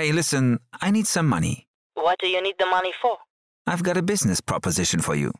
Hey, 0.00 0.12
listen, 0.12 0.60
I 0.80 0.90
need 0.90 1.06
some 1.06 1.28
money. 1.28 1.66
What 1.92 2.18
do 2.20 2.26
you 2.26 2.40
need 2.40 2.54
the 2.58 2.64
money 2.64 2.90
for? 3.02 3.18
I've 3.66 3.82
got 3.82 3.98
a 3.98 4.02
business 4.02 4.40
proposition 4.40 5.00
for 5.00 5.14
you. 5.14 5.30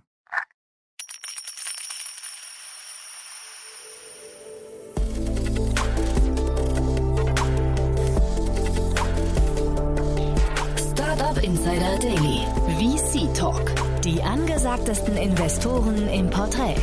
Startup 10.77 11.43
Insider 11.43 11.97
Daily. 11.99 12.45
VC 12.77 13.33
Talk. 13.33 13.65
Die 14.03 14.23
angesagtesten 14.23 15.17
Investoren 15.17 16.07
im 16.09 16.29
Porträt. 16.29 16.77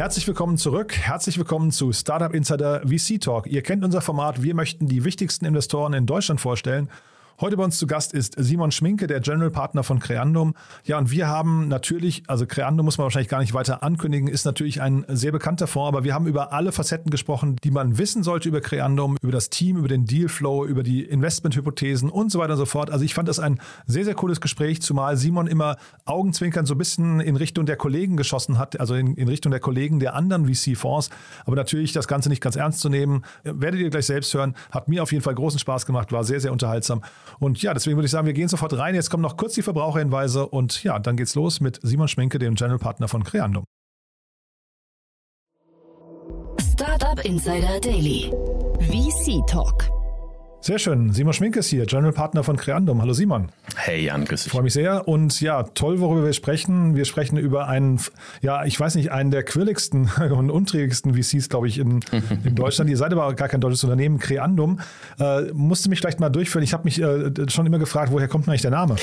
Herzlich 0.00 0.26
willkommen 0.26 0.56
zurück. 0.56 0.96
Herzlich 0.96 1.36
willkommen 1.36 1.70
zu 1.72 1.92
Startup 1.92 2.32
Insider 2.32 2.80
VC 2.88 3.20
Talk. 3.20 3.46
Ihr 3.46 3.62
kennt 3.62 3.84
unser 3.84 4.00
Format. 4.00 4.42
Wir 4.42 4.54
möchten 4.54 4.88
die 4.88 5.04
wichtigsten 5.04 5.44
Investoren 5.44 5.92
in 5.92 6.06
Deutschland 6.06 6.40
vorstellen. 6.40 6.88
Heute 7.40 7.56
bei 7.56 7.64
uns 7.64 7.78
zu 7.78 7.86
Gast 7.86 8.12
ist 8.12 8.34
Simon 8.36 8.70
Schminke, 8.70 9.06
der 9.06 9.20
General 9.20 9.50
Partner 9.50 9.82
von 9.82 9.98
Creandum. 9.98 10.52
Ja, 10.84 10.98
und 10.98 11.10
wir 11.10 11.26
haben 11.26 11.68
natürlich, 11.68 12.22
also 12.26 12.44
Creandum 12.46 12.84
muss 12.84 12.98
man 12.98 13.04
wahrscheinlich 13.04 13.30
gar 13.30 13.40
nicht 13.40 13.54
weiter 13.54 13.82
ankündigen, 13.82 14.28
ist 14.28 14.44
natürlich 14.44 14.82
ein 14.82 15.06
sehr 15.08 15.32
bekannter 15.32 15.66
Fonds, 15.66 15.88
aber 15.88 16.04
wir 16.04 16.12
haben 16.12 16.26
über 16.26 16.52
alle 16.52 16.70
Facetten 16.70 17.10
gesprochen, 17.10 17.56
die 17.64 17.70
man 17.70 17.96
wissen 17.96 18.22
sollte 18.22 18.50
über 18.50 18.60
Creandum, 18.60 19.16
über 19.22 19.32
das 19.32 19.48
Team, 19.48 19.78
über 19.78 19.88
den 19.88 20.04
Dealflow, 20.04 20.66
über 20.66 20.82
die 20.82 21.02
Investmenthypothesen 21.02 22.10
und 22.10 22.30
so 22.30 22.40
weiter 22.40 22.52
und 22.52 22.58
so 22.58 22.66
fort. 22.66 22.90
Also 22.90 23.06
ich 23.06 23.14
fand 23.14 23.26
das 23.26 23.38
ein 23.38 23.58
sehr, 23.86 24.04
sehr 24.04 24.14
cooles 24.14 24.42
Gespräch, 24.42 24.82
zumal 24.82 25.16
Simon 25.16 25.46
immer 25.46 25.76
Augenzwinkern 26.04 26.66
so 26.66 26.74
ein 26.74 26.78
bisschen 26.78 27.20
in 27.20 27.36
Richtung 27.36 27.64
der 27.64 27.76
Kollegen 27.76 28.18
geschossen 28.18 28.58
hat, 28.58 28.78
also 28.78 28.94
in, 28.96 29.14
in 29.14 29.28
Richtung 29.28 29.50
der 29.50 29.60
Kollegen 29.60 29.98
der 29.98 30.14
anderen 30.14 30.46
VC-Fonds. 30.46 31.08
Aber 31.46 31.56
natürlich 31.56 31.94
das 31.94 32.06
Ganze 32.06 32.28
nicht 32.28 32.42
ganz 32.42 32.56
ernst 32.56 32.80
zu 32.80 32.90
nehmen, 32.90 33.24
werdet 33.44 33.80
ihr 33.80 33.88
gleich 33.88 34.04
selbst 34.04 34.34
hören. 34.34 34.54
Hat 34.70 34.88
mir 34.88 35.02
auf 35.02 35.10
jeden 35.10 35.24
Fall 35.24 35.34
großen 35.34 35.58
Spaß 35.58 35.86
gemacht, 35.86 36.12
war 36.12 36.22
sehr, 36.22 36.40
sehr 36.40 36.52
unterhaltsam. 36.52 37.00
Und 37.38 37.62
ja, 37.62 37.74
deswegen 37.74 37.96
würde 37.96 38.06
ich 38.06 38.12
sagen, 38.12 38.26
wir 38.26 38.32
gehen 38.32 38.48
sofort 38.48 38.76
rein. 38.76 38.94
Jetzt 38.94 39.10
kommen 39.10 39.22
noch 39.22 39.36
kurz 39.36 39.54
die 39.54 39.62
Verbraucherhinweise 39.62 40.46
und 40.46 40.82
ja, 40.82 40.98
dann 40.98 41.16
geht's 41.16 41.34
los 41.34 41.60
mit 41.60 41.78
Simon 41.82 42.08
Schminke, 42.08 42.38
dem 42.38 42.54
General 42.54 42.78
Partner 42.78 43.08
von 43.08 43.24
Creandum. 43.24 43.64
Startup 46.60 47.24
Insider 47.24 47.80
Daily. 47.80 48.32
VC 48.80 49.46
Talk. 49.46 49.99
Sehr 50.62 50.78
schön. 50.78 51.10
Simon 51.14 51.32
Schminke 51.32 51.60
ist 51.60 51.68
hier, 51.68 51.86
General 51.86 52.12
Partner 52.12 52.44
von 52.44 52.58
Creandum. 52.58 53.00
Hallo 53.00 53.14
Simon. 53.14 53.48
Hey 53.76 54.04
Jan, 54.04 54.26
grüß 54.26 54.42
dich. 54.42 54.52
Freue 54.52 54.62
mich 54.62 54.74
sehr. 54.74 55.08
Und 55.08 55.40
ja, 55.40 55.62
toll, 55.62 56.00
worüber 56.00 56.22
wir 56.22 56.34
sprechen. 56.34 56.94
Wir 56.94 57.06
sprechen 57.06 57.38
über 57.38 57.66
einen, 57.66 57.98
ja, 58.42 58.66
ich 58.66 58.78
weiß 58.78 58.96
nicht, 58.96 59.10
einen 59.10 59.30
der 59.30 59.42
quirligsten 59.42 60.10
und 60.30 60.50
unträgigsten 60.50 61.14
VCs, 61.14 61.48
glaube 61.48 61.66
ich, 61.66 61.78
in, 61.78 62.00
in 62.44 62.56
Deutschland. 62.56 62.90
Ihr 62.90 62.98
seid 62.98 63.12
aber 63.12 63.32
gar 63.32 63.48
kein 63.48 63.62
deutsches 63.62 63.84
Unternehmen, 63.84 64.18
Creandum. 64.18 64.80
Äh, 65.18 65.44
musste 65.54 65.88
mich 65.88 65.98
vielleicht 65.98 66.20
mal 66.20 66.28
durchführen. 66.28 66.62
Ich 66.62 66.74
habe 66.74 66.84
mich 66.84 67.00
äh, 67.00 67.30
schon 67.48 67.64
immer 67.64 67.78
gefragt, 67.78 68.12
woher 68.12 68.28
kommt 68.28 68.46
eigentlich 68.46 68.60
der 68.60 68.70
Name? 68.70 68.96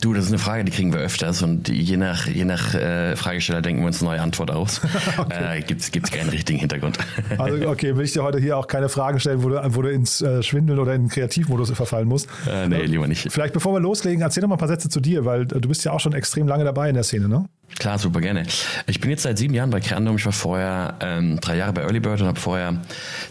Du, 0.00 0.14
das 0.14 0.24
ist 0.24 0.30
eine 0.30 0.38
Frage, 0.38 0.64
die 0.64 0.72
kriegen 0.72 0.94
wir 0.94 1.00
öfters 1.00 1.42
und 1.42 1.68
je 1.68 1.98
nach, 1.98 2.26
je 2.26 2.46
nach 2.46 2.74
äh, 2.74 3.16
Fragesteller 3.16 3.60
denken 3.60 3.82
wir 3.82 3.88
uns 3.88 4.00
eine 4.00 4.12
neue 4.12 4.22
Antwort 4.22 4.50
aus. 4.50 4.80
okay. 5.18 5.58
äh, 5.58 5.60
Gibt 5.60 5.82
es 5.82 6.10
keinen 6.10 6.30
richtigen 6.30 6.58
Hintergrund. 6.58 6.96
also 7.36 7.68
okay, 7.68 7.98
will 7.98 8.06
ich 8.06 8.14
dir 8.14 8.22
heute 8.22 8.38
hier 8.38 8.56
auch 8.56 8.66
keine 8.66 8.88
Fragen 8.88 9.20
stellen, 9.20 9.42
wo 9.42 9.50
du, 9.50 9.60
wo 9.74 9.82
du 9.82 9.90
ins 9.90 10.22
äh, 10.22 10.42
Schwindeln 10.42 10.78
oder 10.78 10.94
in 10.94 11.01
Kreativmodus 11.08 11.70
verfallen 11.70 12.08
muss. 12.08 12.26
Äh, 12.48 12.68
nee, 12.68 12.82
lieber 12.82 13.06
nicht. 13.06 13.30
Vielleicht 13.32 13.54
bevor 13.54 13.72
wir 13.74 13.80
loslegen, 13.80 14.22
erzähl 14.22 14.42
doch 14.42 14.48
mal 14.48 14.56
ein 14.56 14.58
paar 14.58 14.68
Sätze 14.68 14.88
zu 14.88 15.00
dir, 15.00 15.24
weil 15.24 15.46
du 15.46 15.68
bist 15.68 15.84
ja 15.84 15.92
auch 15.92 16.00
schon 16.00 16.12
extrem 16.12 16.48
lange 16.48 16.64
dabei 16.64 16.88
in 16.88 16.94
der 16.94 17.04
Szene, 17.04 17.28
ne? 17.28 17.46
Klar, 17.78 17.98
super 17.98 18.20
gerne. 18.20 18.44
Ich 18.86 19.00
bin 19.00 19.10
jetzt 19.10 19.22
seit 19.22 19.38
sieben 19.38 19.54
Jahren 19.54 19.70
bei 19.70 19.80
Creandum. 19.80 20.16
Ich 20.16 20.26
war 20.26 20.32
vorher 20.32 20.96
ähm, 21.00 21.40
drei 21.40 21.56
Jahre 21.56 21.72
bei 21.72 21.82
Earlybird 21.82 22.20
und 22.20 22.26
habe 22.26 22.38
vorher 22.38 22.82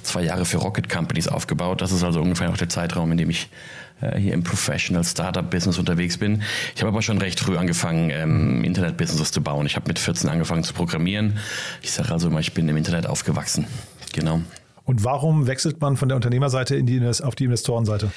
zwei 0.01 0.23
Jahre 0.23 0.45
für 0.45 0.57
Rocket 0.57 0.89
Companies 0.89 1.27
aufgebaut. 1.27 1.81
Das 1.81 1.91
ist 1.91 2.03
also 2.03 2.21
ungefähr 2.21 2.49
auch 2.49 2.57
der 2.57 2.69
Zeitraum, 2.69 3.11
in 3.11 3.17
dem 3.17 3.29
ich 3.29 3.49
äh, 4.01 4.17
hier 4.17 4.33
im 4.33 4.43
Professional 4.43 5.03
Startup 5.03 5.47
Business 5.49 5.77
unterwegs 5.77 6.17
bin. 6.17 6.41
Ich 6.75 6.81
habe 6.81 6.89
aber 6.89 7.01
schon 7.01 7.19
recht 7.19 7.39
früh 7.39 7.57
angefangen, 7.57 8.09
ähm, 8.09 8.63
Internet-Businesses 8.63 9.31
zu 9.31 9.41
bauen. 9.41 9.65
Ich 9.65 9.75
habe 9.75 9.87
mit 9.87 9.99
14 9.99 10.29
angefangen 10.29 10.63
zu 10.63 10.73
programmieren. 10.73 11.37
Ich 11.81 11.91
sage 11.91 12.11
also 12.11 12.27
immer, 12.27 12.39
ich 12.39 12.53
bin 12.53 12.67
im 12.67 12.77
Internet 12.77 13.07
aufgewachsen. 13.07 13.65
Genau. 14.13 14.41
Und 14.83 15.03
warum 15.03 15.47
wechselt 15.47 15.79
man 15.81 15.97
von 15.97 16.09
der 16.09 16.15
Unternehmerseite 16.15 16.75
in 16.75 16.85
die, 16.85 17.01
auf 17.23 17.35
die 17.35 17.45
Investorenseite? 17.45 18.11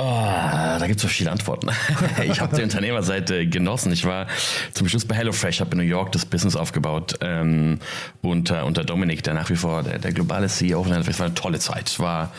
Oh, 0.00 0.04
da 0.04 0.86
gibt 0.86 0.98
es 0.98 1.02
verschiedene 1.02 1.32
Antworten. 1.32 1.70
ich 2.22 2.40
habe 2.40 2.54
die 2.54 2.62
Unternehmerseite 2.62 3.48
genossen. 3.48 3.92
Ich 3.92 4.04
war 4.04 4.28
zum 4.72 4.88
Schluss 4.88 5.04
bei 5.04 5.16
HelloFresh, 5.16 5.58
habe 5.58 5.72
in 5.72 5.78
New 5.78 5.84
York 5.84 6.12
das 6.12 6.24
Business 6.24 6.54
aufgebaut 6.54 7.16
ähm, 7.20 7.80
unter, 8.22 8.64
unter 8.64 8.84
Dominik, 8.84 9.24
der 9.24 9.34
nach 9.34 9.50
wie 9.50 9.56
vor 9.56 9.82
der, 9.82 9.98
der 9.98 10.12
globale 10.12 10.46
CEO 10.46 10.84
von 10.84 10.92
HelloFresh. 10.92 11.14
Es 11.16 11.18
war 11.18 11.26
eine 11.26 11.34
tolle 11.34 11.58
Zeit. 11.58 11.98
War, 11.98 12.32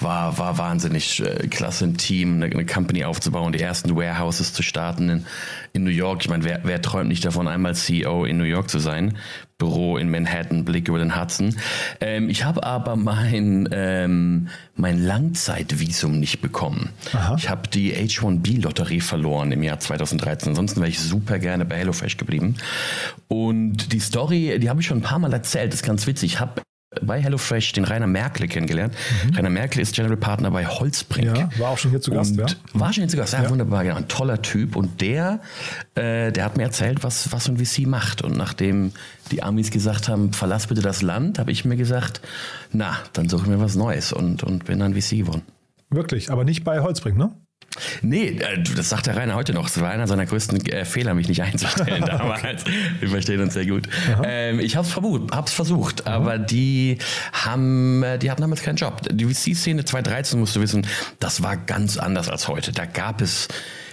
war, 0.00 0.38
war 0.38 0.56
wahnsinnig 0.56 1.20
äh, 1.20 1.46
klasse, 1.48 1.84
ein 1.84 1.98
Team, 1.98 2.36
eine, 2.36 2.46
eine, 2.46 2.64
Company 2.64 3.04
aufzubauen, 3.04 3.52
die 3.52 3.60
ersten 3.60 3.94
Warehouses 3.94 4.54
zu 4.54 4.62
starten 4.62 5.10
in, 5.10 5.26
in 5.74 5.82
New 5.82 5.90
York. 5.90 6.22
Ich 6.22 6.30
meine, 6.30 6.44
wer, 6.44 6.60
wer 6.62 6.80
träumt 6.80 7.08
nicht 7.08 7.24
davon, 7.24 7.48
einmal 7.48 7.74
CEO 7.74 8.24
in 8.24 8.38
New 8.38 8.44
York 8.44 8.70
zu 8.70 8.78
sein? 8.78 9.18
Büro 9.58 9.96
in 9.96 10.08
Manhattan, 10.08 10.64
Blick 10.64 10.88
über 10.88 10.98
den 10.98 11.20
Hudson. 11.20 11.56
Ähm, 12.00 12.30
ich 12.30 12.44
habe 12.44 12.62
aber 12.62 12.94
mein, 12.96 13.68
ähm, 13.72 14.48
mein 14.76 15.04
Langzeitvisum 15.04 16.18
nicht 16.20 16.40
bekommen. 16.40 16.90
Aha. 17.12 17.34
Ich 17.36 17.48
habe 17.48 17.68
die 17.68 17.92
H1B-Lotterie 17.92 19.00
verloren 19.00 19.50
im 19.50 19.62
Jahr 19.64 19.80
2013. 19.80 20.50
Ansonsten 20.50 20.80
wäre 20.80 20.90
ich 20.90 21.00
super 21.00 21.40
gerne 21.40 21.64
bei 21.64 21.76
HelloFresh 21.76 22.18
geblieben. 22.18 22.54
Und 23.26 23.92
die 23.92 24.00
Story, 24.00 24.58
die 24.60 24.70
habe 24.70 24.80
ich 24.80 24.86
schon 24.86 24.98
ein 24.98 25.02
paar 25.02 25.18
Mal 25.18 25.32
erzählt, 25.32 25.72
das 25.72 25.80
ist 25.80 25.86
ganz 25.86 26.06
witzig. 26.06 26.34
Ich 26.34 26.40
habe 26.40 26.62
bei 27.02 27.20
HelloFresh 27.20 27.72
den 27.72 27.84
Rainer 27.84 28.06
Merkel 28.06 28.48
kennengelernt. 28.48 28.94
Mhm. 29.24 29.36
Rainer 29.36 29.50
Merkel 29.50 29.80
ist 29.80 29.94
General 29.94 30.16
Partner 30.16 30.50
bei 30.50 30.66
Holzbrink. 30.66 31.36
Ja, 31.36 31.48
war 31.58 31.70
auch 31.70 31.78
schon 31.78 31.90
hier 31.90 32.00
zu 32.00 32.10
Gast, 32.10 32.36
ja. 32.36 32.46
War 32.72 32.92
schon 32.92 33.02
hier 33.02 33.08
zu 33.08 33.16
Gast, 33.16 33.32
ja, 33.32 33.42
ja. 33.42 33.50
wunderbar, 33.50 33.84
genau, 33.84 33.96
ein 33.96 34.08
toller 34.08 34.42
Typ. 34.42 34.76
Und 34.76 35.00
der, 35.00 35.40
äh, 35.94 36.32
der 36.32 36.44
hat 36.44 36.56
mir 36.56 36.64
erzählt, 36.64 37.02
was, 37.02 37.32
was 37.32 37.44
so 37.44 37.52
ein 37.52 37.58
VC 37.58 37.86
macht. 37.86 38.22
Und 38.22 38.36
nachdem 38.36 38.92
die 39.30 39.42
Amis 39.42 39.70
gesagt 39.70 40.08
haben, 40.08 40.32
verlass 40.32 40.66
bitte 40.66 40.82
das 40.82 41.02
Land, 41.02 41.38
habe 41.38 41.50
ich 41.50 41.64
mir 41.64 41.76
gesagt, 41.76 42.20
na, 42.72 42.96
dann 43.12 43.28
suche 43.28 43.42
ich 43.42 43.48
mir 43.48 43.60
was 43.60 43.74
Neues 43.74 44.12
und, 44.12 44.42
und 44.42 44.64
bin 44.64 44.78
dann 44.78 44.94
VC 44.94 45.18
geworden. 45.18 45.42
Wirklich, 45.90 46.30
aber 46.30 46.44
nicht 46.44 46.64
bei 46.64 46.80
Holzbrink, 46.80 47.16
ne? 47.16 47.32
Nee, 48.02 48.38
äh, 48.38 48.62
das 48.76 48.88
sagt 48.88 49.06
der 49.06 49.16
Rainer 49.16 49.34
heute 49.34 49.52
noch. 49.52 49.68
Es 49.68 49.80
war 49.80 49.90
einer 49.90 50.06
seiner 50.06 50.26
größten 50.26 50.64
äh, 50.66 50.84
Fehler, 50.84 51.14
mich 51.14 51.28
nicht 51.28 51.42
einzustellen 51.42 52.02
damals. 52.06 52.64
Wir 53.00 53.08
verstehen 53.08 53.40
uns 53.40 53.54
sehr 53.54 53.66
gut. 53.66 53.88
Ähm, 54.22 54.60
ich 54.60 54.76
habe 54.76 54.86
es 54.86 55.52
versucht, 55.52 56.06
Aha. 56.06 56.16
aber 56.16 56.38
die 56.38 56.98
haben, 57.32 58.02
äh, 58.02 58.18
die 58.18 58.30
hatten 58.30 58.42
damals 58.42 58.62
keinen 58.62 58.76
Job. 58.76 59.02
Die 59.10 59.24
VC-Szene 59.24 59.84
2013, 59.84 60.38
musst 60.38 60.56
du 60.56 60.60
wissen, 60.60 60.86
das 61.20 61.42
war 61.42 61.56
ganz 61.56 61.96
anders 61.96 62.28
als 62.28 62.48
heute. 62.48 62.72
Da 62.72 62.86
gab 62.86 63.20
es 63.20 63.48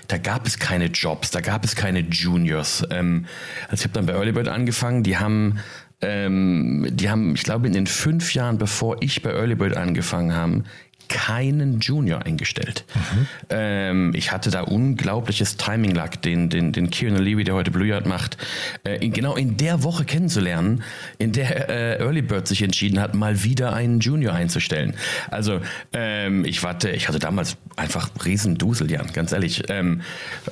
da 0.07 0.17
gab 0.17 0.45
es 0.45 0.59
keine 0.59 0.87
Jobs, 0.87 1.31
da 1.31 1.39
gab 1.39 1.63
es 1.63 1.73
keine 1.73 2.01
Juniors. 2.01 2.85
Ähm, 2.91 3.25
also 3.69 3.81
ich 3.81 3.83
habe 3.83 3.93
dann 3.93 4.05
bei 4.07 4.13
Earlybird 4.13 4.49
angefangen, 4.49 5.03
die 5.03 5.17
haben 5.17 5.59
ähm, 6.01 6.87
die 6.91 7.09
haben, 7.09 7.35
ich 7.35 7.43
glaube, 7.43 7.67
in 7.67 7.73
den 7.73 7.87
fünf 7.87 8.33
Jahren, 8.33 8.57
bevor 8.57 8.97
ich 9.01 9.21
bei 9.21 9.31
Earlybird 9.31 9.77
angefangen 9.77 10.33
habe, 10.33 10.63
keinen 11.11 11.79
Junior 11.81 12.25
eingestellt. 12.25 12.85
Mhm. 12.95 13.27
Ähm, 13.49 14.11
ich 14.15 14.31
hatte 14.31 14.49
da 14.49 14.61
unglaubliches 14.61 15.57
Timing 15.57 15.93
Luck, 15.93 16.21
den, 16.21 16.49
den, 16.49 16.71
den 16.71 16.89
Kieran 16.89 17.21
Levy, 17.21 17.43
der 17.43 17.53
heute 17.53 17.69
Blue 17.69 17.85
Yard 17.85 18.05
macht, 18.05 18.37
äh, 18.85 19.03
in, 19.05 19.11
genau 19.11 19.35
in 19.35 19.57
der 19.57 19.83
Woche 19.83 20.05
kennenzulernen, 20.05 20.83
in 21.17 21.33
der 21.33 21.69
äh, 21.69 21.99
Early 21.99 22.21
Bird 22.21 22.47
sich 22.47 22.63
entschieden 22.63 22.99
hat, 22.99 23.13
mal 23.13 23.43
wieder 23.43 23.73
einen 23.73 23.99
Junior 23.99 24.33
einzustellen. 24.33 24.95
Also 25.29 25.59
ähm, 25.91 26.45
ich 26.45 26.63
warte, 26.63 26.89
ich 26.91 27.09
hatte 27.09 27.19
damals 27.19 27.57
einfach 27.75 28.09
riesen 28.25 28.57
Dusel, 28.57 28.89
Jan, 28.89 29.11
ganz 29.13 29.33
ehrlich. 29.33 29.63
Ähm, 29.67 30.01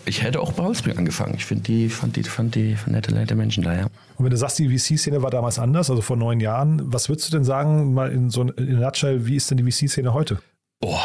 ich 0.05 0.23
hätte 0.23 0.41
auch 0.41 0.51
bei 0.51 0.63
Holzbrink 0.63 0.97
angefangen. 0.97 1.35
Ich 1.35 1.45
finde 1.45 1.63
die, 1.63 1.89
fand 1.89 2.17
die, 2.17 2.23
fand 2.23 2.55
die 2.55 2.75
nette, 2.85 3.13
nette 3.13 3.35
Menschen 3.35 3.63
da, 3.63 3.75
ja. 3.75 3.85
Und 4.17 4.25
wenn 4.25 4.31
du 4.31 4.37
sagst, 4.37 4.59
die 4.59 4.77
VC-Szene 4.77 5.23
war 5.23 5.29
damals 5.29 5.59
anders, 5.59 5.89
also 5.89 6.01
vor 6.01 6.17
neun 6.17 6.41
Jahren, 6.41 6.81
was 6.91 7.07
würdest 7.07 7.29
du 7.29 7.37
denn 7.37 7.45
sagen, 7.45 7.93
mal 7.93 8.11
in 8.11 8.29
so 8.29 8.41
in 8.41 8.79
nutshell, 8.79 9.25
wie 9.25 9.37
ist 9.37 9.49
denn 9.49 9.57
die 9.57 9.71
VC-Szene 9.71 10.13
heute? 10.13 10.39
Oh, 10.81 10.97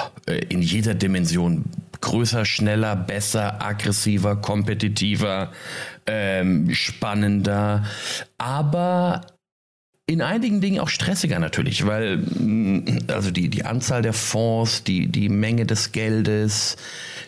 in 0.49 0.63
jeder 0.63 0.95
Dimension. 0.95 1.65
Größer, 2.01 2.45
schneller, 2.45 2.97
besser, 2.97 3.63
aggressiver, 3.63 4.37
kompetitiver, 4.37 5.53
ähm, 6.07 6.73
spannender, 6.75 7.85
aber 8.37 9.23
in 10.07 10.21
einigen 10.21 10.61
Dingen 10.61 10.81
auch 10.81 10.91
stressiger 10.91 11.39
natürlich, 11.39 11.87
weil 11.87 12.19
mm, 12.19 13.05
also 13.07 13.31
die, 13.31 13.49
die 13.49 13.65
Anzahl 13.65 14.03
der 14.03 14.13
Fonds, 14.13 14.85
die, 14.85 15.07
die 15.07 15.31
Menge 15.31 15.65
des 15.65 15.93
Geldes, 15.93 16.77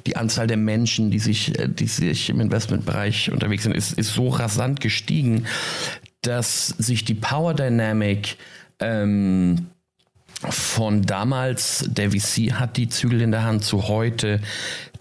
die 0.06 0.16
Anzahl 0.16 0.46
der 0.46 0.58
Menschen, 0.58 1.10
die 1.10 1.18
sich, 1.18 1.58
äh, 1.58 1.68
die 1.68 1.86
sich 1.86 2.28
im 2.28 2.40
Investmentbereich 2.40 3.32
unterwegs 3.32 3.62
sind, 3.62 3.72
ist, 3.72 3.92
ist 3.92 4.12
so 4.12 4.28
rasant 4.28 4.80
gestiegen, 4.80 5.46
dass 6.20 6.68
sich 6.68 7.04
die 7.04 7.14
Power 7.14 7.54
Dynamic 7.54 8.36
ähm, 8.78 9.68
von 10.42 11.02
damals, 11.02 11.84
der 11.88 12.10
VC 12.10 12.52
hat 12.52 12.76
die 12.76 12.88
Zügel 12.88 13.22
in 13.22 13.30
der 13.30 13.44
Hand, 13.44 13.64
zu 13.64 13.88
heute, 13.88 14.40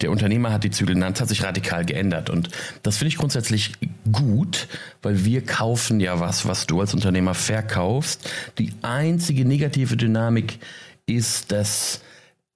der 0.00 0.10
Unternehmer 0.10 0.52
hat 0.52 0.64
die 0.64 0.70
Zügel 0.70 0.94
in 0.94 1.00
der 1.00 1.08
Hand, 1.08 1.20
hat 1.20 1.28
sich 1.28 1.42
radikal 1.44 1.84
geändert. 1.84 2.30
Und 2.30 2.48
das 2.82 2.96
finde 2.96 3.08
ich 3.08 3.18
grundsätzlich 3.18 3.72
gut, 4.10 4.66
weil 5.02 5.24
wir 5.24 5.44
kaufen 5.44 6.00
ja 6.00 6.20
was, 6.20 6.46
was 6.46 6.66
du 6.66 6.80
als 6.80 6.94
Unternehmer 6.94 7.34
verkaufst. 7.34 8.30
Die 8.58 8.72
einzige 8.82 9.44
negative 9.44 9.96
Dynamik 9.96 10.58
ist, 11.06 11.52
dass 11.52 12.00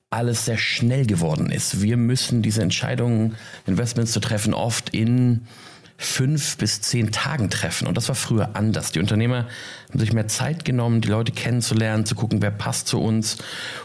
alles 0.08 0.44
sehr 0.44 0.58
schnell 0.58 1.06
geworden 1.06 1.50
ist. 1.52 1.82
Wir 1.82 1.96
müssen 1.96 2.42
diese 2.42 2.62
Entscheidungen, 2.62 3.36
Investments 3.66 4.12
zu 4.12 4.20
treffen, 4.20 4.54
oft 4.54 4.90
in 4.90 5.42
fünf 6.00 6.56
bis 6.56 6.80
zehn 6.80 7.12
Tagen 7.12 7.50
treffen. 7.50 7.86
Und 7.86 7.96
das 7.96 8.08
war 8.08 8.14
früher 8.14 8.56
anders. 8.56 8.90
Die 8.90 9.00
Unternehmer 9.00 9.46
haben 9.90 9.98
sich 9.98 10.14
mehr 10.14 10.28
Zeit 10.28 10.64
genommen, 10.64 11.02
die 11.02 11.08
Leute 11.08 11.30
kennenzulernen, 11.30 12.06
zu 12.06 12.14
gucken, 12.14 12.40
wer 12.40 12.50
passt 12.50 12.88
zu 12.88 13.00
uns. 13.00 13.36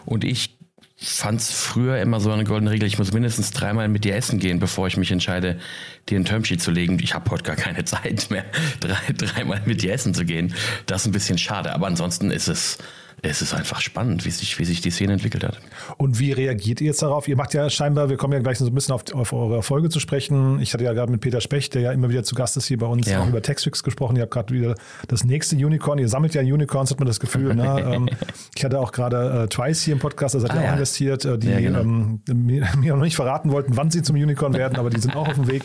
Und 0.06 0.24
ich 0.24 0.58
fand 0.96 1.42
es 1.42 1.52
früher 1.52 2.00
immer 2.00 2.22
so 2.22 2.32
eine 2.32 2.46
goldene 2.46 2.72
Regel, 2.72 2.88
ich 2.88 2.98
muss 2.98 3.12
mindestens 3.12 3.52
dreimal 3.52 3.90
mit 3.90 4.06
dir 4.06 4.16
essen 4.16 4.40
gehen, 4.40 4.60
bevor 4.60 4.88
ich 4.88 4.96
mich 4.96 5.12
entscheide, 5.12 5.60
dir 6.08 6.18
ein 6.18 6.24
Termsheet 6.24 6.62
zu 6.62 6.72
legen. 6.72 7.00
Ich 7.02 7.14
habe 7.14 7.30
heute 7.32 7.44
gar 7.44 7.58
keine 7.58 7.84
Zeit 7.86 8.28
mehr, 8.30 8.46
drei, 8.80 9.14
dreimal 9.14 9.62
mit 9.66 9.82
dir 9.82 9.92
essen 9.92 10.14
zu 10.14 10.24
gehen. 10.24 10.54
Das 10.86 11.02
ist 11.02 11.08
ein 11.08 11.12
bisschen 11.12 11.38
schade. 11.38 11.74
Aber 11.74 11.88
ansonsten 11.88 12.32
ist 12.32 12.48
es 12.48 12.78
es 13.22 13.42
ist 13.42 13.54
einfach 13.54 13.82
spannend, 13.82 14.26
wie 14.26 14.32
sich, 14.32 14.58
wie 14.60 14.66
sich 14.66 14.82
die 14.82 14.92
Szene 14.92 15.14
entwickelt 15.14 15.44
hat. 15.44 15.60
Und 15.98 16.20
wie 16.20 16.32
reagiert 16.32 16.82
ihr 16.82 16.88
jetzt 16.88 17.02
darauf? 17.02 17.28
Ihr 17.28 17.36
macht 17.36 17.54
ja 17.54 17.70
scheinbar, 17.70 18.10
wir 18.10 18.18
kommen 18.18 18.34
ja 18.34 18.40
gleich 18.40 18.58
so 18.58 18.66
ein 18.66 18.74
bisschen 18.74 18.94
auf, 18.94 19.04
auf 19.14 19.34
eure 19.34 19.56
Erfolge 19.56 19.90
zu 19.90 20.00
sprechen. 20.00 20.60
Ich 20.60 20.74
hatte 20.74 20.84
ja 20.84 20.94
gerade 20.94 21.12
mit 21.12 21.22
Peter 21.22 21.42
Specht, 21.42 21.74
der 21.74 21.82
ja 21.82 21.92
immer 21.92 22.10
wieder 22.10 22.24
zu 22.24 22.36
Gast 22.36 22.58
ist 22.58 22.68
hier 22.68 22.78
bei 22.78 22.86
uns, 22.86 23.10
ja. 23.10 23.22
auch 23.22 23.28
über 23.28 23.42
Textfix 23.42 23.84
gesprochen. 23.84 24.16
Ihr 24.16 24.24
habt 24.24 24.34
gerade 24.34 24.54
wieder 24.54 24.76
das 25.08 25.24
nächste 25.24 25.56
Unicorn. 25.56 26.00
Ihr 26.00 26.10
sammelt 26.10 26.34
ja 26.34 26.42
Unicorns, 26.42 26.92
hat 26.92 27.00
man 27.00 27.08
das 27.08 27.20
Gefühl. 27.20 27.56
ne? 27.56 27.76
Ähm, 27.86 28.10
ich 28.56 28.66
hatte 28.66 28.80
auch 28.80 28.92
gerade 28.92 29.44
äh, 29.44 29.48
Twice 29.48 29.84
hier 29.84 29.94
im 29.94 30.00
Podcast, 30.00 30.34
da 30.34 30.40
seid 30.40 30.52
ihr 30.52 30.56
ah, 30.56 30.60
auch 30.60 30.66
ja. 30.66 30.74
investiert, 30.74 31.24
äh, 31.26 31.38
die 31.38 31.50
ja, 31.50 31.60
genau. 31.60 31.82
ähm, 31.82 32.22
mir, 32.34 32.68
mir, 32.78 32.96
noch 32.96 33.04
nicht 33.04 33.16
verraten 33.16 33.52
wollten, 33.52 33.78
wann 33.78 33.92
sie 33.92 34.02
zum 34.02 34.16
Unicorn 34.16 34.54
werden, 34.54 34.78
aber 34.78 34.90
die 34.90 35.00
sind 35.00 35.16
auch 35.16 35.28
auf 35.28 35.36
dem 35.36 35.48
Weg. 35.48 35.64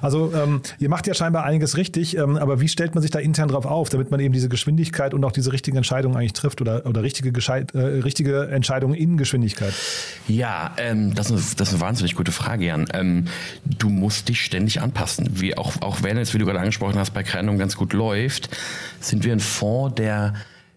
Also 0.00 0.32
ähm, 0.34 0.60
ihr 0.78 0.88
macht 0.88 1.06
ja 1.06 1.14
scheinbar 1.14 1.44
einiges 1.44 1.76
richtig, 1.76 2.16
ähm, 2.16 2.36
aber 2.36 2.60
wie 2.60 2.68
stellt 2.68 2.94
man 2.94 3.02
sich 3.02 3.10
da 3.10 3.20
intern 3.20 3.48
drauf 3.48 3.64
auf, 3.64 3.88
damit 3.88 4.10
man 4.10 4.20
eben 4.20 4.34
diese 4.34 4.48
Geschwindigkeit 4.48 5.14
und 5.14 5.24
auch 5.24 5.32
diese 5.32 5.52
richtigen 5.52 5.76
Entscheidungen 5.76 6.16
eigentlich 6.16 6.32
trifft 6.34 6.60
oder, 6.60 6.84
oder 6.92 7.02
richtige, 7.02 7.32
Gescheit, 7.32 7.74
äh, 7.74 7.78
richtige 7.78 8.48
Entscheidungen 8.48 8.94
in 8.94 9.16
Geschwindigkeit? 9.16 9.72
Ja, 10.28 10.74
ähm, 10.76 11.14
das, 11.14 11.30
ist, 11.30 11.58
das 11.58 11.68
ist 11.68 11.74
eine 11.74 11.82
wahnsinnig 11.82 12.14
gute 12.14 12.32
Frage, 12.32 12.66
Jan. 12.66 12.86
Ähm, 12.92 13.24
du 13.64 13.88
musst 13.88 14.28
dich 14.28 14.42
ständig 14.42 14.80
anpassen. 14.80 15.40
Wie 15.40 15.56
auch, 15.56 15.80
auch 15.80 16.02
wenn 16.02 16.18
es, 16.18 16.34
wie 16.34 16.38
du 16.38 16.44
gerade 16.44 16.60
angesprochen 16.60 16.98
hast, 16.98 17.12
bei 17.12 17.22
Kreinung 17.22 17.58
ganz 17.58 17.76
gut 17.76 17.92
läuft, 17.94 18.50
sind 19.00 19.24
wir 19.24 19.32
ein 19.32 19.40
Fonds, 19.40 19.94
der 19.94 20.34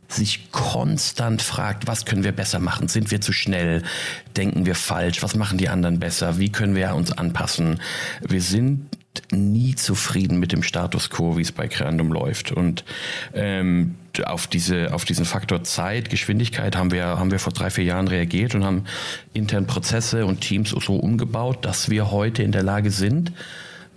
sich 0.07 0.51
konstant 0.51 1.41
fragt, 1.41 1.87
was 1.87 2.05
können 2.05 2.23
wir 2.23 2.31
besser 2.31 2.59
machen? 2.59 2.87
Sind 2.87 3.11
wir 3.11 3.21
zu 3.21 3.33
schnell? 3.33 3.83
Denken 4.37 4.65
wir 4.65 4.75
falsch? 4.75 5.21
Was 5.23 5.35
machen 5.35 5.57
die 5.57 5.67
anderen 5.67 5.99
besser? 5.99 6.37
Wie 6.37 6.51
können 6.51 6.75
wir 6.75 6.95
uns 6.95 7.11
anpassen? 7.11 7.81
Wir 8.21 8.41
sind 8.41 8.87
nie 9.31 9.75
zufrieden 9.75 10.39
mit 10.39 10.51
dem 10.51 10.63
Status 10.63 11.09
quo, 11.09 11.37
wie 11.37 11.41
es 11.41 11.51
bei 11.51 11.67
Creandum 11.67 12.11
läuft. 12.11 12.51
Und 12.51 12.83
ähm, 13.33 13.95
auf, 14.23 14.47
diese, 14.47 14.93
auf 14.93 15.05
diesen 15.05 15.25
Faktor 15.25 15.63
Zeit, 15.63 16.09
Geschwindigkeit 16.09 16.75
haben 16.75 16.91
wir, 16.91 17.05
haben 17.05 17.31
wir 17.31 17.39
vor 17.39 17.53
drei, 17.53 17.69
vier 17.69 17.83
Jahren 17.83 18.07
reagiert 18.07 18.55
und 18.55 18.63
haben 18.63 18.85
intern 19.33 19.67
Prozesse 19.67 20.25
und 20.25 20.41
Teams 20.41 20.69
so 20.69 20.95
umgebaut, 20.95 21.65
dass 21.65 21.89
wir 21.89 22.11
heute 22.11 22.43
in 22.43 22.51
der 22.51 22.63
Lage 22.63 22.91
sind, 22.91 23.31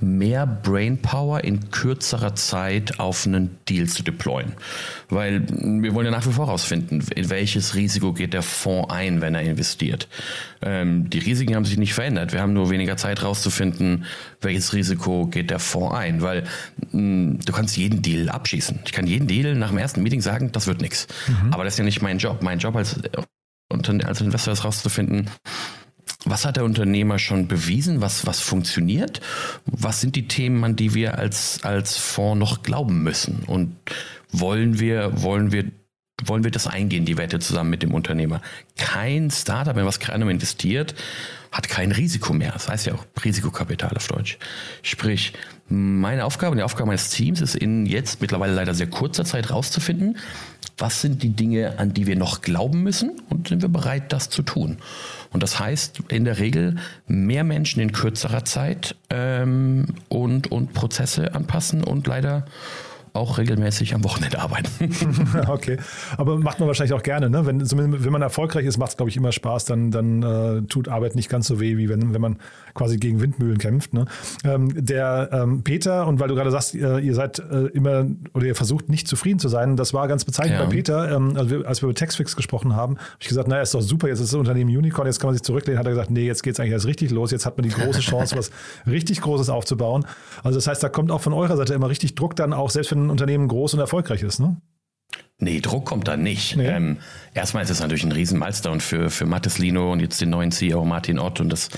mehr 0.01 0.47
Brainpower 0.47 1.43
in 1.45 1.71
kürzerer 1.71 2.35
Zeit 2.35 3.01
auf 3.01 3.27
einen 3.27 3.59
Deal 3.69 3.87
zu 3.87 4.03
deployen. 4.03 4.53
Weil 5.09 5.47
wir 5.49 5.95
wollen 5.95 6.07
ja 6.07 6.13
nach 6.13 6.27
wie 6.27 6.33
vor 6.33 6.47
herausfinden, 6.47 7.05
in 7.15 7.31
welches 7.31 7.75
Risiko 7.75 8.13
geht 8.13 8.35
der 8.35 8.43
Fonds 8.43 8.91
ein, 8.93 9.21
wenn 9.21 9.35
er 9.35 9.43
investiert. 9.43 10.09
Ähm, 10.63 11.11
die 11.11 11.19
Risiken 11.19 11.55
haben 11.55 11.65
sich 11.65 11.79
nicht 11.79 11.95
verändert. 11.95 12.33
Wir 12.33 12.41
haben 12.41 12.53
nur 12.53 12.71
weniger 12.71 12.97
Zeit 12.97 13.23
herauszufinden, 13.23 14.05
welches 14.41 14.73
Risiko 14.73 15.27
geht 15.27 15.51
der 15.51 15.59
Fonds 15.59 15.95
ein. 15.95 16.23
Weil 16.23 16.45
mh, 16.93 17.01
mm, 17.01 17.39
du 17.45 17.53
kannst 17.53 17.77
jeden 17.77 18.03
Deal 18.03 18.29
abschießen. 18.29 18.81
Ich 18.85 18.93
kann 18.93 19.07
jeden 19.07 19.27
Deal 19.27 19.55
nach 19.55 19.71
dem 19.71 19.79
ersten 19.79 20.03
Meeting 20.03 20.21
sagen, 20.21 20.53
das 20.53 20.67
wird 20.67 20.81
nichts. 20.81 21.09
Mhm. 21.27 21.53
Aber 21.53 21.65
das 21.65 21.75
ist 21.75 21.79
ja 21.79 21.85
nicht 21.85 22.03
mein 22.03 22.19
Job. 22.19 22.43
Mein 22.43 22.59
Job 22.59 22.77
als, 22.77 23.01
als 23.71 24.21
Investor 24.21 24.53
ist 24.53 24.63
herauszufinden, 24.63 25.29
was 26.25 26.45
hat 26.45 26.57
der 26.57 26.65
Unternehmer 26.65 27.19
schon 27.19 27.49
bewiesen? 27.49 28.01
Was, 28.01 28.27
was 28.27 28.41
funktioniert? 28.41 29.21
Was 29.67 30.01
sind 30.01 30.17
die 30.17 30.29
Themen, 30.29 30.65
an 30.65 30.77
die 30.77 30.95
wir 30.95 31.19
als, 31.19 31.61
als 31.63 31.97
Fonds 31.97 32.39
noch 32.39 32.63
glauben 32.63 33.03
müssen? 33.03 33.45
Und 33.47 33.77
wollen 34.31 34.79
wir, 34.81 35.23
wollen 35.23 35.53
wir, 35.53 35.65
wollen 36.25 36.45
wir 36.45 36.51
das 36.51 36.67
eingehen, 36.67 37.05
die 37.05 37.17
Wette 37.17 37.39
zusammen 37.39 37.71
mit 37.71 37.83
dem 37.83 37.95
Unternehmer? 37.95 38.43
Kein 38.77 39.31
Startup, 39.31 39.77
wenn 39.77 39.87
was 39.87 40.01
keiner 40.01 40.29
investiert, 40.29 40.95
hat 41.53 41.69
kein 41.69 41.93
Risiko 41.93 42.33
mehr. 42.33 42.53
Das 42.53 42.69
heißt 42.69 42.87
ja 42.87 42.95
auch 42.95 43.07
Risikokapital 43.25 43.97
auf 43.97 44.09
Deutsch. 44.09 44.39
Sprich, 44.83 45.33
meine 45.69 46.25
Aufgabe 46.25 46.53
und 46.53 46.59
die 46.59 46.63
Aufgabe 46.63 46.89
meines 46.89 47.11
Teams 47.11 47.41
ist 47.41 47.55
in 47.55 47.87
jetzt 47.87 48.21
mittlerweile 48.21 48.55
leider 48.55 48.75
sehr 48.75 48.89
kurzer 48.89 49.25
Zeit 49.25 49.51
rauszufinden, 49.51 50.19
was 50.79 51.01
sind 51.01 51.23
die 51.23 51.31
Dinge, 51.31 51.79
an 51.79 51.93
die 51.93 52.07
wir 52.07 52.17
noch 52.17 52.41
glauben 52.41 52.83
müssen 52.83 53.21
und 53.29 53.49
sind 53.49 53.63
wir 53.63 53.69
bereit, 53.69 54.13
das 54.13 54.31
zu 54.31 54.43
tun. 54.43 54.79
Und 55.33 55.43
das 55.43 55.59
heißt 55.59 56.01
in 56.09 56.25
der 56.25 56.39
Regel 56.39 56.77
mehr 57.07 57.45
Menschen 57.45 57.81
in 57.81 57.93
kürzerer 57.93 58.45
Zeit 58.45 58.95
ähm, 59.11 59.87
und, 60.09 60.51
und 60.51 60.73
Prozesse 60.73 61.35
anpassen 61.35 61.85
und 61.85 62.07
leider 62.07 62.47
auch 63.19 63.39
regelmäßig 63.39 63.95
am 63.95 64.05
Wochenende 64.05 64.39
arbeiten. 64.41 64.69
okay, 65.49 65.79
aber 66.17 66.39
macht 66.39 66.61
man 66.61 66.69
wahrscheinlich 66.69 66.95
auch 66.95 67.03
gerne, 67.03 67.31
ne? 67.31 67.47
Wenn, 67.47 67.71
wenn 67.71 68.13
man 68.13 68.23
erfolgreich 68.23 68.67
ist, 68.67 68.79
macht 68.79 68.91
es, 68.91 68.97
glaube 68.97 69.11
ich, 69.11 69.17
immer 69.17 69.33
Spaß, 69.33 69.65
dann, 69.67 69.91
dann 69.91 70.23
äh, 70.23 70.63
tut 70.63 70.89
Arbeit 70.89 71.15
nicht 71.15 71.29
ganz 71.29 71.47
so 71.47 71.61
weh, 71.61 71.77
wie 71.77 71.89
wenn, 71.89 72.15
wenn 72.15 72.21
man 72.21 72.37
quasi 72.75 72.97
gegen 72.97 73.21
Windmühlen 73.21 73.59
kämpft. 73.59 73.93
Ne? 73.93 74.07
Ähm, 74.45 74.73
der 74.75 75.31
ähm, 75.33 75.63
Peter, 75.63 76.07
und 76.07 76.21
weil 76.21 76.29
du 76.29 76.35
gerade 76.35 76.51
sagst, 76.51 76.75
ihr, 76.75 76.99
ihr 76.99 77.15
seid 77.15 77.39
äh, 77.39 77.67
immer 77.67 78.07
oder 78.35 78.47
ihr 78.47 78.55
versucht 78.55 78.89
nicht 78.89 79.09
zufrieden 79.09 79.39
zu 79.39 79.49
sein, 79.49 79.77
das 79.77 79.93
war 79.93 80.09
ganz 80.09 80.25
bezeichnend 80.25 80.61
ja. 80.61 80.65
bei 80.65 80.71
Peter, 80.71 81.11
ähm, 81.11 81.37
als, 81.37 81.51
wir, 81.51 81.67
als 81.67 81.83
wir 81.83 81.89
über 81.89 81.95
Textfix 81.95 82.37
gesprochen 82.37 82.77
haben, 82.77 82.97
habe 82.97 83.09
ich 83.21 83.29
gesagt, 83.29 83.49
naja, 83.49 83.63
ist 83.63 83.75
doch 83.75 83.81
super, 83.81 84.09
jetzt 84.09 84.21
ist 84.21 84.33
das 84.33 84.39
Unternehmen 84.39 84.75
Unicorn, 84.75 85.07
jetzt 85.07 85.21
kann 85.21 85.29
man 85.29 85.35
sich 85.35 85.43
zurücklehnen, 85.43 85.79
hat 85.79 85.87
er 85.87 85.93
gesagt, 85.93 86.11
nee, 86.11 86.27
jetzt 86.27 86.43
geht 86.43 86.55
es 86.55 86.61
eigentlich 86.61 86.73
erst 86.73 86.87
richtig 86.87 87.11
los, 87.11 87.31
jetzt 87.31 87.47
hat 87.47 87.57
man 87.57 87.69
die 87.69 87.75
große 87.75 88.01
Chance, 88.09 88.37
was 88.37 88.51
richtig 88.87 89.21
Großes 89.21 89.49
aufzubauen. 89.49 90.07
Also 90.43 90.59
das 90.59 90.67
heißt, 90.67 90.83
da 90.83 90.89
kommt 90.89 91.11
auch 91.11 91.21
von 91.21 91.33
eurer 91.33 91.57
Seite 91.57 91.75
immer 91.75 91.89
richtig 91.89 92.15
Druck 92.15 92.37
dann 92.37 92.53
auch, 92.53 92.71
selbst 92.71 92.93
wenn 92.93 93.08
ein 93.09 93.11
Unternehmen 93.11 93.49
groß 93.49 93.75
und 93.75 93.81
erfolgreich 93.81 94.23
ist, 94.23 94.39
ne? 94.39 94.61
Nee, 95.41 95.61
Druck 95.61 95.87
kommt 95.87 96.09
da 96.09 96.17
nicht. 96.17 96.57
Nee. 96.57 96.67
Ähm, 96.67 96.99
erstmal 97.33 97.63
ist 97.63 97.71
es 97.71 97.81
natürlich 97.81 98.05
ein 98.05 98.13
riesen 98.13 98.39
Milestone 98.39 98.81
für, 98.81 99.09
für 99.09 99.25
Mattes 99.25 99.59
Lino 99.59 99.93
und 99.93 100.01
jetzt 100.01 100.21
den 100.21 100.31
neuen 100.31 100.51
CEO 100.51 100.85
Martin 100.85 101.19
Ott 101.19 101.41
und 101.41 101.49
das 101.49 101.71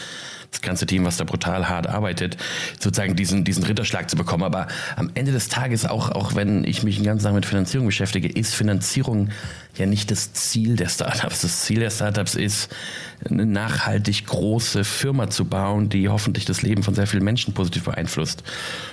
das 0.50 0.60
ganze 0.62 0.86
Team, 0.86 1.04
was 1.04 1.16
da 1.16 1.24
brutal 1.24 1.68
hart 1.68 1.86
arbeitet, 1.86 2.36
sozusagen 2.78 3.16
diesen, 3.16 3.44
diesen 3.44 3.62
Ritterschlag 3.64 4.10
zu 4.10 4.16
bekommen. 4.16 4.42
Aber 4.42 4.66
am 4.96 5.10
Ende 5.14 5.32
des 5.32 5.48
Tages, 5.48 5.86
auch, 5.86 6.10
auch 6.10 6.34
wenn 6.34 6.64
ich 6.64 6.82
mich 6.82 6.96
den 6.96 7.04
ganzen 7.04 7.24
Tag 7.24 7.34
mit 7.34 7.46
Finanzierung 7.46 7.86
beschäftige, 7.86 8.28
ist 8.28 8.54
Finanzierung 8.54 9.30
ja 9.76 9.86
nicht 9.86 10.10
das 10.10 10.32
Ziel 10.32 10.76
der 10.76 10.88
Startups. 10.88 11.42
Das 11.42 11.62
Ziel 11.62 11.80
der 11.80 11.90
Startups 11.90 12.34
ist, 12.34 12.74
eine 13.28 13.46
nachhaltig 13.46 14.26
große 14.26 14.84
Firma 14.84 15.28
zu 15.30 15.44
bauen, 15.44 15.88
die 15.88 16.08
hoffentlich 16.08 16.44
das 16.44 16.62
Leben 16.62 16.82
von 16.82 16.94
sehr 16.94 17.06
vielen 17.06 17.24
Menschen 17.24 17.54
positiv 17.54 17.84
beeinflusst. 17.84 18.42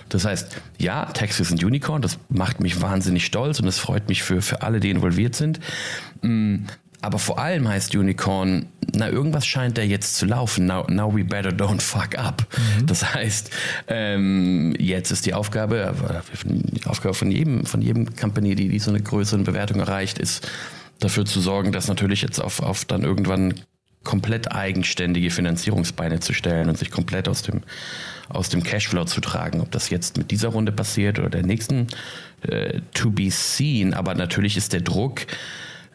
Das 0.09 0.25
heißt, 0.25 0.55
ja, 0.77 1.05
Texas 1.05 1.51
ist 1.51 1.59
ein 1.59 1.65
Unicorn, 1.65 2.01
das 2.01 2.19
macht 2.29 2.59
mich 2.59 2.81
wahnsinnig 2.81 3.25
stolz 3.25 3.59
und 3.59 3.67
es 3.67 3.79
freut 3.79 4.09
mich 4.09 4.23
für, 4.23 4.41
für 4.41 4.61
alle, 4.61 4.79
die 4.79 4.89
involviert 4.89 5.35
sind. 5.35 5.59
Mm, 6.21 6.65
aber 7.01 7.19
vor 7.19 7.37
allem 7.39 7.67
heißt 7.67 7.95
Unicorn, 7.95 8.65
na, 8.93 9.09
irgendwas 9.09 9.45
scheint 9.45 9.77
da 9.77 9.81
jetzt 9.81 10.15
zu 10.15 10.25
laufen. 10.25 10.65
Now, 10.65 10.85
now 10.89 11.13
we 11.15 11.23
better 11.23 11.51
don't 11.51 11.81
fuck 11.81 12.17
up. 12.17 12.47
Mhm. 12.57 12.87
Das 12.87 13.13
heißt, 13.13 13.51
ähm, 13.87 14.73
jetzt 14.79 15.11
ist 15.11 15.25
die 15.25 15.33
Aufgabe, 15.33 15.93
die 16.43 16.85
Aufgabe 16.85 17.13
von 17.13 17.29
jedem, 17.29 17.65
von 17.65 17.81
jedem 17.81 18.15
Company, 18.15 18.55
die, 18.55 18.69
die 18.69 18.79
so 18.79 18.89
eine 18.89 19.01
größere 19.01 19.43
Bewertung 19.43 19.79
erreicht, 19.79 20.17
ist, 20.17 20.49
dafür 20.99 21.25
zu 21.25 21.39
sorgen, 21.39 21.71
dass 21.71 21.87
natürlich 21.87 22.21
jetzt 22.23 22.39
auf, 22.39 22.61
auf 22.61 22.85
dann 22.85 23.03
irgendwann 23.03 23.53
komplett 24.07 24.53
eigenständige 24.53 25.29
Finanzierungsbeine 25.29 26.21
zu 26.21 26.33
stellen 26.33 26.69
und 26.69 26.77
sich 26.77 26.91
komplett 26.91 27.27
aus 27.27 27.41
dem, 27.41 27.61
aus 28.29 28.47
dem 28.47 28.63
Cashflow 28.63 29.03
zu 29.03 29.19
tragen. 29.19 29.59
Ob 29.59 29.69
das 29.71 29.89
jetzt 29.89 30.17
mit 30.17 30.31
dieser 30.31 30.47
Runde 30.47 30.71
passiert 30.71 31.19
oder 31.19 31.29
der 31.29 31.43
nächsten, 31.43 31.87
äh, 32.41 32.79
to 32.93 33.11
be 33.11 33.29
seen. 33.29 33.93
Aber 33.93 34.15
natürlich 34.15 34.55
ist 34.55 34.71
der 34.71 34.79
Druck, 34.79 35.27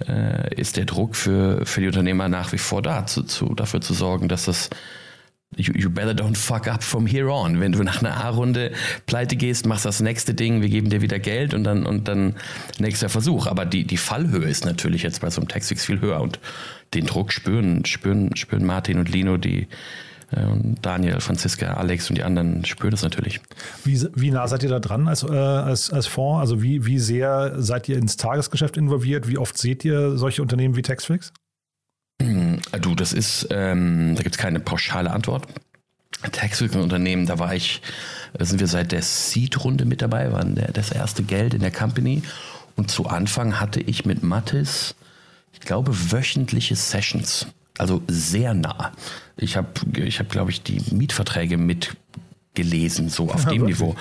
äh, 0.06 0.54
ist 0.54 0.76
der 0.76 0.84
Druck 0.84 1.16
für, 1.16 1.64
für 1.64 1.80
die 1.80 1.86
Unternehmer 1.86 2.28
nach 2.28 2.52
wie 2.52 2.58
vor 2.58 2.82
da, 2.82 3.06
zu, 3.06 3.22
zu, 3.22 3.54
dafür 3.54 3.80
zu 3.80 3.94
sorgen, 3.94 4.28
dass 4.28 4.44
das 4.44 4.68
You, 5.54 5.74
you 5.74 5.90
better 5.90 6.14
don't 6.14 6.34
fuck 6.34 6.66
up 6.66 6.82
from 6.82 7.06
here 7.06 7.30
on. 7.30 7.60
Wenn 7.60 7.72
du 7.72 7.82
nach 7.82 8.00
einer 8.00 8.24
A-Runde 8.24 8.72
pleite 9.04 9.36
gehst, 9.36 9.66
machst 9.66 9.84
das 9.84 10.00
nächste 10.00 10.32
Ding, 10.32 10.62
wir 10.62 10.70
geben 10.70 10.88
dir 10.88 11.02
wieder 11.02 11.18
Geld 11.18 11.52
und 11.52 11.64
dann, 11.64 11.84
und 11.84 12.08
dann 12.08 12.36
nächster 12.78 13.10
Versuch. 13.10 13.46
Aber 13.46 13.66
die, 13.66 13.84
die 13.84 13.98
Fallhöhe 13.98 14.48
ist 14.48 14.64
natürlich 14.64 15.02
jetzt 15.02 15.20
bei 15.20 15.28
so 15.28 15.42
einem 15.42 15.48
Textfix 15.48 15.84
viel 15.84 16.00
höher 16.00 16.22
und 16.22 16.40
den 16.94 17.06
Druck 17.06 17.32
spüren, 17.32 17.84
spüren, 17.84 18.36
spüren 18.36 18.64
Martin 18.64 18.98
und 18.98 19.08
Lino, 19.08 19.36
die, 19.36 19.68
äh, 20.30 20.44
und 20.44 20.78
Daniel, 20.82 21.20
Franziska, 21.20 21.74
Alex 21.74 22.10
und 22.10 22.16
die 22.16 22.22
anderen 22.22 22.64
spüren 22.64 22.90
das 22.90 23.02
natürlich. 23.02 23.40
Wie, 23.84 24.00
wie 24.14 24.30
nah 24.30 24.46
seid 24.48 24.62
ihr 24.62 24.68
da 24.68 24.80
dran 24.80 25.08
als, 25.08 25.22
äh, 25.22 25.28
als, 25.30 25.92
als 25.92 26.06
Fonds? 26.06 26.40
Also 26.40 26.62
wie, 26.62 26.86
wie 26.86 26.98
sehr 26.98 27.54
seid 27.62 27.88
ihr 27.88 27.96
ins 27.96 28.16
Tagesgeschäft 28.16 28.76
involviert? 28.76 29.28
Wie 29.28 29.38
oft 29.38 29.56
seht 29.56 29.84
ihr 29.84 30.16
solche 30.16 30.42
Unternehmen 30.42 30.76
wie 30.76 30.82
Taxfix? 30.82 31.32
Äh, 32.18 32.80
du, 32.80 32.94
das 32.94 33.12
ist, 33.12 33.48
ähm, 33.50 34.14
da 34.16 34.22
gibt 34.22 34.34
es 34.34 34.40
keine 34.40 34.60
pauschale 34.60 35.10
Antwort. 35.10 35.46
Taxfix 36.30 36.76
Unternehmen, 36.76 37.26
da 37.26 37.38
war 37.38 37.54
ich, 37.54 37.82
da 38.34 38.44
sind 38.44 38.60
wir 38.60 38.68
seit 38.68 38.92
der 38.92 39.02
Seed-Runde 39.02 39.84
mit 39.84 40.02
dabei, 40.02 40.30
waren 40.30 40.54
der, 40.54 40.70
das 40.70 40.92
erste 40.92 41.24
Geld 41.24 41.52
in 41.54 41.60
der 41.60 41.72
Company. 41.72 42.22
Und 42.76 42.90
zu 42.90 43.06
Anfang 43.06 43.58
hatte 43.58 43.80
ich 43.80 44.06
mit 44.06 44.22
Mattis, 44.22 44.94
ich 45.52 45.60
glaube, 45.60 45.92
wöchentliche 46.12 46.76
Sessions 46.76 47.46
also 47.78 48.02
sehr 48.06 48.54
nah. 48.54 48.92
Ich 49.36 49.56
habe, 49.56 49.68
ich 49.96 50.18
hab, 50.18 50.28
glaube 50.28 50.50
ich, 50.50 50.62
die 50.62 50.80
Mietverträge 50.94 51.56
mit 51.56 51.96
gelesen, 52.54 53.08
so 53.08 53.30
auf 53.30 53.44
dem 53.48 53.64
Niveau. 53.64 53.96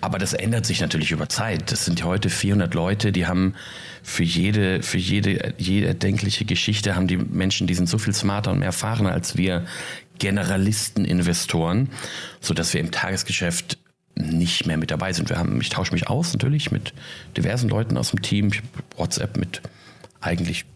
Aber 0.00 0.18
das 0.18 0.32
ändert 0.32 0.66
sich 0.66 0.80
natürlich 0.80 1.12
über 1.12 1.28
Zeit. 1.28 1.70
Das 1.70 1.84
sind 1.84 2.02
heute 2.04 2.28
400 2.28 2.74
Leute, 2.74 3.12
die 3.12 3.26
haben 3.26 3.54
für 4.02 4.24
jede, 4.24 4.82
für 4.82 4.98
jede, 4.98 5.54
jede 5.58 5.86
erdenkliche 5.86 6.44
Geschichte 6.44 6.96
haben 6.96 7.06
die 7.06 7.16
Menschen, 7.16 7.66
die 7.66 7.74
sind 7.74 7.88
so 7.88 7.98
viel 7.98 8.14
smarter 8.14 8.50
und 8.50 8.58
mehr 8.58 8.66
erfahrener 8.66 9.12
als 9.12 9.36
wir 9.36 9.64
Generalisten-Investoren, 10.18 11.90
so 12.40 12.52
dass 12.52 12.74
wir 12.74 12.80
im 12.80 12.90
Tagesgeschäft 12.90 13.78
nicht 14.16 14.66
mehr 14.66 14.76
mit 14.76 14.90
dabei 14.90 15.12
sind. 15.12 15.28
Wir 15.28 15.38
haben, 15.38 15.60
ich 15.60 15.70
tausche 15.70 15.92
mich 15.92 16.08
aus 16.08 16.32
natürlich 16.32 16.70
mit 16.70 16.92
diversen 17.36 17.68
Leuten 17.68 17.96
aus 17.96 18.10
dem 18.10 18.22
Team. 18.22 18.48
Ich 18.48 18.62
WhatsApp 18.96 19.36
mit 19.36 19.62
eigentlich, 20.20 20.66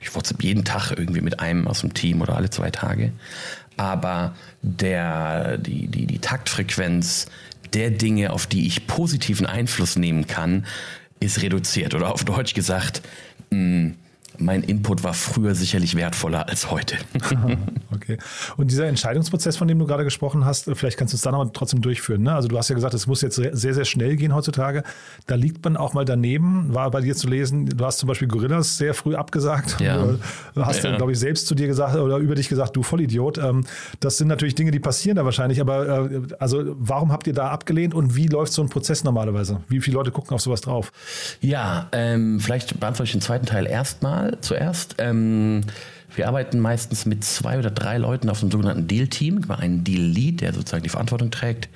ich 0.00 0.14
WhatsApp 0.14 0.42
jeden 0.42 0.64
Tag 0.64 0.92
irgendwie 0.96 1.20
mit 1.20 1.40
einem 1.40 1.68
aus 1.68 1.80
dem 1.80 1.94
Team 1.94 2.22
oder 2.22 2.36
alle 2.36 2.50
zwei 2.50 2.70
Tage. 2.70 3.12
Aber 3.76 4.34
der, 4.62 5.58
die, 5.58 5.86
die, 5.86 6.06
die 6.06 6.18
Taktfrequenz 6.18 7.26
der 7.72 7.90
Dinge, 7.90 8.32
auf 8.32 8.46
die 8.46 8.66
ich 8.66 8.86
positiven 8.86 9.46
Einfluss 9.46 9.96
nehmen 9.96 10.26
kann, 10.26 10.66
ist 11.20 11.42
reduziert. 11.42 11.94
Oder 11.94 12.12
auf 12.12 12.24
Deutsch 12.24 12.54
gesagt, 12.54 13.02
mh, 13.50 13.92
mein 14.40 14.62
Input 14.62 15.04
war 15.04 15.14
früher 15.14 15.54
sicherlich 15.54 15.94
wertvoller 15.96 16.48
als 16.48 16.70
heute. 16.70 16.96
okay. 17.94 18.18
Und 18.56 18.70
dieser 18.70 18.86
Entscheidungsprozess, 18.86 19.56
von 19.56 19.68
dem 19.68 19.78
du 19.78 19.86
gerade 19.86 20.04
gesprochen 20.04 20.44
hast, 20.44 20.70
vielleicht 20.74 20.96
kannst 20.96 21.12
du 21.12 21.16
es 21.16 21.22
dann 21.22 21.34
aber 21.34 21.52
trotzdem 21.52 21.82
durchführen. 21.82 22.22
Ne? 22.22 22.34
Also 22.34 22.48
du 22.48 22.56
hast 22.56 22.68
ja 22.68 22.74
gesagt, 22.74 22.94
es 22.94 23.06
muss 23.06 23.20
jetzt 23.22 23.36
sehr, 23.36 23.74
sehr 23.74 23.84
schnell 23.84 24.16
gehen 24.16 24.34
heutzutage. 24.34 24.82
Da 25.26 25.34
liegt 25.34 25.64
man 25.64 25.76
auch 25.76 25.94
mal 25.94 26.04
daneben. 26.04 26.74
War 26.74 26.90
bei 26.90 27.00
dir 27.00 27.14
zu 27.14 27.28
lesen, 27.28 27.66
du 27.66 27.84
hast 27.84 27.98
zum 27.98 28.06
Beispiel 28.06 28.28
Gorillas 28.28 28.78
sehr 28.78 28.94
früh 28.94 29.14
abgesagt. 29.14 29.80
Ja. 29.80 30.04
Du 30.54 30.64
hast 30.64 30.82
ja. 30.82 30.96
glaube 30.96 31.12
ich, 31.12 31.18
selbst 31.18 31.46
zu 31.46 31.54
dir 31.54 31.66
gesagt 31.66 31.96
oder 31.96 32.16
über 32.16 32.34
dich 32.34 32.48
gesagt, 32.48 32.76
du 32.76 32.82
Vollidiot. 32.82 33.38
Ähm, 33.38 33.64
das 34.00 34.16
sind 34.16 34.28
natürlich 34.28 34.54
Dinge, 34.54 34.70
die 34.70 34.80
passieren 34.80 35.16
da 35.16 35.24
wahrscheinlich. 35.24 35.60
Aber 35.60 36.10
äh, 36.10 36.20
also 36.38 36.74
warum 36.78 37.12
habt 37.12 37.26
ihr 37.26 37.34
da 37.34 37.48
abgelehnt 37.48 37.94
und 37.94 38.16
wie 38.16 38.26
läuft 38.26 38.52
so 38.52 38.62
ein 38.62 38.68
Prozess 38.68 39.04
normalerweise? 39.04 39.60
Wie 39.68 39.80
viele 39.80 39.96
Leute 39.96 40.10
gucken 40.10 40.34
auf 40.34 40.40
sowas 40.40 40.62
drauf? 40.62 40.92
Ja, 41.40 41.88
ähm, 41.92 42.40
vielleicht 42.40 42.80
beantworte 42.80 43.08
ich 43.08 43.12
den 43.12 43.20
zweiten 43.20 43.46
Teil 43.46 43.66
erstmal 43.66 44.29
zuerst. 44.40 44.96
Ähm, 44.98 45.62
wir 46.14 46.28
arbeiten 46.28 46.58
meistens 46.58 47.06
mit 47.06 47.24
zwei 47.24 47.58
oder 47.58 47.70
drei 47.70 47.98
Leuten 47.98 48.28
auf 48.28 48.42
einem 48.42 48.50
sogenannten 48.50 48.86
Deal-Team, 48.86 49.42
einen 49.48 49.84
Deal-Lead, 49.84 50.40
der 50.40 50.52
sozusagen 50.52 50.82
die 50.82 50.88
Verantwortung 50.88 51.30
trägt. 51.30 51.68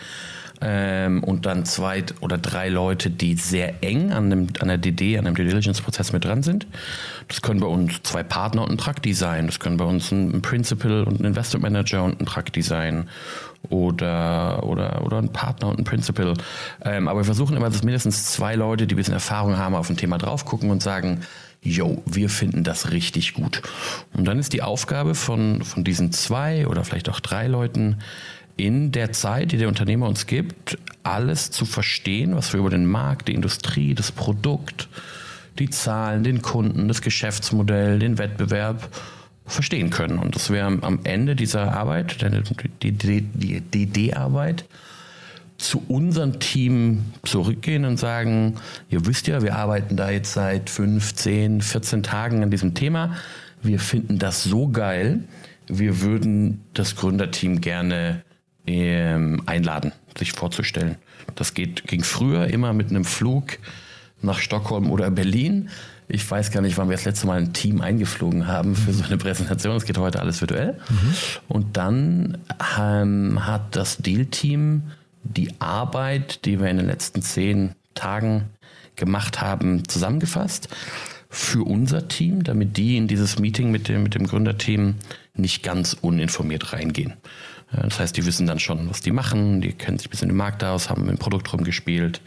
Ähm, 0.61 1.23
und 1.25 1.47
dann 1.47 1.65
zwei 1.65 2.05
oder 2.21 2.39
drei 2.39 2.69
Leute, 2.69 3.11
die 3.11 3.35
sehr 3.35 3.83
eng 3.83 4.13
an, 4.13 4.31
dem, 4.31 4.47
an 4.61 4.69
der 4.69 4.79
DD, 4.79 5.19
an 5.19 5.25
dem 5.25 5.35
Due 5.35 5.45
Diligence-Prozess 5.45 6.13
mit 6.13 6.25
dran 6.25 6.43
sind. 6.43 6.67
Das 7.29 7.43
können 7.43 7.61
bei 7.61 7.67
uns 7.67 8.03
zwei 8.03 8.23
Partner 8.23 8.63
und 8.63 8.71
ein 8.71 8.79
Truck 8.79 8.97
sein. 9.13 9.47
Das 9.47 9.59
können 9.59 9.77
bei 9.77 9.85
uns 9.85 10.13
ein, 10.13 10.33
ein 10.33 10.43
Principal 10.43 11.05
und 11.05 11.21
ein 11.21 11.25
Investment 11.25 11.63
Manager 11.63 12.05
und 12.05 12.21
ein 12.21 12.27
Truck 12.27 12.51
sein. 12.61 13.09
Oder, 13.71 14.63
oder, 14.65 15.05
oder 15.05 15.19
ein 15.19 15.31
Partner 15.31 15.69
und 15.69 15.79
ein 15.79 15.85
Principal. 15.85 16.35
Ähm, 16.85 17.09
aber 17.09 17.21
wir 17.21 17.25
versuchen 17.25 17.57
immer, 17.57 17.71
dass 17.71 17.83
mindestens 17.83 18.33
zwei 18.33 18.55
Leute, 18.55 18.87
die 18.87 18.95
ein 18.95 18.97
bisschen 18.97 19.15
Erfahrung 19.15 19.57
haben, 19.57 19.75
auf 19.75 19.89
ein 19.89 19.97
Thema 19.97 20.19
drauf 20.19 20.45
gucken 20.45 20.71
und 20.71 20.83
sagen, 20.83 21.21
yo, 21.63 22.03
wir 22.07 22.29
finden 22.29 22.63
das 22.63 22.93
richtig 22.93 23.35
gut. 23.35 23.63
Und 24.13 24.27
dann 24.27 24.39
ist 24.39 24.53
die 24.53 24.63
Aufgabe 24.63 25.15
von, 25.15 25.63
von 25.63 25.83
diesen 25.83 26.13
zwei 26.13 26.67
oder 26.67 26.85
vielleicht 26.85 27.09
auch 27.09 27.21
drei 27.21 27.47
Leuten, 27.47 27.99
in 28.57 28.93
der 28.93 29.13
Zeit, 29.13 29.53
die 29.53 29.57
der 29.57 29.69
Unternehmer 29.69 30.07
uns 30.07 30.27
gibt, 30.27 30.79
alles 31.03 31.51
zu 31.51 31.65
verstehen, 31.65 32.37
was 32.37 32.53
wir 32.53 32.61
über 32.61 32.71
den 32.71 32.87
Markt, 32.87 33.29
die 33.29 33.35
Industrie, 33.35 33.95
das 33.95 34.13
Produkt, 34.13 34.89
die 35.59 35.71
Zahlen, 35.71 36.23
den 36.23 36.43
Kunden, 36.43 36.89
das 36.89 37.03
Geschäftsmodell, 37.03 37.99
den 37.99 38.19
Wettbewerb 38.19 38.89
verstehen 39.47 39.91
können. 39.91 40.19
Und 40.19 40.35
dass 40.35 40.51
wir 40.51 40.65
am 40.65 41.01
Ende 41.05 41.37
dieser 41.37 41.73
Arbeit, 41.73 42.25
die 42.83 42.93
DD-Arbeit, 42.93 44.65
zu 45.57 45.83
unserem 45.89 46.41
Team 46.41 47.05
zurückgehen 47.23 47.85
und 47.85 47.97
sagen, 47.97 48.57
ihr 48.91 49.07
wisst 49.07 49.29
ja, 49.29 49.43
wir 49.43 49.55
arbeiten 49.57 49.97
da 49.97 50.11
jetzt 50.11 50.33
seit 50.33 50.69
15, 50.69 51.63
14 51.63 52.03
Tagen 52.03 52.43
an 52.43 52.51
diesem 52.51 52.75
Thema. 52.75 53.17
Wir 53.63 53.79
finden 53.79 54.19
das 54.19 54.43
so 54.43 54.69
geil. 54.69 55.21
Wir 55.67 56.01
würden 56.01 56.65
das 56.75 56.97
Gründerteam 56.97 57.61
gerne 57.61 58.23
ähm, 58.67 59.43
einladen, 59.47 59.93
sich 60.19 60.33
vorzustellen. 60.33 60.97
Das 61.35 61.55
geht, 61.55 61.87
ging 61.87 62.03
früher 62.03 62.49
immer 62.49 62.73
mit 62.73 62.91
einem 62.91 63.05
Flug 63.05 63.59
nach 64.21 64.39
Stockholm 64.39 64.91
oder 64.91 65.11
Berlin. 65.11 65.71
Ich 66.15 66.31
weiß 66.31 66.53
gar 66.53 66.61
nicht, 66.61 66.79
wann 66.79 66.89
wir 66.89 66.97
das 66.97 67.05
letzte 67.05 67.27
Mal 67.27 67.39
ein 67.39 67.53
Team 67.53 67.81
eingeflogen 67.81 68.47
haben 68.47 68.77
für 68.77 68.93
so 68.93 69.03
eine 69.03 69.17
Präsentation. 69.17 69.77
Es 69.77 69.85
geht 69.85 69.99
heute 69.99 70.21
alles 70.21 70.41
virtuell. 70.41 70.75
Mhm. 70.89 71.15
Und 71.49 71.77
dann 71.77 72.39
ähm, 72.79 73.45
hat 73.45 73.75
das 73.75 73.97
Deal-Team 73.99 74.83
die 75.25 75.61
Arbeit, 75.61 76.45
die 76.45 76.61
wir 76.61 76.69
in 76.69 76.77
den 76.77 76.87
letzten 76.87 77.21
zehn 77.21 77.73
Tagen 77.95 78.45
gemacht 78.95 79.41
haben, 79.41 79.89
zusammengefasst 79.89 80.69
für 81.31 81.65
unser 81.65 82.07
Team, 82.07 82.45
damit 82.45 82.77
die 82.77 82.97
in 82.97 83.09
dieses 83.09 83.41
Meeting 83.41 83.73
mit 83.73 83.89
dem, 83.89 84.05
mit 84.05 84.15
dem 84.15 84.29
Gründerteam 84.29 84.95
nicht 85.35 85.65
ganz 85.65 85.97
uninformiert 86.01 86.73
reingehen. 86.73 87.15
Das 87.83 87.99
heißt, 87.99 88.17
die 88.17 88.25
wissen 88.27 88.47
dann 88.47 88.59
schon, 88.59 88.89
was 88.89 89.01
die 89.01 89.11
machen, 89.11 89.61
die 89.61 89.73
kennen 89.73 89.99
sich 89.99 90.09
ein 90.09 90.11
bisschen 90.11 90.31
im 90.31 90.37
Markt 90.37 90.63
aus, 90.65 90.91
haben 90.91 91.03
mit 91.03 91.11
dem 91.11 91.19
Produkt 91.19 91.53
rumgespielt, 91.53 92.21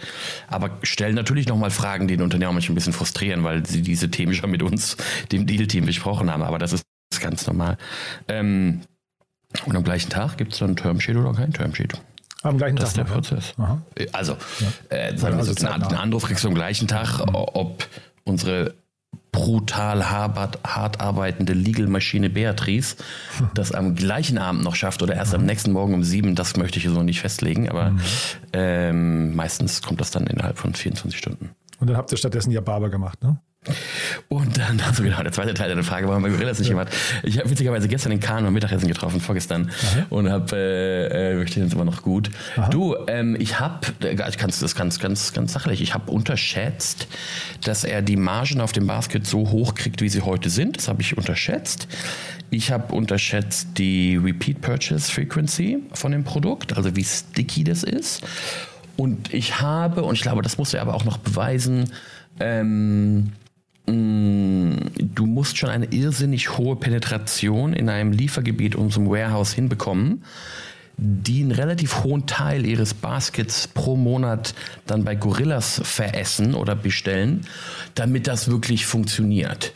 aber 0.48 0.72
stellen 0.84 1.16
natürlich 1.16 1.48
nochmal 1.48 1.72
Fragen, 1.72 2.08
die 2.08 2.18
den 2.18 2.24
Unternehmer 2.24 2.54
manchmal 2.54 2.74
ein 2.74 2.76
bisschen 2.76 2.94
frustrieren, 2.94 3.44
weil 3.44 3.66
sie 3.66 3.82
diese 3.82 4.10
Themen 4.10 4.34
schon 4.34 4.52
mit 4.52 4.64
uns, 4.64 4.98
dem 5.32 5.46
Deal-Team, 5.46 5.86
besprochen 5.86 6.32
haben. 6.32 6.44
Aber 6.44 6.58
das 6.58 6.74
ist 6.74 6.84
ganz 7.20 7.48
normal. 7.48 7.78
Ähm, 8.28 8.82
und 9.66 9.76
am 9.76 9.84
gleichen 9.84 10.10
Tag 10.10 10.38
gibt 10.38 10.54
es 10.54 10.60
dann 10.60 10.72
ein 10.72 10.76
Termsheet 10.76 11.16
oder 11.16 11.34
kein 11.34 11.54
Termsheet. 11.54 11.94
Am 12.44 12.58
gleichen 12.58 12.76
das 12.76 12.94
Tag. 12.94 13.08
Das 13.08 13.16
ist 13.16 13.30
der 13.30 13.36
Prozess. 13.36 13.54
Aha. 13.58 13.82
Also, 14.12 14.38
ja. 14.60 14.96
äh, 14.96 15.18
sagen 15.18 15.36
wir 15.36 15.40
also 15.40 15.54
so, 15.54 15.68
einen 15.68 15.84
Anruf 15.84 16.26
kriegst 16.26 16.44
du 16.44 16.50
am 16.50 16.56
gleichen 16.56 16.88
Tag, 16.88 17.20
mhm. 17.20 17.34
ob 17.34 17.88
unsere 18.24 18.76
brutal 19.38 20.10
hart, 20.10 20.60
hart 20.66 21.00
arbeitende 21.00 21.54
Legal-Maschine 21.54 22.30
Beatrice 22.30 22.96
das 23.54 23.72
am 23.72 23.96
gleichen 23.96 24.38
Abend 24.38 24.64
noch 24.64 24.76
schafft 24.76 25.04
oder 25.04 25.16
erst 25.16 25.36
am 25.36 25.46
nächsten 25.46 25.72
Morgen 25.72 25.94
um 25.94 26.04
sieben, 26.04 26.36
das 26.36 26.58
möchte 26.58 26.80
ich 26.80 26.86
so 26.86 27.04
nicht 27.04 27.22
festlegen, 27.22 27.70
aber 27.70 27.92
mhm. 27.92 28.00
ähm, 28.54 29.36
meistens 29.36 29.82
kommt 29.82 30.02
das 30.02 30.12
dann 30.12 30.26
innerhalb 30.28 30.58
von 30.58 30.74
24 30.74 31.18
Stunden. 31.18 31.52
Und 31.80 31.88
dann 31.88 31.98
habt 31.98 32.12
ihr 32.12 32.18
stattdessen 32.18 32.52
ja 32.52 32.62
Barber 32.62 32.90
gemacht, 32.90 33.22
ne? 33.22 33.40
Und 34.30 34.58
dann, 34.58 34.80
also 34.86 35.04
genau, 35.04 35.22
der 35.22 35.32
zweite 35.32 35.54
Teil 35.54 35.74
der 35.74 35.84
Frage, 35.84 36.08
warum 36.08 36.24
bei 36.24 36.30
Gorillas 36.30 36.60
nicht 36.60 36.68
ja. 36.68 36.74
jemand. 36.74 36.90
Ich 37.24 37.38
habe 37.40 37.50
witzigerweise 37.50 37.88
gestern 37.88 38.12
den 38.12 38.20
Kahn 38.20 38.46
am 38.46 38.54
Mittagessen 38.54 38.88
getroffen, 38.88 39.22
vorgestern, 39.22 39.70
Aha. 39.70 40.06
und 40.10 40.30
habe, 40.30 40.56
äh, 40.56 41.34
äh, 41.34 41.38
wir 41.38 41.48
stehen 41.48 41.64
jetzt 41.64 41.74
immer 41.74 41.86
noch 41.86 42.02
gut. 42.02 42.30
Aha. 42.56 42.70
Du, 42.70 42.96
ähm, 43.08 43.36
ich 43.40 43.60
habe, 43.60 43.88
ich 44.02 44.38
kann 44.38 44.50
das 44.50 44.76
ganz, 44.76 45.00
ganz, 45.00 45.34
ganz 45.34 45.54
sachlich, 45.54 45.82
ich 45.82 45.94
habe 45.94 46.12
unterschätzt, 46.12 47.08
dass 47.64 47.84
er 47.84 48.02
die 48.02 48.16
Margen 48.16 48.62
auf 48.62 48.72
dem 48.72 48.88
Basket 48.88 49.26
so 49.26 49.50
hoch 49.50 49.76
kriegt, 49.76 50.02
wie 50.02 50.10
sie 50.10 50.22
heute 50.22 50.50
sind. 50.50 50.78
Das 50.78 50.88
habe 50.88 51.02
ich 51.02 51.18
unterschätzt. 51.18 51.88
Ich 52.50 52.72
habe 52.72 52.94
unterschätzt 52.94 53.70
die 53.78 54.16
Repeat 54.16 54.62
Purchase 54.62 55.12
Frequency 55.12 55.80
von 55.94 56.12
dem 56.12 56.24
Produkt, 56.24 56.78
also 56.78 56.96
wie 56.96 57.04
sticky 57.04 57.64
das 57.66 57.84
ist. 57.84 58.24
Und 58.96 59.34
ich 59.34 59.62
habe, 59.62 60.04
und 60.04 60.16
ich 60.16 60.22
glaube, 60.22 60.42
das 60.42 60.58
muss 60.58 60.74
er 60.74 60.82
aber 60.82 60.96
auch 60.96 61.06
noch 61.06 61.18
beweisen, 61.18 61.92
ähm, 62.40 63.34
du 63.88 65.26
musst 65.26 65.58
schon 65.58 65.70
eine 65.70 65.86
irrsinnig 65.86 66.58
hohe 66.58 66.76
Penetration 66.76 67.74
in 67.74 67.90
einem 67.90 68.12
Liefergebiet 68.12 68.76
unserem 68.76 69.10
Warehouse 69.10 69.54
hinbekommen, 69.54 70.24
die 70.98 71.42
einen 71.42 71.52
relativ 71.52 72.04
hohen 72.04 72.26
Teil 72.26 72.66
ihres 72.66 72.94
Baskets 72.94 73.68
pro 73.68 73.96
Monat 73.96 74.54
dann 74.88 75.06
bei 75.06 75.16
Gorillas 75.16 75.80
veressen 75.84 76.54
oder 76.54 76.76
bestellen, 76.76 77.46
damit 77.96 78.28
das 78.28 78.50
wirklich 78.50 78.86
funktioniert. 78.86 79.72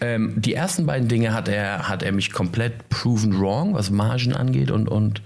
Ähm, 0.00 0.34
die 0.36 0.54
ersten 0.54 0.84
beiden 0.84 1.08
Dinge 1.08 1.32
hat 1.32 1.48
er, 1.48 1.88
hat 1.88 2.02
er 2.02 2.12
mich 2.12 2.32
komplett 2.32 2.88
proven 2.88 3.38
wrong, 3.38 3.74
was 3.74 3.90
Margen 3.90 4.34
angeht 4.34 4.70
und, 4.70 4.88
und 4.88 5.22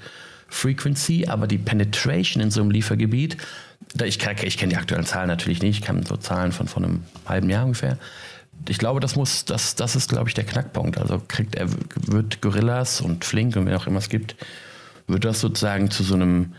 Frequency, 0.49 1.27
aber 1.27 1.47
die 1.47 1.59
Penetration 1.59 2.43
in 2.43 2.51
so 2.51 2.61
einem 2.61 2.71
Liefergebiet, 2.71 3.39
ich, 4.05 4.19
ich 4.43 4.59
kenne 4.59 4.71
die 4.71 4.77
aktuellen 4.77 5.07
Zahlen 5.07 5.29
natürlich 5.29 5.63
nicht, 5.63 5.79
ich 5.79 5.85
kann 5.85 6.05
so 6.05 6.17
Zahlen 6.17 6.53
von, 6.53 6.69
von 6.69 6.85
einem 6.85 7.03
halben 7.27 7.49
Jahr 7.49 7.65
ungefähr, 7.65 7.99
ich 8.67 8.79
glaube, 8.79 9.01
das 9.01 9.17
muss, 9.17 9.45
das, 9.45 9.75
das 9.75 9.97
ist, 9.97 10.09
glaube 10.09 10.29
ich, 10.29 10.35
der 10.35 10.45
Knackpunkt. 10.45 10.99
Also 10.99 11.21
kriegt 11.27 11.55
er, 11.55 11.69
wird 11.95 12.41
Gorillas 12.43 13.01
und 13.01 13.25
Flink 13.25 13.57
und 13.57 13.67
wer 13.67 13.77
auch 13.77 13.87
immer 13.87 13.99
es 13.99 14.09
gibt, 14.09 14.37
wird 15.07 15.25
das 15.25 15.41
sozusagen 15.41 15.91
zu 15.91 16.03
so 16.03 16.15
einem 16.15 16.53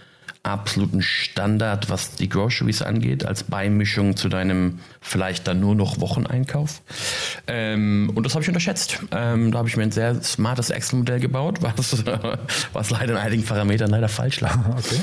absoluten 0.44 1.02
Standard, 1.02 1.90
was 1.90 2.16
die 2.16 2.30
Groceries 2.30 2.82
angeht, 2.82 3.26
als 3.26 3.44
Beimischung 3.44 4.16
zu 4.16 4.30
deinem 4.30 4.80
vielleicht 5.02 5.48
dann 5.48 5.60
nur 5.60 5.76
noch 5.76 6.00
Wocheneinkauf. 6.00 6.82
Ähm, 7.48 8.12
und 8.16 8.26
das 8.26 8.34
habe 8.34 8.44
ich 8.44 8.48
unterschätzt. 8.48 9.00
Ähm, 9.12 9.52
da 9.52 9.60
habe 9.60 9.68
ich 9.68 9.76
mir 9.76 9.84
ein 9.84 9.92
sehr 9.92 10.22
smartes 10.22 10.70
Excel-Modell 10.70 11.20
gebaut, 11.20 11.62
was, 11.62 12.04
was 12.74 12.90
leider 12.90 13.14
in 13.14 13.20
einigen 13.20 13.44
Parametern 13.44 13.90
leider 13.90 14.10
falsch 14.10 14.40
lag. 14.40 14.58
Okay. 14.78 15.02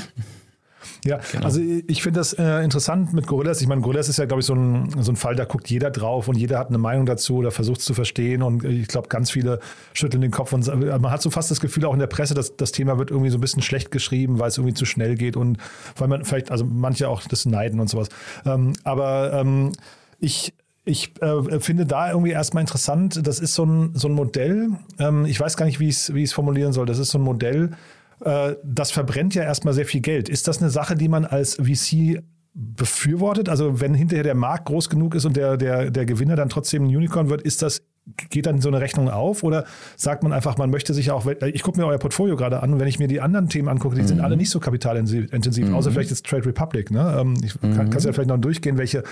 Ja, 1.07 1.21
genau. 1.33 1.45
also 1.45 1.61
ich 1.61 2.03
finde 2.03 2.21
das 2.21 2.33
äh, 2.33 2.63
interessant 2.63 3.13
mit 3.13 3.27
Gorillas. 3.27 3.61
Ich 3.61 3.69
meine, 3.69 3.81
Gorillas 3.81 4.09
ist 4.09 4.19
ja, 4.19 4.25
glaube 4.27 4.41
ich, 4.41 4.47
so 4.47 4.55
ein, 4.55 4.91
so 5.03 5.13
ein 5.13 5.17
Fall, 5.17 5.37
da 5.37 5.45
guckt 5.45 5.71
jeder 5.71 5.91
drauf 5.91 6.29
und 6.29 6.37
jeder 6.37 6.59
hat 6.59 6.69
eine 6.69 6.79
Meinung 6.79 7.07
dazu 7.07 7.37
oder 7.37 7.51
versucht 7.51 7.81
es 7.81 7.87
zu 7.87 7.95
verstehen. 7.95 8.43
Und 8.43 8.65
ich 8.65 8.89
glaube, 8.89 9.09
ganz 9.09 9.31
viele 9.31 9.61
schütteln 9.93 10.21
den 10.21 10.31
Kopf 10.31 10.53
und 10.53 10.67
man 10.67 11.11
hat 11.11 11.23
so 11.23 11.31
fast 11.31 11.51
das 11.51 11.61
Gefühl 11.61 11.85
auch 11.85 11.93
in 11.93 12.01
der 12.01 12.07
Presse, 12.07 12.35
dass 12.35 12.57
das 12.57 12.73
Thema 12.73 12.99
wird 12.99 13.11
irgendwie 13.11 13.31
so 13.31 13.39
ein 13.39 13.41
bisschen 13.41 13.63
schlecht 13.63 13.91
geschrieben, 13.91 14.39
weil 14.39 14.49
es 14.49 14.59
irgendwie 14.59 14.75
zu 14.75 14.85
schnell 14.85 15.15
geht 15.15 15.37
und 15.37 15.59
weil 15.97 16.09
man 16.09 16.25
vielleicht, 16.25 16.51
also 16.51 16.65
manche 16.65 17.09
auch 17.09 17.23
das 17.23 17.47
neiden 17.47 17.81
und 17.81 17.89
sowas. 17.89 18.09
Ähm, 18.45 18.73
aber 18.85 19.33
ähm, 19.33 19.73
ich 20.19 20.53
ich 20.87 21.21
äh, 21.21 21.59
finde 21.59 21.85
da 21.85 22.11
irgendwie 22.11 22.31
erstmal 22.31 22.61
interessant, 22.61 23.27
das 23.27 23.41
ist 23.41 23.55
so 23.55 23.67
ein, 23.67 23.91
so 23.95 24.07
ein 24.07 24.15
Modell, 24.15 24.71
ähm, 25.01 25.27
ich 25.27 25.39
weiß 25.39 25.57
gar 25.57 25.67
nicht, 25.67 25.81
wie 25.81 25.89
ich 25.89 26.09
es 26.09 26.33
formulieren 26.33 26.73
soll, 26.73 26.87
das 26.87 27.01
ist 27.01 27.11
so 27.11 27.19
ein 27.19 27.25
Modell, 27.25 27.71
äh, 27.71 27.77
das 28.21 28.91
verbrennt 28.91 29.35
ja 29.35 29.43
erstmal 29.43 29.75
sehr 29.75 29.87
viel 29.87 30.01
Geld. 30.01 30.29
Ist 30.29 30.49
das 30.49 30.61
eine 30.61 30.71
Sache, 30.71 30.97
die 30.97 31.09
man 31.09 31.25
als 31.25 31.57
VC 31.57 32.23
befürwortet? 32.55 33.49
Also 33.49 33.81
wenn 33.81 33.95
hinterher 33.95 34.25
der 34.25 34.35
Markt 34.35 34.67
groß 34.67 34.89
genug 34.89 35.15
ist 35.15 35.25
und 35.25 35.37
der, 35.37 35.57
der, 35.57 35.91
der 35.91 36.07
Gewinner 36.07 36.37
dann 36.37 36.49
trotzdem 36.49 36.85
ein 36.85 36.97
Unicorn 36.97 37.29
wird, 37.29 37.43
ist 37.43 37.63
das 37.63 37.83
geht 38.31 38.47
dann 38.47 38.61
so 38.61 38.69
eine 38.69 38.81
Rechnung 38.81 39.11
auf 39.11 39.43
oder 39.43 39.65
sagt 39.97 40.23
man 40.23 40.33
einfach, 40.33 40.57
man 40.59 40.71
möchte 40.71 40.95
sich 40.95 41.11
auch, 41.11 41.27
ich 41.27 41.63
gucke 41.63 41.81
mir 41.81 41.87
euer 41.87 41.99
Portfolio 41.99 42.37
gerade 42.37 42.63
an 42.63 42.73
und 42.73 42.79
wenn 42.79 42.87
ich 42.87 43.01
mir 43.01 43.09
die 43.09 43.21
anderen 43.21 43.49
Themen 43.49 43.69
angucke, 43.69 43.97
die 43.97 44.03
mhm. 44.03 44.07
sind 44.07 44.21
alle 44.21 44.37
nicht 44.37 44.51
so 44.51 44.61
kapitalintensiv, 44.61 45.69
mhm. 45.69 45.75
außer 45.75 45.91
vielleicht 45.91 46.11
jetzt 46.11 46.25
Trade 46.25 46.47
Republic. 46.47 46.93
Ne? 46.93 47.17
Ähm, 47.21 47.35
ich 47.43 47.61
mhm. 47.61 47.75
kann, 47.75 47.91
kannst 47.91 48.07
ja 48.07 48.13
vielleicht 48.13 48.29
noch 48.29 48.39
durchgehen, 48.39 48.79
welche 48.79 49.03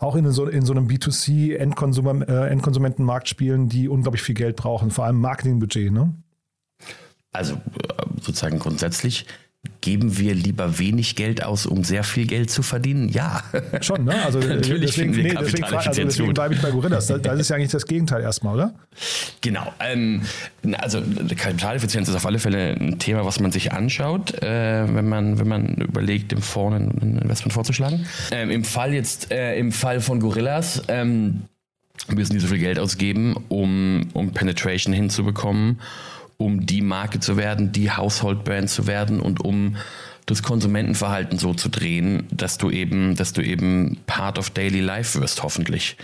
auch 0.00 0.16
in 0.16 0.30
so, 0.30 0.46
in 0.46 0.64
so 0.64 0.72
einem 0.72 0.86
B2C-Endkonsumentenmarkt 0.86 3.26
äh, 3.26 3.30
spielen, 3.30 3.68
die 3.68 3.86
unglaublich 3.88 4.22
viel 4.22 4.34
Geld 4.34 4.56
brauchen, 4.56 4.90
vor 4.90 5.04
allem 5.04 5.20
Marketingbudget. 5.20 5.92
Ne? 5.92 6.14
Also 7.32 7.54
äh, 7.54 7.58
sozusagen 8.20 8.58
grundsätzlich 8.58 9.26
Geben 9.80 10.18
wir 10.18 10.34
lieber 10.34 10.78
wenig 10.78 11.14
Geld 11.14 11.42
aus, 11.42 11.64
um 11.64 11.84
sehr 11.84 12.02
viel 12.04 12.26
Geld 12.26 12.50
zu 12.50 12.62
verdienen? 12.62 13.08
Ja. 13.08 13.42
Schon, 13.80 14.04
ne? 14.04 14.14
Also 14.24 14.38
Natürlich 14.40 14.90
deswegen, 14.90 15.14
wir 15.14 15.22
nee, 15.22 15.34
deswegen, 15.38 15.64
also 15.64 15.90
deswegen 15.90 16.34
bleibe 16.34 16.54
ich 16.54 16.60
bei 16.62 16.70
Gorillas. 16.70 17.06
Das, 17.06 17.22
das 17.22 17.40
ist 17.40 17.50
ja 17.50 17.56
eigentlich 17.56 17.70
das 17.70 17.86
Gegenteil 17.86 18.22
erstmal, 18.22 18.54
oder? 18.54 18.74
Genau. 19.40 19.72
Ähm, 19.80 20.22
also 20.78 21.00
Kapitaleffizienz 21.36 22.08
ist 22.08 22.14
auf 22.14 22.26
alle 22.26 22.38
Fälle 22.38 22.72
ein 22.72 22.98
Thema, 22.98 23.24
was 23.24 23.40
man 23.40 23.52
sich 23.52 23.72
anschaut, 23.72 24.34
äh, 24.42 24.94
wenn, 24.94 25.08
man, 25.08 25.38
wenn 25.38 25.48
man 25.48 25.74
überlegt, 25.76 26.32
dem 26.32 26.42
Fonds 26.42 26.76
ein 26.76 27.18
Investment 27.18 27.52
vorzuschlagen. 27.52 28.06
Ähm, 28.30 28.50
Im 28.50 28.64
Fall 28.64 28.94
jetzt, 28.94 29.30
äh, 29.30 29.56
im 29.58 29.72
Fall 29.72 30.00
von 30.00 30.20
Gorillas, 30.20 30.82
ähm, 30.88 31.42
müssen 32.08 32.32
die 32.32 32.40
so 32.40 32.48
viel 32.48 32.58
Geld 32.58 32.78
ausgeben, 32.78 33.36
um, 33.48 34.08
um 34.12 34.32
Penetration 34.32 34.92
hinzubekommen 34.92 35.78
um 36.38 36.64
die 36.64 36.82
Marke 36.82 37.20
zu 37.20 37.36
werden, 37.36 37.72
die 37.72 37.90
Household-Brand 37.90 38.70
zu 38.70 38.86
werden 38.86 39.20
und 39.20 39.44
um 39.44 39.76
das 40.24 40.42
Konsumentenverhalten 40.42 41.38
so 41.38 41.52
zu 41.54 41.68
drehen, 41.68 42.26
dass 42.30 42.58
du 42.58 42.70
eben, 42.70 43.16
dass 43.16 43.32
du 43.32 43.42
eben 43.42 43.98
Part 44.06 44.38
of 44.38 44.50
Daily 44.50 44.80
Life 44.80 45.20
wirst, 45.20 45.42
hoffentlich. 45.42 45.96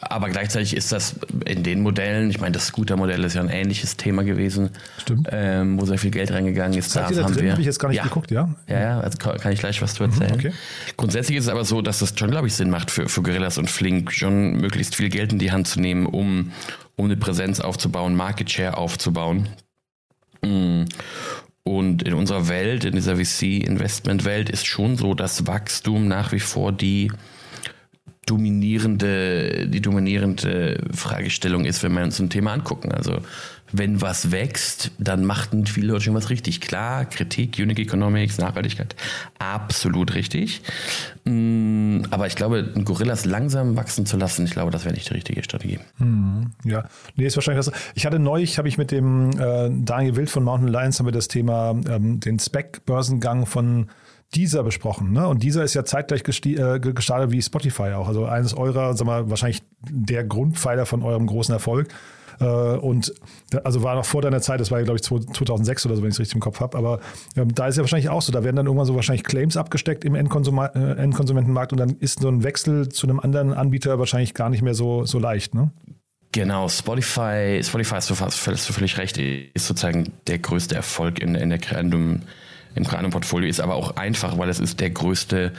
Aber 0.00 0.28
gleichzeitig 0.30 0.76
ist 0.76 0.90
das 0.90 1.14
in 1.46 1.62
den 1.62 1.80
Modellen, 1.80 2.28
ich 2.28 2.40
meine, 2.40 2.52
das 2.52 2.66
Scooter-Modell 2.66 3.22
ist 3.22 3.34
ja 3.34 3.40
ein 3.40 3.48
ähnliches 3.48 3.96
Thema 3.96 4.24
gewesen, 4.24 4.70
Stimmt. 4.98 5.28
Ähm, 5.30 5.80
wo 5.80 5.86
sehr 5.86 5.96
viel 5.96 6.10
Geld 6.10 6.32
reingegangen 6.32 6.76
ist. 6.76 6.96
Das 6.96 7.14
da 7.14 7.22
haben 7.22 7.32
drin? 7.32 7.44
wir. 7.44 7.52
Habe 7.52 7.60
ich 7.60 7.66
jetzt 7.66 7.78
gar 7.78 7.88
nicht 7.88 7.98
ja. 7.98 8.02
geguckt, 8.02 8.32
ja? 8.32 8.52
Ja, 8.66 8.80
ja, 8.80 9.00
also 9.00 9.16
kann 9.16 9.52
ich 9.52 9.60
gleich 9.60 9.80
was 9.80 9.94
zu 9.94 10.02
erzählen. 10.02 10.32
Mhm, 10.32 10.38
okay. 10.38 10.52
Grundsätzlich 10.96 11.38
ist 11.38 11.44
es 11.44 11.50
aber 11.50 11.64
so, 11.64 11.82
dass 11.82 12.02
es 12.02 12.18
schon, 12.18 12.32
glaube 12.32 12.48
ich, 12.48 12.54
Sinn 12.54 12.68
macht 12.68 12.90
für, 12.90 13.08
für 13.08 13.22
Gorillas 13.22 13.58
und 13.58 13.70
Flink, 13.70 14.10
schon 14.12 14.56
möglichst 14.56 14.96
viel 14.96 15.08
Geld 15.08 15.32
in 15.32 15.38
die 15.38 15.52
Hand 15.52 15.68
zu 15.68 15.80
nehmen, 15.80 16.06
um, 16.06 16.50
um 16.96 17.04
eine 17.04 17.16
Präsenz 17.16 17.60
aufzubauen, 17.60 18.16
Market 18.16 18.50
Share 18.50 18.76
aufzubauen. 18.76 19.48
Mm. 20.44 20.84
Und 21.64 22.02
in 22.02 22.14
unserer 22.14 22.48
Welt, 22.48 22.84
in 22.84 22.94
dieser 22.94 23.16
VC-Investment-Welt, 23.16 24.50
ist 24.50 24.66
schon 24.66 24.96
so, 24.96 25.14
dass 25.14 25.46
Wachstum 25.46 26.08
nach 26.08 26.32
wie 26.32 26.40
vor 26.40 26.72
die 26.72 27.12
dominierende, 28.26 29.68
die 29.68 29.80
dominierende 29.80 30.82
Fragestellung 30.92 31.64
ist, 31.64 31.82
wenn 31.82 31.92
wir 31.92 32.02
uns 32.02 32.18
ein 32.18 32.30
Thema 32.30 32.52
angucken. 32.52 32.92
Also 32.92 33.18
wenn 33.72 34.00
was 34.00 34.30
wächst, 34.30 34.90
dann 34.98 35.24
machten 35.24 35.66
viele 35.66 35.88
Leute 35.88 36.04
schon 36.04 36.14
was 36.14 36.30
richtig. 36.30 36.60
Klar, 36.60 37.04
Kritik, 37.04 37.58
Unique 37.58 37.80
Economics, 37.80 38.38
Nachhaltigkeit, 38.38 38.94
absolut 39.38 40.14
richtig. 40.14 40.62
Mm, 41.24 42.02
aber 42.10 42.26
ich 42.26 42.36
glaube, 42.36 42.72
Gorillas 42.84 43.24
langsam 43.24 43.76
wachsen 43.76 44.06
zu 44.06 44.16
lassen, 44.16 44.44
ich 44.44 44.52
glaube, 44.52 44.70
das 44.70 44.84
wäre 44.84 44.94
nicht 44.94 45.08
die 45.08 45.14
richtige 45.14 45.42
Strategie. 45.42 45.78
Hm, 45.98 46.52
ja, 46.64 46.84
nee, 47.16 47.26
ist 47.26 47.36
wahrscheinlich 47.36 47.64
das. 47.64 47.74
Ich 47.94 48.06
hatte 48.06 48.18
neulich, 48.18 48.58
habe 48.58 48.68
ich 48.68 48.78
mit 48.78 48.90
dem 48.90 49.30
äh, 49.38 49.70
Daniel 49.70 50.16
Wild 50.16 50.30
von 50.30 50.44
Mountain 50.44 50.68
Lions 50.68 50.98
haben 50.98 51.06
wir 51.06 51.12
das 51.12 51.28
Thema, 51.28 51.74
ähm, 51.88 52.20
den 52.20 52.38
Spec-Börsengang 52.38 53.46
von 53.46 53.88
dieser 54.34 54.62
besprochen. 54.62 55.12
Ne? 55.12 55.26
Und 55.28 55.42
dieser 55.42 55.62
ist 55.62 55.74
ja 55.74 55.84
zeitgleich 55.84 56.22
äh, 56.22 56.80
gestartet 56.80 57.30
wie 57.30 57.42
Spotify 57.42 57.92
auch. 57.92 58.08
Also 58.08 58.24
eines 58.24 58.54
eurer, 58.56 58.94
sag 58.94 59.06
mal, 59.06 59.28
wahrscheinlich 59.28 59.62
der 59.88 60.24
Grundpfeiler 60.24 60.86
von 60.86 61.02
eurem 61.02 61.26
großen 61.26 61.52
Erfolg. 61.52 61.88
Äh, 62.40 62.44
und 62.44 63.14
also 63.64 63.82
war 63.82 63.94
noch 63.94 64.04
vor 64.04 64.22
deiner 64.22 64.40
Zeit, 64.40 64.60
das 64.60 64.70
war 64.70 64.78
ja, 64.78 64.84
glaube 64.84 64.98
ich, 64.98 65.02
2006 65.02 65.86
oder 65.86 65.96
so, 65.96 66.02
wenn 66.02 66.08
ich 66.08 66.16
es 66.16 66.20
richtig 66.20 66.34
im 66.34 66.40
Kopf 66.40 66.60
habe. 66.60 66.76
Aber 66.76 67.00
ähm, 67.36 67.54
da 67.54 67.66
ist 67.66 67.76
ja 67.76 67.82
wahrscheinlich 67.82 68.08
auch 68.08 68.22
so, 68.22 68.32
da 68.32 68.44
werden 68.44 68.56
dann 68.56 68.66
irgendwann 68.66 68.86
so 68.86 68.94
wahrscheinlich 68.94 69.24
Claims 69.24 69.56
abgesteckt 69.56 70.04
im 70.04 70.14
Endkonsum 70.14 70.58
äh, 70.58 70.92
Endkonsumentenmarkt 70.94 71.72
und 71.72 71.78
dann 71.78 71.96
ist 72.00 72.20
so 72.20 72.28
ein 72.28 72.44
Wechsel 72.44 72.88
zu 72.88 73.06
einem 73.06 73.20
anderen 73.20 73.52
Anbieter 73.52 73.98
wahrscheinlich 73.98 74.34
gar 74.34 74.50
nicht 74.50 74.62
mehr 74.62 74.74
so, 74.74 75.04
so 75.04 75.18
leicht. 75.18 75.54
Ne? 75.54 75.70
Genau, 76.32 76.66
Spotify, 76.68 77.60
Spotify 77.62 77.96
hast 77.96 78.08
du, 78.08 78.18
hast 78.18 78.68
du 78.68 78.72
völlig 78.72 78.96
recht, 78.96 79.18
ist 79.18 79.66
sozusagen 79.66 80.12
der 80.26 80.38
größte 80.38 80.74
Erfolg 80.74 81.20
in, 81.20 81.34
in 81.34 81.50
der 81.50 81.58
Creandum, 81.58 82.22
im 82.74 82.84
Creandum-Portfolio, 82.84 83.50
ist 83.50 83.60
aber 83.60 83.74
auch 83.74 83.96
einfach, 83.96 84.38
weil 84.38 84.48
es 84.48 84.58
ist 84.58 84.80
der 84.80 84.88
größte 84.88 85.52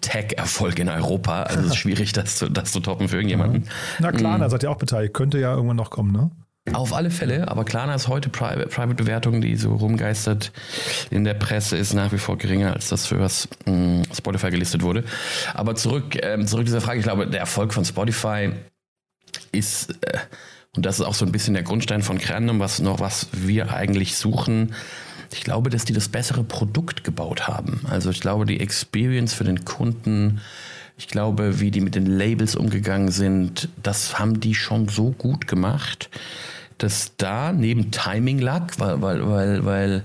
Tech-Erfolg 0.00 0.78
in 0.78 0.88
Europa. 0.88 1.42
Also 1.44 1.60
es 1.60 1.66
ist 1.66 1.76
schwierig, 1.76 2.12
das 2.12 2.36
zu, 2.36 2.48
das 2.48 2.72
zu 2.72 2.80
toppen 2.80 3.08
für 3.08 3.16
irgendjemanden. 3.16 3.68
Na 3.98 4.12
klar, 4.12 4.38
da 4.38 4.48
seid 4.48 4.62
ihr 4.62 4.70
auch 4.70 4.78
beteiligt. 4.78 5.14
Könnte 5.14 5.38
ja 5.38 5.54
irgendwann 5.54 5.76
noch 5.76 5.90
kommen, 5.90 6.12
ne? 6.12 6.30
Auf 6.72 6.92
alle 6.92 7.10
Fälle, 7.10 7.48
aber 7.48 7.64
Klarna 7.64 7.94
ist 7.94 8.06
heute 8.06 8.28
Private, 8.28 8.66
Private 8.66 8.94
Bewertung, 8.94 9.40
die 9.40 9.56
so 9.56 9.74
rumgeistert 9.74 10.52
in 11.10 11.24
der 11.24 11.34
Presse, 11.34 11.76
ist 11.76 11.94
nach 11.94 12.12
wie 12.12 12.18
vor 12.18 12.36
geringer 12.36 12.74
als 12.74 12.90
das, 12.90 13.06
für 13.06 13.18
was 13.18 13.48
mh, 13.64 13.72
mm, 13.72 14.02
Spotify 14.14 14.50
gelistet 14.50 14.82
wurde. 14.82 15.04
Aber 15.54 15.74
zurück, 15.74 16.18
ähm, 16.22 16.46
zurück 16.46 16.66
zu 16.66 16.72
dieser 16.72 16.82
Frage, 16.82 16.98
ich 16.98 17.04
glaube, 17.04 17.26
der 17.26 17.40
Erfolg 17.40 17.72
von 17.72 17.84
Spotify 17.86 18.50
ist, 19.52 19.90
äh, 20.04 20.18
und 20.76 20.84
das 20.84 21.00
ist 21.00 21.06
auch 21.06 21.14
so 21.14 21.24
ein 21.24 21.32
bisschen 21.32 21.54
der 21.54 21.62
Grundstein 21.62 22.02
von 22.02 22.18
Crandom, 22.18 22.60
was 22.60 22.78
noch, 22.78 23.00
was 23.00 23.28
wir 23.32 23.72
eigentlich 23.72 24.16
suchen, 24.16 24.74
ich 25.32 25.44
glaube, 25.44 25.70
dass 25.70 25.84
die 25.84 25.92
das 25.92 26.08
bessere 26.08 26.44
Produkt 26.44 27.04
gebaut 27.04 27.48
haben. 27.48 27.82
Also 27.88 28.10
ich 28.10 28.20
glaube, 28.20 28.46
die 28.46 28.60
Experience 28.60 29.34
für 29.34 29.44
den 29.44 29.64
Kunden, 29.64 30.40
ich 30.98 31.08
glaube, 31.08 31.60
wie 31.60 31.70
die 31.70 31.80
mit 31.80 31.94
den 31.94 32.06
Labels 32.06 32.56
umgegangen 32.56 33.10
sind, 33.10 33.68
das 33.82 34.18
haben 34.18 34.40
die 34.40 34.54
schon 34.54 34.88
so 34.88 35.10
gut 35.10 35.46
gemacht, 35.46 36.10
dass 36.78 37.12
da 37.16 37.52
neben 37.52 37.90
Timing 37.90 38.38
lag, 38.38 38.78
weil, 38.78 39.00
weil, 39.00 39.28
weil, 39.28 39.64
weil 39.64 40.04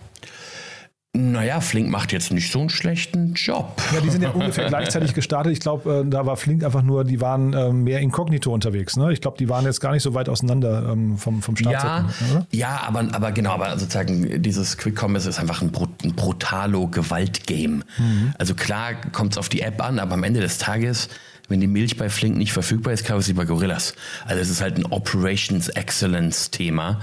Naja, 1.14 1.61
Flink 1.61 1.88
macht 1.88 2.12
jetzt 2.12 2.31
nicht 2.33 2.52
so 2.52 2.61
einen 2.61 2.68
schlechten 2.68 3.33
Job. 3.33 3.81
Ja, 3.94 4.00
die 4.00 4.11
sind 4.11 4.22
ja 4.22 4.31
ungefähr 4.31 4.66
gleichzeitig 4.68 5.14
gestartet. 5.14 5.52
Ich 5.52 5.59
glaube, 5.59 6.04
äh, 6.07 6.09
da 6.09 6.26
war 6.26 6.37
Flink 6.37 6.62
einfach 6.62 6.83
nur, 6.83 7.02
die 7.02 7.20
waren 7.20 7.54
äh, 7.54 7.72
mehr 7.72 8.00
inkognito 8.00 8.52
unterwegs. 8.52 8.96
Ne? 8.96 9.12
Ich 9.12 9.20
glaube, 9.22 9.38
die 9.38 9.48
waren 9.48 9.64
jetzt 9.64 9.81
gar 9.81 9.92
nicht 9.92 10.02
so 10.02 10.12
weit 10.14 10.28
auseinander 10.28 10.90
ähm, 10.92 11.16
vom, 11.16 11.42
vom 11.42 11.57
Start. 11.57 11.83
Ja, 11.83 12.46
ja 12.52 12.83
aber, 12.87 13.09
aber 13.12 13.33
genau, 13.33 13.52
aber 13.52 13.76
sozusagen 13.78 14.42
dieses 14.42 14.76
Quick 14.76 15.02
Commerce 15.02 15.28
ist 15.28 15.40
einfach 15.40 15.62
ein, 15.62 15.72
ein 16.04 16.14
brutalo 16.14 16.87
Gewaltgame. 16.87 17.81
Mhm. 17.98 18.35
Also 18.38 18.54
klar 18.54 18.94
kommt 19.11 19.33
es 19.33 19.38
auf 19.38 19.48
die 19.48 19.62
App 19.62 19.83
an, 19.83 19.98
aber 19.98 20.12
am 20.12 20.22
Ende 20.22 20.40
des 20.40 20.59
Tages 20.59 21.09
wenn 21.49 21.61
die 21.61 21.67
Milch 21.67 21.97
bei 21.97 22.11
Flink 22.11 22.37
nicht 22.37 22.53
verfügbar 22.53 22.93
ist, 22.93 23.07
kaufe 23.07 23.21
ich 23.21 23.27
sie 23.27 23.33
bei 23.33 23.45
Gorillas. 23.45 23.95
Also 24.27 24.43
es 24.43 24.51
ist 24.51 24.61
halt 24.61 24.77
ein 24.77 24.87
Operations 24.87 25.69
Excellence 25.69 26.51
Thema. 26.51 27.01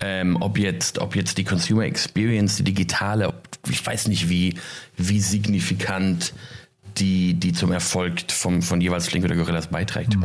Ähm, 0.00 0.36
ob 0.40 0.58
jetzt, 0.58 0.98
ob 0.98 1.16
jetzt 1.16 1.38
die 1.38 1.44
Consumer 1.44 1.84
Experience, 1.84 2.56
die 2.56 2.64
digitale, 2.64 3.32
ich 3.68 3.84
weiß 3.84 4.08
nicht 4.08 4.28
wie, 4.28 4.54
wie 4.96 5.20
signifikant 5.20 6.34
die, 6.98 7.34
die 7.34 7.52
zum 7.52 7.72
Erfolg 7.72 8.30
vom, 8.30 8.62
von 8.62 8.80
jeweils 8.80 9.08
Flink 9.08 9.24
oder 9.24 9.36
Gorillas 9.36 9.68
beiträgt. 9.68 10.16
Mhm. 10.16 10.24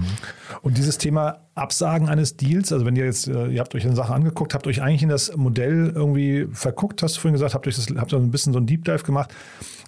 Und 0.61 0.77
dieses 0.77 0.97
Thema 0.97 1.39
Absagen 1.55 2.07
eines 2.07 2.37
Deals, 2.37 2.71
also 2.71 2.85
wenn 2.85 2.95
ihr 2.95 3.05
jetzt, 3.05 3.27
äh, 3.27 3.47
ihr 3.47 3.59
habt 3.59 3.75
euch 3.75 3.85
eine 3.85 3.95
Sache 3.95 4.13
angeguckt, 4.13 4.53
habt 4.53 4.67
euch 4.67 4.81
eigentlich 4.81 5.03
in 5.03 5.09
das 5.09 5.35
Modell 5.35 5.91
irgendwie 5.93 6.47
verguckt, 6.53 7.03
hast 7.03 7.17
du 7.17 7.21
vorhin 7.21 7.33
gesagt, 7.33 7.53
habt 7.53 7.67
euch 7.67 7.75
das, 7.75 7.87
habt 7.97 8.13
ein 8.13 8.31
bisschen 8.31 8.53
so 8.53 8.59
ein 8.59 8.65
Deep 8.65 8.85
Dive 8.85 9.03
gemacht. 9.03 9.33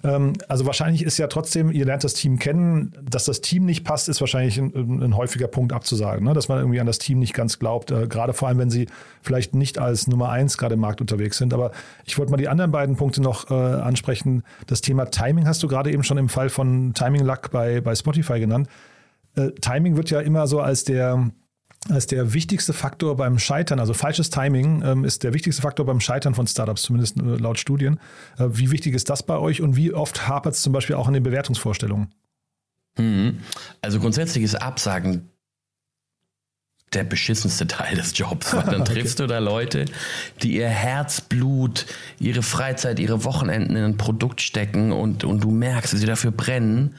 Ähm, 0.04 0.34
also 0.48 0.66
wahrscheinlich 0.66 1.02
ist 1.02 1.16
ja 1.16 1.26
trotzdem, 1.26 1.72
ihr 1.72 1.86
lernt 1.86 2.04
das 2.04 2.14
Team 2.14 2.38
kennen, 2.38 2.92
dass 3.02 3.24
das 3.24 3.40
Team 3.40 3.64
nicht 3.64 3.84
passt, 3.84 4.08
ist 4.08 4.20
wahrscheinlich 4.20 4.58
ein, 4.58 5.02
ein 5.02 5.16
häufiger 5.16 5.48
Punkt 5.48 5.72
abzusagen, 5.72 6.24
ne? 6.24 6.34
dass 6.34 6.48
man 6.48 6.58
irgendwie 6.58 6.80
an 6.80 6.86
das 6.86 6.98
Team 6.98 7.18
nicht 7.18 7.32
ganz 7.32 7.58
glaubt, 7.58 7.90
äh, 7.90 8.06
gerade 8.06 8.34
vor 8.34 8.48
allem, 8.48 8.58
wenn 8.58 8.70
sie 8.70 8.86
vielleicht 9.22 9.54
nicht 9.54 9.78
als 9.78 10.06
Nummer 10.06 10.28
eins 10.28 10.58
gerade 10.58 10.74
im 10.74 10.80
Markt 10.80 11.00
unterwegs 11.00 11.38
sind. 11.38 11.54
Aber 11.54 11.72
ich 12.04 12.18
wollte 12.18 12.30
mal 12.30 12.36
die 12.36 12.48
anderen 12.48 12.70
beiden 12.72 12.96
Punkte 12.96 13.22
noch 13.22 13.50
äh, 13.50 13.54
ansprechen. 13.54 14.42
Das 14.66 14.82
Thema 14.82 15.06
Timing 15.06 15.46
hast 15.46 15.62
du 15.62 15.68
gerade 15.68 15.90
eben 15.90 16.04
schon 16.04 16.18
im 16.18 16.28
Fall 16.28 16.50
von 16.50 16.73
Timing 16.94 17.24
Luck 17.24 17.50
bei, 17.50 17.80
bei 17.80 17.94
Spotify 17.94 18.40
genannt. 18.40 18.68
Äh, 19.36 19.50
Timing 19.60 19.96
wird 19.96 20.10
ja 20.10 20.20
immer 20.20 20.46
so 20.46 20.60
als 20.60 20.84
der 20.84 21.30
als 21.90 22.06
der 22.06 22.32
wichtigste 22.32 22.72
Faktor 22.72 23.16
beim 23.16 23.38
Scheitern, 23.38 23.78
also 23.78 23.92
falsches 23.92 24.30
Timing 24.30 24.82
ähm, 24.82 25.04
ist 25.04 25.22
der 25.22 25.34
wichtigste 25.34 25.60
Faktor 25.60 25.84
beim 25.84 26.00
Scheitern 26.00 26.34
von 26.34 26.46
Startups, 26.46 26.82
zumindest 26.82 27.18
äh, 27.18 27.22
laut 27.22 27.58
Studien. 27.58 28.00
Äh, 28.38 28.46
wie 28.52 28.70
wichtig 28.70 28.94
ist 28.94 29.10
das 29.10 29.22
bei 29.22 29.36
euch 29.36 29.60
und 29.60 29.76
wie 29.76 29.92
oft 29.92 30.26
hapert 30.26 30.54
es 30.54 30.62
zum 30.62 30.72
Beispiel 30.72 30.96
auch 30.96 31.08
in 31.08 31.14
den 31.14 31.22
Bewertungsvorstellungen? 31.22 32.08
Mhm. 32.96 33.40
Also 33.82 34.00
grundsätzlich 34.00 34.44
ist 34.44 34.54
Absagen 34.54 35.28
der 36.92 37.04
beschissenste 37.04 37.66
Teil 37.66 37.96
des 37.96 38.16
Jobs, 38.16 38.54
weil 38.54 38.64
dann 38.70 38.84
triffst 38.84 39.20
okay. 39.20 39.26
du 39.28 39.34
da 39.34 39.38
Leute, 39.38 39.84
die 40.42 40.56
ihr 40.56 40.68
Herzblut, 40.68 41.86
ihre 42.18 42.42
Freizeit, 42.42 42.98
ihre 42.98 43.24
Wochenenden 43.24 43.76
in 43.76 43.84
ein 43.84 43.96
Produkt 43.96 44.40
stecken 44.40 44.92
und, 44.92 45.24
und 45.24 45.42
du 45.42 45.50
merkst, 45.50 45.94
wie 45.94 45.98
sie 45.98 46.06
dafür 46.06 46.30
brennen 46.30 46.94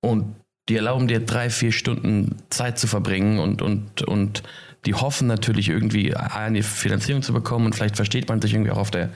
und 0.00 0.36
die 0.68 0.76
erlauben 0.76 1.08
dir 1.08 1.20
drei, 1.20 1.50
vier 1.50 1.72
Stunden 1.72 2.36
Zeit 2.50 2.78
zu 2.78 2.86
verbringen 2.86 3.38
und, 3.38 3.60
und, 3.60 4.02
und 4.02 4.42
die 4.86 4.94
hoffen 4.94 5.26
natürlich 5.26 5.68
irgendwie 5.68 6.14
eine 6.14 6.62
Finanzierung 6.62 7.22
zu 7.22 7.32
bekommen 7.32 7.66
und 7.66 7.74
vielleicht 7.74 7.96
versteht 7.96 8.28
man 8.28 8.40
sich 8.40 8.52
irgendwie 8.54 8.70
auch 8.70 8.78
auf 8.78 8.90
der 8.90 9.10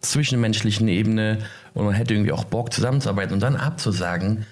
zwischenmenschlichen 0.00 0.88
Ebene 0.88 1.38
und 1.74 1.84
man 1.86 1.94
hätte 1.94 2.14
irgendwie 2.14 2.32
auch 2.32 2.44
Bock 2.44 2.72
zusammenzuarbeiten 2.72 3.32
und 3.32 3.40
dann 3.40 3.56
abzusagen, 3.56 4.46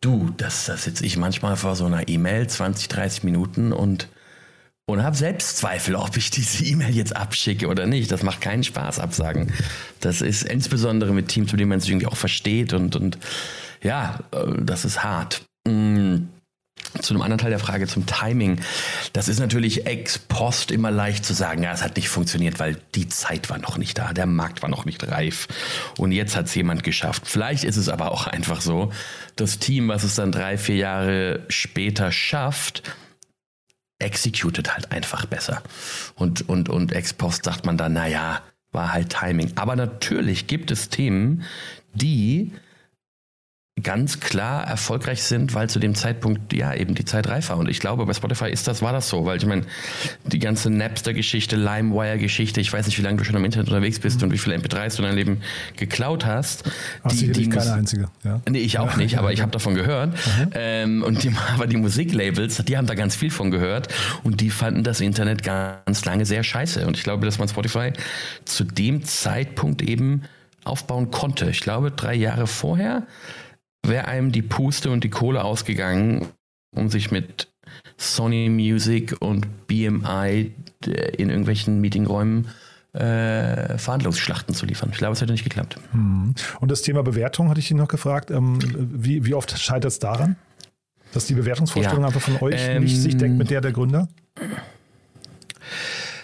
du, 0.00 0.30
das, 0.36 0.66
das 0.66 0.84
sitze 0.84 1.04
ich 1.04 1.16
manchmal 1.16 1.56
vor 1.56 1.76
so 1.76 1.84
einer 1.86 2.08
E-Mail 2.08 2.46
20, 2.46 2.88
30 2.88 3.24
Minuten 3.24 3.72
und 3.72 4.08
und 4.88 5.02
habe 5.02 5.14
Selbstzweifel, 5.14 5.94
ob 5.96 6.16
ich 6.16 6.30
diese 6.30 6.64
E-Mail 6.64 6.96
jetzt 6.96 7.14
abschicke 7.14 7.68
oder 7.68 7.86
nicht. 7.86 8.10
Das 8.10 8.22
macht 8.22 8.40
keinen 8.40 8.64
Spaß, 8.64 9.00
absagen. 9.00 9.52
Das 10.00 10.22
ist 10.22 10.44
insbesondere 10.44 11.12
mit 11.12 11.28
Teams, 11.28 11.52
mit 11.52 11.60
denen 11.60 11.68
man 11.68 11.80
sich 11.80 11.90
irgendwie 11.90 12.06
auch 12.06 12.16
versteht 12.16 12.72
und, 12.72 12.96
und 12.96 13.18
ja, 13.82 14.20
äh, 14.32 14.46
das 14.62 14.86
ist 14.86 15.04
hart. 15.04 15.42
Mm, 15.66 16.20
zu 17.02 17.12
einem 17.12 17.20
anderen 17.20 17.38
Teil 17.38 17.50
der 17.50 17.58
Frage 17.58 17.86
zum 17.86 18.06
Timing. 18.06 18.62
Das 19.12 19.28
ist 19.28 19.40
natürlich 19.40 19.84
ex 19.84 20.18
post 20.18 20.70
immer 20.70 20.90
leicht 20.90 21.22
zu 21.22 21.34
sagen, 21.34 21.62
ja, 21.62 21.72
es 21.72 21.82
hat 21.82 21.96
nicht 21.96 22.08
funktioniert, 22.08 22.58
weil 22.58 22.78
die 22.94 23.08
Zeit 23.08 23.50
war 23.50 23.58
noch 23.58 23.76
nicht 23.76 23.98
da, 23.98 24.14
der 24.14 24.24
Markt 24.24 24.62
war 24.62 24.70
noch 24.70 24.86
nicht 24.86 25.06
reif 25.06 25.48
und 25.98 26.12
jetzt 26.12 26.34
hat 26.34 26.46
es 26.46 26.54
jemand 26.54 26.82
geschafft. 26.82 27.24
Vielleicht 27.26 27.64
ist 27.64 27.76
es 27.76 27.90
aber 27.90 28.10
auch 28.10 28.26
einfach 28.26 28.62
so, 28.62 28.90
das 29.36 29.58
Team, 29.58 29.88
was 29.88 30.02
es 30.02 30.14
dann 30.14 30.32
drei, 30.32 30.56
vier 30.56 30.76
Jahre 30.76 31.40
später 31.48 32.10
schafft, 32.10 32.84
executed 33.98 34.74
halt 34.74 34.92
einfach 34.92 35.26
besser. 35.26 35.62
Und, 36.14 36.48
und, 36.48 36.68
und 36.68 36.92
ex 36.92 37.12
post 37.12 37.44
sagt 37.44 37.66
man 37.66 37.76
dann, 37.76 37.94
naja, 37.94 38.42
war 38.72 38.92
halt 38.92 39.10
Timing. 39.10 39.52
Aber 39.56 39.76
natürlich 39.76 40.46
gibt 40.46 40.70
es 40.70 40.88
Themen, 40.88 41.42
die 41.94 42.52
ganz 43.82 44.20
klar 44.20 44.64
erfolgreich 44.66 45.22
sind, 45.22 45.54
weil 45.54 45.68
zu 45.68 45.78
dem 45.78 45.94
Zeitpunkt 45.94 46.52
ja 46.52 46.74
eben 46.74 46.94
die 46.94 47.04
Zeit 47.04 47.28
reif 47.28 47.50
war. 47.50 47.58
Und 47.58 47.68
ich 47.68 47.80
glaube, 47.80 48.06
bei 48.06 48.14
Spotify 48.14 48.50
ist 48.50 48.68
das, 48.68 48.82
war 48.82 48.92
das 48.92 49.08
so, 49.08 49.24
weil 49.24 49.36
ich 49.36 49.46
meine, 49.46 49.62
die 50.24 50.38
ganze 50.38 50.70
Napster-Geschichte, 50.70 51.56
LimeWire-Geschichte, 51.56 52.60
ich 52.60 52.72
weiß 52.72 52.86
nicht, 52.86 52.98
wie 52.98 53.02
lange 53.02 53.18
du 53.18 53.24
schon 53.24 53.36
im 53.36 53.44
Internet 53.44 53.68
unterwegs 53.68 53.98
bist 53.98 54.18
mhm. 54.18 54.24
und 54.24 54.32
wie 54.32 54.38
viele 54.38 54.56
MP3s 54.56 54.96
du 54.96 55.02
in 55.02 55.08
deinem 55.08 55.16
Leben 55.16 55.40
geklaut 55.76 56.26
hast. 56.26 56.64
Ach, 57.02 57.10
die, 57.10 57.30
die 57.30 57.48
keine 57.48 57.72
einzige. 57.72 58.08
Ja. 58.24 58.40
Nee, 58.48 58.60
ich 58.60 58.78
auch 58.78 58.96
nicht, 58.96 59.18
aber 59.18 59.32
ich 59.32 59.40
habe 59.40 59.50
davon 59.50 59.74
gehört. 59.74 60.12
Mhm. 60.12 60.50
Ähm, 60.54 61.02
und 61.02 61.22
die, 61.22 61.32
aber 61.54 61.66
die 61.66 61.76
Musiklabels, 61.76 62.62
die 62.64 62.76
haben 62.76 62.86
da 62.86 62.94
ganz 62.94 63.16
viel 63.16 63.30
von 63.30 63.50
gehört 63.50 63.88
und 64.22 64.40
die 64.40 64.50
fanden 64.50 64.84
das 64.84 65.00
Internet 65.00 65.42
ganz 65.42 66.04
lange 66.04 66.26
sehr 66.26 66.42
scheiße. 66.42 66.86
Und 66.86 66.96
ich 66.96 67.02
glaube, 67.02 67.26
dass 67.26 67.38
man 67.38 67.48
Spotify 67.48 67.92
zu 68.44 68.64
dem 68.64 69.04
Zeitpunkt 69.04 69.82
eben 69.82 70.22
aufbauen 70.64 71.10
konnte. 71.10 71.50
Ich 71.50 71.60
glaube, 71.60 71.90
drei 71.90 72.14
Jahre 72.14 72.46
vorher 72.46 73.06
wäre 73.86 74.06
einem 74.06 74.32
die 74.32 74.42
Puste 74.42 74.90
und 74.90 75.04
die 75.04 75.10
Kohle 75.10 75.44
ausgegangen, 75.44 76.26
um 76.74 76.88
sich 76.88 77.10
mit 77.10 77.48
Sony 77.96 78.48
Music 78.48 79.16
und 79.20 79.66
BMI 79.66 80.52
äh, 80.86 80.90
in 81.16 81.30
irgendwelchen 81.30 81.80
Meetingräumen 81.80 82.48
äh, 82.92 83.78
Verhandlungsschlachten 83.78 84.54
zu 84.54 84.66
liefern. 84.66 84.90
Ich 84.92 84.98
glaube, 84.98 85.12
es 85.12 85.20
hätte 85.20 85.32
nicht 85.32 85.44
geklappt. 85.44 85.78
Hm. 85.92 86.34
Und 86.60 86.70
das 86.70 86.82
Thema 86.82 87.02
Bewertung 87.02 87.48
hatte 87.50 87.60
ich 87.60 87.70
ihn 87.70 87.76
noch 87.76 87.88
gefragt. 87.88 88.30
Ähm, 88.30 88.58
wie, 88.62 89.24
wie 89.24 89.34
oft 89.34 89.58
scheitert 89.58 89.92
es 89.92 89.98
daran, 89.98 90.36
dass 91.12 91.26
die 91.26 91.34
Bewertungsvorstellung 91.34 92.02
ja. 92.02 92.08
einfach 92.08 92.20
von 92.20 92.36
euch 92.40 92.56
ähm, 92.58 92.84
nicht 92.84 92.96
sich 92.96 93.16
deckt 93.16 93.34
mit 93.34 93.50
der 93.50 93.60
der 93.60 93.72
Gründer? 93.72 94.08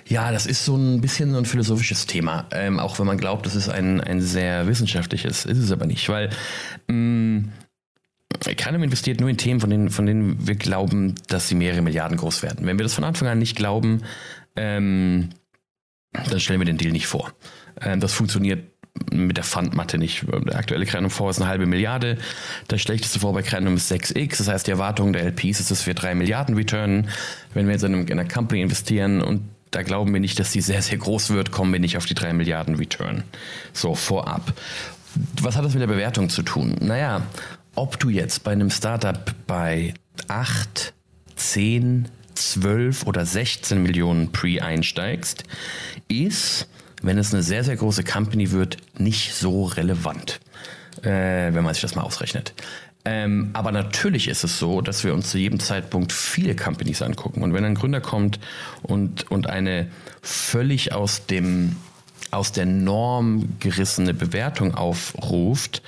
Ja, 0.07 0.33
das 0.33 0.47
ist 0.47 0.65
so 0.65 0.77
ein 0.77 1.01
bisschen 1.01 1.33
so 1.33 1.39
ein 1.39 1.47
philosophisches 1.47 2.07
Thema, 2.07 2.47
ähm, 2.51 2.79
auch 2.79 2.99
wenn 2.99 3.07
man 3.07 3.19
glaubt, 3.19 3.47
das 3.47 3.55
ist 3.55 3.69
ein, 3.69 4.01
ein 4.01 4.21
sehr 4.21 4.67
wissenschaftliches, 4.67 5.47
ist 5.47 5.59
es 5.59 5.73
aber 5.73 5.87
nicht, 5.87 6.09
weil 6.09 6.31
mh, 6.89 7.45
keiner 8.57 8.83
investiert 8.83 9.21
nur 9.21 9.31
in 9.31 9.39
Themen, 9.39 9.61
von 9.61 9.71
denen, 9.71 9.91
von 9.91 10.07
denen 10.07 10.47
wir 10.47 10.57
glauben, 10.57 11.15
dass 11.29 11.49
sie 11.49 11.55
mehrere 11.55 11.83
Milliarden 11.83 12.17
groß 12.17 12.43
werden. 12.43 12.67
Wenn 12.67 12.79
wir 12.79 12.83
das 12.83 12.95
von 12.95 13.05
Anfang 13.05 13.29
an 13.29 13.39
nicht 13.39 13.57
glauben, 13.57 14.03
ähm, 14.57 15.31
dann 16.13 16.41
stellen 16.41 16.61
wir 16.61 16.67
den 16.67 16.77
Deal 16.77 16.93
nicht 16.93 17.07
vor. 17.07 17.33
Ähm, 17.81 18.01
das 18.01 18.13
funktioniert 18.13 18.65
mit 19.11 19.37
der 19.37 19.45
Fundmatte 19.45 19.99
nicht. 19.99 20.25
Der 20.47 20.57
aktuelle 20.57 20.87
Krenum-Fonds 20.87 21.37
ist 21.37 21.43
eine 21.43 21.51
halbe 21.51 21.67
Milliarde. 21.67 22.17
Der 22.71 22.79
schlechteste 22.79 23.19
Fonds 23.19 23.35
bei 23.35 23.43
Krenum 23.43 23.75
ist 23.75 23.91
6x. 23.91 24.39
Das 24.39 24.49
heißt, 24.49 24.67
die 24.67 24.71
Erwartung 24.71 25.13
der 25.13 25.25
LPs 25.25 25.61
ist, 25.61 25.71
dass 25.71 25.87
wir 25.87 25.95
drei 25.95 26.15
Milliarden 26.15 26.55
returnen. 26.55 27.09
Wenn 27.55 27.67
wir 27.67 27.73
jetzt 27.73 27.83
in, 27.83 28.11
einer 28.11 28.25
Company 28.25 28.63
investieren 28.63 29.21
und 29.21 29.49
da 29.75 29.83
glauben 29.83 30.13
wir 30.13 30.21
nicht, 30.21 30.39
dass 30.39 30.53
die 30.53 30.61
sehr, 30.61 30.83
sehr 30.83 30.99
groß 30.99 31.31
wird, 31.31 31.51
kommen 31.51 31.73
wir 31.73 31.81
nicht 31.81 31.97
auf 31.97 32.07
die 32.07 32.15
drei 32.15 32.33
Milliarden 32.33 32.77
Return. 32.77 33.25
So, 33.73 33.95
vorab. 33.95 34.53
Was 35.41 35.57
hat 35.57 35.65
das 35.65 35.75
mit 35.75 35.81
der 35.81 35.89
Bewertung 35.89 36.29
zu 36.29 36.43
tun? 36.43 36.77
Naja, 36.81 37.23
ob 37.75 37.99
du 37.99 38.09
jetzt 38.09 38.45
bei 38.45 38.53
einem 38.53 38.71
Startup 38.71 39.35
bei 39.47 39.95
8, 40.29 40.93
10, 41.37 42.09
12 42.35 43.07
oder 43.07 43.27
16 43.27 43.83
Millionen 43.83 44.33
Pre 44.33 44.63
einsteigst, 44.63 45.45
ist, 46.09 46.69
wenn 47.03 47.19
es 47.19 47.33
eine 47.33 47.43
sehr, 47.43 47.65
sehr 47.65 47.77
große 47.77 48.05
Company 48.05 48.51
wird, 48.53 48.77
nicht 48.97 49.35
so 49.35 49.65
relevant, 49.65 50.41
äh, 51.03 51.53
wenn 51.53 51.65
man 51.65 51.75
sich 51.75 51.83
das 51.83 51.97
mal 51.97 52.03
ausrechnet. 52.03 52.55
Ähm, 53.07 53.51
aber 53.53 53.71
natürlich 53.71 54.29
ist 54.29 54.45
es 54.45 54.59
so, 54.59 54.81
dass 54.81 55.05
wir 55.05 55.13
uns 55.13 55.31
zu 55.31 55.39
jedem 55.39 55.61
Zeitpunkt 55.61 56.13
viele 56.13 56.57
Companies 56.57 57.03
angucken. 57.03 57.43
Und 57.43 57.53
wenn 57.53 57.65
ein 57.65 57.75
Gründer 57.75 58.01
kommt 58.01 58.41
und, 58.83 59.31
und 59.31 59.47
eine 59.49 59.89
völlig 60.23 60.93
aus 60.93 61.27
dem 61.27 61.77
aus 62.31 62.51
der 62.51 62.67
Norm 62.67 63.49
gerissene 63.61 64.13
Bewertung 64.13 64.75
aufruft, 64.75 65.83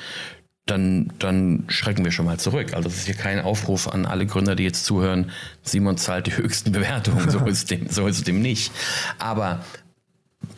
dann, 0.64 1.12
dann 1.18 1.64
schrecken 1.68 2.04
wir 2.04 2.12
schon 2.12 2.26
mal 2.26 2.38
zurück. 2.38 2.74
Also 2.74 2.88
das 2.88 2.98
ist 2.98 3.06
hier 3.06 3.14
kein 3.14 3.40
Aufruf 3.40 3.88
an 3.88 4.04
alle 4.06 4.26
Gründer, 4.26 4.56
die 4.56 4.64
jetzt 4.64 4.84
zuhören, 4.84 5.30
Simon 5.62 5.96
zahlt 5.96 6.26
die 6.26 6.36
höchsten 6.36 6.72
Bewertungen, 6.72 7.30
so 7.30 7.38
ist 7.46 7.70
dem, 7.70 7.88
so 7.88 8.06
ist 8.06 8.26
dem 8.26 8.42
nicht. 8.42 8.72
Aber 9.18 9.64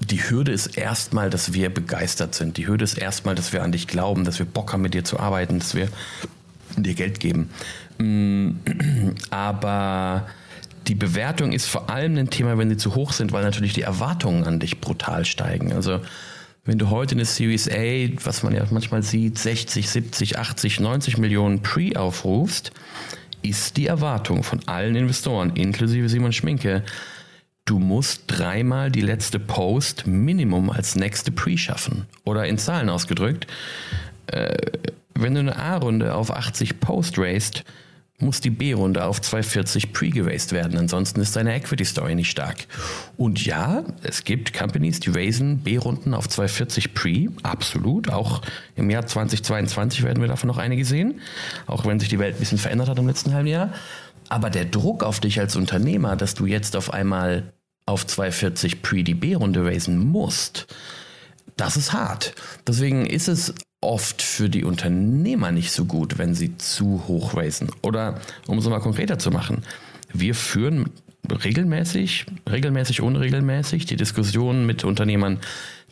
die 0.01 0.29
Hürde 0.29 0.53
ist 0.53 0.79
erstmal, 0.79 1.31
dass 1.31 1.53
wir 1.53 1.73
begeistert 1.73 2.35
sind. 2.35 2.57
Die 2.57 2.67
Hürde 2.67 2.85
ist 2.85 2.99
erstmal, 2.99 3.35
dass 3.35 3.53
wir 3.53 3.63
an 3.63 3.73
dich 3.73 3.87
glauben, 3.87 4.25
dass 4.25 4.39
wir 4.39 4.47
Bock 4.47 4.73
haben, 4.73 4.83
mit 4.83 4.95
dir 4.95 5.05
zu 5.05 5.21
arbeiten, 5.21 5.59
dass 5.59 5.75
wir 5.75 5.89
dir 6.83 6.95
Geld 6.95 7.21
geben. 7.21 7.51
Mm, 7.99 8.51
aber 9.31 10.27
die 10.87 10.95
Bewertung 10.95 11.53
ist 11.53 11.67
vor 11.67 11.91
allem 11.91 12.17
ein 12.17 12.31
Thema, 12.31 12.57
wenn 12.59 12.71
sie 12.71 12.77
zu 12.77 12.95
hoch 12.95 13.13
sind, 13.13 13.33
weil 13.33 13.45
natürlich 13.45 13.75
die 13.75 13.83
Erwartungen 13.83 14.45
an 14.45 14.59
dich 14.59 14.81
brutal 14.81 15.25
steigen. 15.25 15.73
Also 15.73 16.01
wenn 16.65 16.79
du 16.79 16.91
heute 16.91 17.15
eine 17.15 17.25
Series 17.25 17.69
A, 17.69 18.09
was 18.25 18.43
man 18.43 18.55
ja 18.55 18.65
manchmal 18.71 19.03
sieht, 19.03 19.39
60, 19.39 19.89
70, 19.89 20.39
80, 20.39 20.81
90 20.81 21.19
Millionen 21.19 21.63
Pre 21.63 21.93
aufrufst, 21.97 22.73
ist 23.43 23.77
die 23.77 23.87
Erwartung 23.87 24.43
von 24.43 24.61
allen 24.67 24.97
Investoren, 24.97 25.57
inklusive 25.57 26.09
Simon 26.09 26.33
Schminke, 26.33 26.85
du 27.65 27.79
musst 27.79 28.25
dreimal 28.27 28.91
die 28.91 29.01
letzte 29.01 29.39
Post 29.39 30.07
Minimum 30.07 30.71
als 30.71 30.97
nächste 30.97 31.31
Pre 31.33 31.57
schaffen. 31.57 32.07
Oder 32.25 32.47
in 32.47 32.59
Zahlen 32.59 32.89
ausgedrückt, 32.89 33.47
äh, 34.27 34.57
wenn 35.21 35.35
du 35.35 35.41
eine 35.41 35.57
A-Runde 35.57 36.15
auf 36.15 36.31
80 36.31 36.81
Post 36.81 37.19
raced, 37.19 37.65
muss 38.21 38.41
die 38.41 38.51
B-Runde 38.51 39.05
auf 39.05 39.21
240 39.21 39.93
pre-geraced 39.93 40.53
werden. 40.53 40.77
Ansonsten 40.77 41.21
ist 41.21 41.37
deine 41.37 41.55
Equity-Story 41.55 42.17
nicht 42.17 42.31
stark. 42.31 42.67
Und 43.17 43.45
ja, 43.45 43.85
es 44.03 44.25
gibt 44.25 44.53
Companies, 44.53 44.99
die 44.99 45.11
raisen 45.11 45.59
B-Runden 45.59 46.15
auf 46.15 46.29
240 46.29 46.95
pre. 46.95 47.29
Absolut. 47.45 48.11
Auch 48.11 48.43
im 48.75 48.91
Jahr 48.91 49.07
2022 49.07 50.03
werden 50.03 50.21
wir 50.21 50.29
davon 50.29 50.49
noch 50.49 50.59
einige 50.59 50.85
sehen. 50.85 51.21
Auch 51.67 51.87
wenn 51.87 52.01
sich 52.01 52.09
die 52.09 52.19
Welt 52.19 52.37
ein 52.37 52.41
bisschen 52.41 52.59
verändert 52.59 52.89
hat 52.89 52.99
im 52.99 53.07
letzten 53.07 53.33
halben 53.33 53.49
Jahr. 53.49 53.73
Aber 54.29 54.51
der 54.51 54.65
Druck 54.65 55.05
auf 55.05 55.21
dich 55.21 55.39
als 55.39 55.55
Unternehmer, 55.55 56.17
dass 56.17 56.35
du 56.35 56.47
jetzt 56.47 56.75
auf 56.75 56.93
einmal 56.93 57.53
auf 57.87 58.05
240 58.05 58.83
pre 58.83 59.05
die 59.05 59.15
B-Runde 59.15 59.65
raisen 59.65 59.99
musst, 59.99 60.67
das 61.57 61.77
ist 61.77 61.93
hart. 61.93 62.35
Deswegen 62.67 63.07
ist 63.07 63.29
es 63.29 63.55
oft 63.81 64.23
für 64.23 64.49
die 64.49 64.65
Unternehmer 64.65 65.53
nicht 65.53 65.73
so 65.73 65.85
gut, 65.85 66.19
wenn 66.19 66.35
sie 66.35 66.57
zu 66.59 67.05
hoch 67.07 67.37
raisen. 67.37 67.71
Oder 67.83 68.21
um 68.47 68.59
es 68.59 68.67
mal 68.67 68.81
konkreter 68.81 69.19
zu 69.19 69.31
machen, 69.31 69.63
wir 70.13 70.35
führen 70.35 70.91
regelmäßig, 71.31 72.27
regelmäßig, 72.51 73.01
unregelmäßig 73.01 73.87
die 73.87 73.97
Diskussionen 73.97 74.67
mit 74.67 74.85
Unternehmern, 74.85 75.39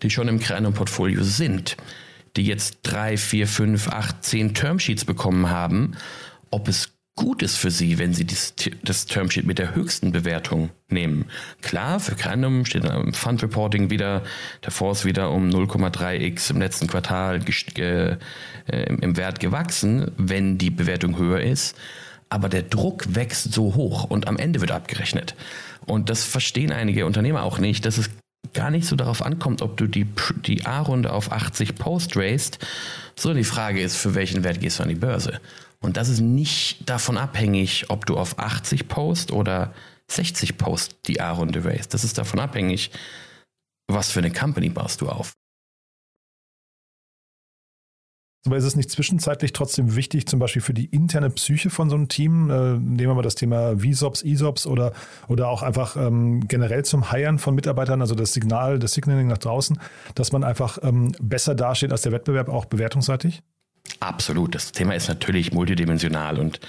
die 0.02 0.10
schon 0.10 0.28
im 0.28 0.40
Creandum-Portfolio 0.40 1.22
sind, 1.22 1.76
die 2.36 2.44
jetzt 2.44 2.78
drei, 2.82 3.16
vier, 3.16 3.46
fünf, 3.46 3.88
acht, 3.88 4.24
zehn 4.24 4.54
Termsheets 4.54 5.04
bekommen 5.04 5.50
haben, 5.50 5.96
ob 6.50 6.68
es 6.68 6.95
gut 7.16 7.42
ist 7.42 7.56
für 7.56 7.70
Sie, 7.70 7.98
wenn 7.98 8.12
Sie 8.12 8.26
das, 8.26 8.54
das 8.84 9.06
Termsheet 9.06 9.46
mit 9.46 9.58
der 9.58 9.74
höchsten 9.74 10.12
Bewertung 10.12 10.70
nehmen. 10.88 11.24
Klar, 11.62 11.98
für 11.98 12.14
Crandom 12.14 12.64
steht 12.66 12.84
im 12.84 13.14
Fund 13.14 13.42
Reporting 13.42 13.90
wieder, 13.90 14.22
der 14.62 14.70
Fonds 14.70 15.04
wieder 15.04 15.32
um 15.32 15.48
0,3x 15.48 16.50
im 16.50 16.58
letzten 16.60 16.86
Quartal 16.86 17.40
äh, 17.78 18.16
im 18.66 19.16
Wert 19.16 19.40
gewachsen, 19.40 20.12
wenn 20.18 20.58
die 20.58 20.70
Bewertung 20.70 21.18
höher 21.18 21.40
ist. 21.40 21.76
Aber 22.28 22.48
der 22.48 22.62
Druck 22.62 23.14
wächst 23.14 23.52
so 23.52 23.74
hoch 23.74 24.04
und 24.04 24.28
am 24.28 24.36
Ende 24.36 24.60
wird 24.60 24.70
abgerechnet. 24.70 25.34
Und 25.86 26.10
das 26.10 26.24
verstehen 26.24 26.72
einige 26.72 27.06
Unternehmer 27.06 27.44
auch 27.44 27.58
nicht, 27.58 27.86
dass 27.86 27.98
es 27.98 28.10
gar 28.52 28.70
nicht 28.70 28.86
so 28.86 28.96
darauf 28.96 29.22
ankommt, 29.22 29.62
ob 29.62 29.76
du 29.76 29.86
die, 29.86 30.06
die 30.44 30.66
A-Runde 30.66 31.12
auf 31.12 31.32
80 31.32 31.76
Post 31.76 32.16
raced, 32.16 32.58
sondern 33.14 33.38
die 33.38 33.44
Frage 33.44 33.80
ist, 33.80 33.96
für 33.96 34.14
welchen 34.14 34.44
Wert 34.44 34.60
gehst 34.60 34.78
du 34.78 34.82
an 34.82 34.88
die 34.88 34.94
Börse? 34.94 35.40
Und 35.80 35.96
das 35.96 36.08
ist 36.08 36.20
nicht 36.20 36.88
davon 36.88 37.16
abhängig, 37.16 37.90
ob 37.90 38.06
du 38.06 38.16
auf 38.16 38.38
80 38.38 38.88
Post 38.88 39.32
oder 39.32 39.72
60 40.08 40.56
Post 40.56 40.96
die 41.06 41.20
A-Runde 41.20 41.64
raised. 41.64 41.92
Das 41.94 42.04
ist 42.04 42.18
davon 42.18 42.40
abhängig, 42.40 42.90
was 43.88 44.10
für 44.10 44.20
eine 44.20 44.32
Company 44.32 44.68
baust 44.68 45.00
du 45.00 45.08
auf. 45.08 45.32
Aber 48.46 48.56
ist 48.56 48.64
es 48.64 48.76
nicht 48.76 48.90
zwischenzeitlich 48.90 49.52
trotzdem 49.52 49.96
wichtig, 49.96 50.26
zum 50.26 50.38
Beispiel 50.38 50.62
für 50.62 50.72
die 50.72 50.86
interne 50.86 51.30
Psyche 51.30 51.68
von 51.68 51.90
so 51.90 51.96
einem 51.96 52.08
Team, 52.08 52.48
äh, 52.48 52.74
nehmen 52.74 52.98
wir 52.98 53.14
mal 53.14 53.22
das 53.22 53.34
Thema 53.34 53.76
VSOPs, 53.78 54.22
ESOPs 54.22 54.66
oder, 54.66 54.92
oder 55.26 55.48
auch 55.48 55.62
einfach 55.62 55.96
ähm, 55.96 56.46
generell 56.46 56.84
zum 56.84 57.10
Hiren 57.10 57.38
von 57.40 57.56
Mitarbeitern, 57.56 58.00
also 58.00 58.14
das 58.14 58.32
Signal, 58.32 58.78
das 58.78 58.92
Signaling 58.92 59.26
nach 59.26 59.38
draußen, 59.38 59.80
dass 60.14 60.30
man 60.30 60.44
einfach 60.44 60.78
ähm, 60.82 61.12
besser 61.20 61.56
dasteht 61.56 61.90
als 61.90 62.02
der 62.02 62.12
Wettbewerb, 62.12 62.48
auch 62.48 62.66
bewertungsseitig? 62.66 63.42
Absolut. 64.00 64.54
Das 64.54 64.72
Thema 64.72 64.94
ist 64.94 65.08
natürlich 65.08 65.52
multidimensional 65.52 66.38
und 66.38 66.60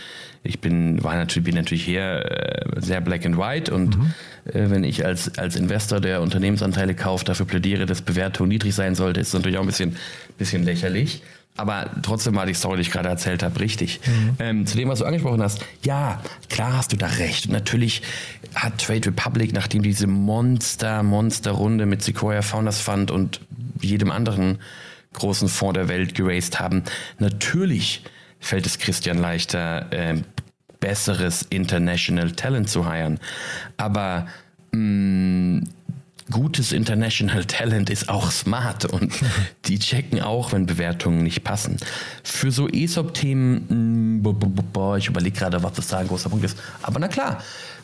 ich 0.43 0.59
bin, 0.59 1.03
war 1.03 1.15
natürlich, 1.15 1.45
bin 1.45 1.55
natürlich 1.55 1.83
hier 1.83 2.25
äh, 2.25 2.81
sehr 2.81 3.01
black 3.01 3.25
and 3.25 3.37
white 3.37 3.73
und 3.73 3.97
mhm. 3.97 4.13
äh, 4.45 4.69
wenn 4.69 4.83
ich 4.83 5.05
als, 5.05 5.37
als 5.37 5.55
Investor, 5.55 5.99
der 5.99 6.21
Unternehmensanteile 6.21 6.95
kauft, 6.95 7.27
dafür 7.29 7.45
plädiere, 7.45 7.85
dass 7.85 8.01
Bewertung 8.01 8.47
niedrig 8.47 8.73
sein 8.73 8.95
sollte, 8.95 9.19
ist 9.19 9.29
es 9.29 9.33
natürlich 9.33 9.57
auch 9.57 9.61
ein 9.61 9.67
bisschen, 9.67 9.97
bisschen 10.37 10.63
lächerlich. 10.63 11.21
Aber 11.57 11.89
trotzdem 12.03 12.35
war 12.35 12.45
die 12.45 12.53
Story, 12.53 12.75
die 12.77 12.81
ich 12.83 12.91
gerade 12.91 13.09
erzählt 13.09 13.41
habe, 13.41 13.59
richtig. 13.59 13.99
Mhm. 14.05 14.35
Ähm, 14.39 14.65
zu 14.67 14.77
dem, 14.77 14.89
was 14.89 14.99
du 14.99 15.05
angesprochen 15.05 15.41
hast, 15.41 15.65
ja, 15.83 16.21
klar 16.49 16.77
hast 16.77 16.93
du 16.93 16.97
da 16.97 17.07
recht. 17.07 17.47
Und 17.47 17.53
natürlich 17.53 18.03
hat 18.53 18.77
Trade 18.77 19.07
Republic, 19.07 19.53
nachdem 19.53 19.81
diese 19.81 20.05
Monster, 20.05 21.01
Monster-Runde 21.01 21.87
mit 21.87 22.03
Sequoia 22.03 22.43
Founders 22.43 22.79
Fund 22.79 23.09
und 23.09 23.41
jedem 23.81 24.11
anderen 24.11 24.59
großen 25.17 25.49
Fonds 25.49 25.75
der 25.75 25.87
Welt 25.89 26.15
geraced 26.15 26.59
haben. 26.59 26.83
Natürlich 27.19 28.03
fällt 28.39 28.65
es 28.65 28.79
Christian 28.79 29.17
leichter, 29.17 29.91
äh, 29.91 30.21
besseres 30.79 31.41
International 31.49 32.31
Talent 32.31 32.69
zu 32.69 32.85
heiren. 32.85 33.19
Aber 33.77 34.27
mh, 34.71 34.79
mm, 34.79 35.63
gutes 36.31 36.71
International 36.71 37.45
Talent 37.45 37.89
ist 37.89 38.09
auch 38.09 38.31
smart 38.31 38.85
und 38.85 39.13
die 39.65 39.79
checken 39.79 40.21
auch, 40.21 40.51
wenn 40.51 40.65
Bewertungen 40.65 41.23
nicht 41.23 41.43
passen. 41.43 41.77
Für 42.23 42.51
so 42.51 42.67
ESOP-Themen, 42.67 44.21
mm, 44.21 44.97
ich 44.97 45.07
überlege 45.07 45.37
gerade, 45.37 45.63
was 45.63 45.73
das 45.73 45.87
da 45.87 45.99
ein 45.99 46.07
großer 46.07 46.29
Punkt 46.29 46.45
ist. 46.45 46.57
Aber 46.81 46.99
na 46.99 47.07
klar, 47.07 47.41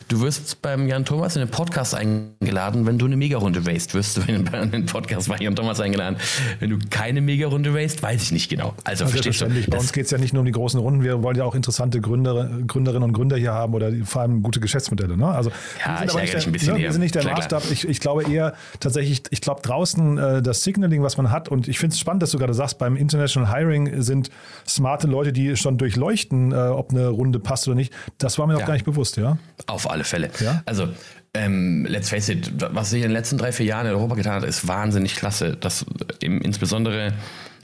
Du 0.08 0.20
wirst 0.20 0.60
beim 0.60 0.86
Jan 0.86 1.04
Thomas 1.04 1.34
in 1.34 1.40
den 1.40 1.48
Podcast 1.48 1.94
eingeladen, 1.94 2.84
wenn 2.84 2.98
du 2.98 3.06
eine 3.06 3.16
Megarunde 3.16 3.66
raced. 3.66 3.94
Wirst 3.94 4.18
du 4.18 4.20
in 4.22 4.44
den 4.70 4.86
Podcast 4.86 5.28
bei 5.28 5.36
Jan 5.38 5.56
Thomas 5.56 5.80
eingeladen. 5.80 6.18
Wenn 6.60 6.70
du 6.70 6.78
keine 6.90 7.22
Megarunde 7.22 7.72
raced, 7.72 8.02
weiß 8.02 8.22
ich 8.22 8.32
nicht 8.32 8.50
genau. 8.50 8.74
Also, 8.84 9.04
also 9.04 9.06
verstehst 9.06 9.40
du? 9.40 9.70
Bei 9.70 9.78
uns 9.78 9.92
geht 9.92 10.04
es 10.04 10.10
ja 10.10 10.18
nicht 10.18 10.34
nur 10.34 10.40
um 10.40 10.46
die 10.46 10.52
großen 10.52 10.78
Runden. 10.78 11.02
Wir 11.02 11.22
wollen 11.22 11.36
ja 11.36 11.44
auch 11.44 11.54
interessante 11.54 12.00
Gründer, 12.02 12.50
Gründerinnen 12.66 13.04
und 13.04 13.12
Gründer 13.14 13.36
hier 13.36 13.52
haben 13.52 13.72
oder 13.72 13.90
vor 14.04 14.22
allem 14.22 14.42
gute 14.42 14.60
Geschäftsmodelle. 14.60 15.16
Ne? 15.16 15.26
Also, 15.26 15.50
ja, 15.84 16.04
ich 16.04 16.14
ärgere 16.14 16.36
dich 16.36 16.46
ein 16.46 16.52
bisschen. 16.52 16.74
Ne, 16.74 16.80
wir 16.80 16.92
sind 16.92 17.00
nicht 17.00 17.14
der 17.14 17.24
Maßstab. 17.24 17.62
Ich, 17.70 17.88
ich, 17.88 18.00
glaube 18.00 18.30
eher 18.30 18.54
tatsächlich, 18.80 19.22
ich 19.30 19.40
glaube 19.40 19.62
draußen 19.62 20.18
äh, 20.18 20.42
das 20.42 20.64
Signaling, 20.64 21.02
was 21.02 21.16
man 21.16 21.30
hat. 21.30 21.48
Und 21.48 21.66
ich 21.66 21.78
finde 21.78 21.94
es 21.94 22.00
spannend, 22.00 22.22
dass 22.22 22.30
du 22.30 22.38
gerade 22.38 22.54
sagst, 22.54 22.78
beim 22.78 22.96
International 22.96 23.50
Hiring 23.54 24.02
sind 24.02 24.30
smarte 24.68 25.06
Leute, 25.06 25.32
die 25.32 25.56
schon 25.56 25.78
durchleuchten, 25.78 26.52
äh, 26.52 26.56
ob 26.56 26.90
eine 26.90 27.08
Runde 27.08 27.38
passt 27.38 27.66
oder 27.68 27.74
nicht. 27.74 27.92
Das 28.18 28.38
war 28.38 28.46
mir 28.46 28.54
ja. 28.54 28.60
auch 28.60 28.66
gar 28.66 28.74
nicht 28.74 28.84
bewusst, 28.84 29.16
ja? 29.16 29.38
Auf 29.66 29.88
alle 29.94 30.04
Fälle. 30.04 30.30
Ja? 30.40 30.62
Also, 30.66 30.88
ähm, 31.32 31.86
let's 31.88 32.10
face 32.10 32.28
it, 32.28 32.52
was 32.72 32.90
sich 32.90 33.02
in 33.02 33.08
den 33.08 33.12
letzten 33.12 33.38
drei, 33.38 33.50
vier 33.50 33.66
Jahren 33.66 33.86
in 33.86 33.92
Europa 33.92 34.14
getan 34.14 34.34
hat, 34.34 34.44
ist 34.44 34.68
wahnsinnig 34.68 35.16
klasse. 35.16 35.56
Das, 35.58 35.86
im, 36.20 36.40
insbesondere 36.40 37.12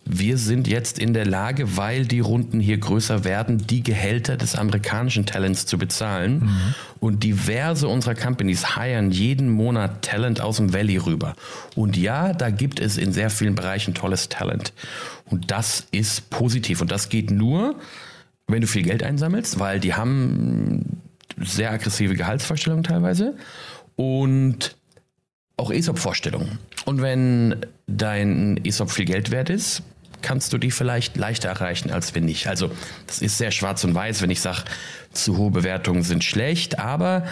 wir 0.04 0.38
sind 0.38 0.66
jetzt 0.66 0.98
in 0.98 1.12
der 1.12 1.26
Lage, 1.26 1.76
weil 1.76 2.06
die 2.06 2.20
Runden 2.20 2.58
hier 2.58 2.78
größer 2.78 3.24
werden, 3.24 3.58
die 3.66 3.82
Gehälter 3.82 4.36
des 4.36 4.56
amerikanischen 4.56 5.26
Talents 5.26 5.66
zu 5.66 5.78
bezahlen. 5.78 6.40
Mhm. 6.40 6.74
Und 7.00 7.22
diverse 7.22 7.86
unserer 7.86 8.14
Companies 8.14 8.76
hiren 8.76 9.10
jeden 9.10 9.50
Monat 9.50 10.02
Talent 10.02 10.40
aus 10.40 10.56
dem 10.56 10.72
Valley 10.72 10.96
rüber. 10.96 11.34
Und 11.76 11.96
ja, 11.96 12.32
da 12.32 12.50
gibt 12.50 12.80
es 12.80 12.96
in 12.96 13.12
sehr 13.12 13.30
vielen 13.30 13.54
Bereichen 13.54 13.94
tolles 13.94 14.28
Talent. 14.28 14.72
Und 15.26 15.50
das 15.50 15.86
ist 15.92 16.30
positiv. 16.30 16.80
Und 16.80 16.90
das 16.90 17.08
geht 17.08 17.30
nur, 17.30 17.76
wenn 18.48 18.62
du 18.62 18.66
viel 18.66 18.82
Geld 18.82 19.02
einsammelst, 19.02 19.60
weil 19.60 19.80
die 19.80 19.94
haben 19.94 21.02
sehr 21.40 21.70
aggressive 21.70 22.14
Gehaltsvorstellungen 22.14 22.84
teilweise 22.84 23.36
und 23.96 24.76
auch 25.56 25.70
ESOP-Vorstellungen. 25.70 26.58
Und 26.86 27.02
wenn 27.02 27.66
dein 27.86 28.58
ESOP 28.64 28.90
viel 28.90 29.04
Geld 29.04 29.30
wert 29.30 29.50
ist, 29.50 29.82
kannst 30.22 30.52
du 30.52 30.58
die 30.58 30.70
vielleicht 30.70 31.16
leichter 31.16 31.48
erreichen, 31.48 31.90
als 31.90 32.14
wenn 32.14 32.24
nicht. 32.24 32.46
Also 32.46 32.70
das 33.06 33.22
ist 33.22 33.38
sehr 33.38 33.50
schwarz 33.50 33.84
und 33.84 33.94
weiß, 33.94 34.22
wenn 34.22 34.30
ich 34.30 34.40
sage, 34.40 34.64
zu 35.12 35.36
hohe 35.36 35.50
Bewertungen 35.50 36.02
sind 36.02 36.24
schlecht, 36.24 36.78
aber 36.78 37.24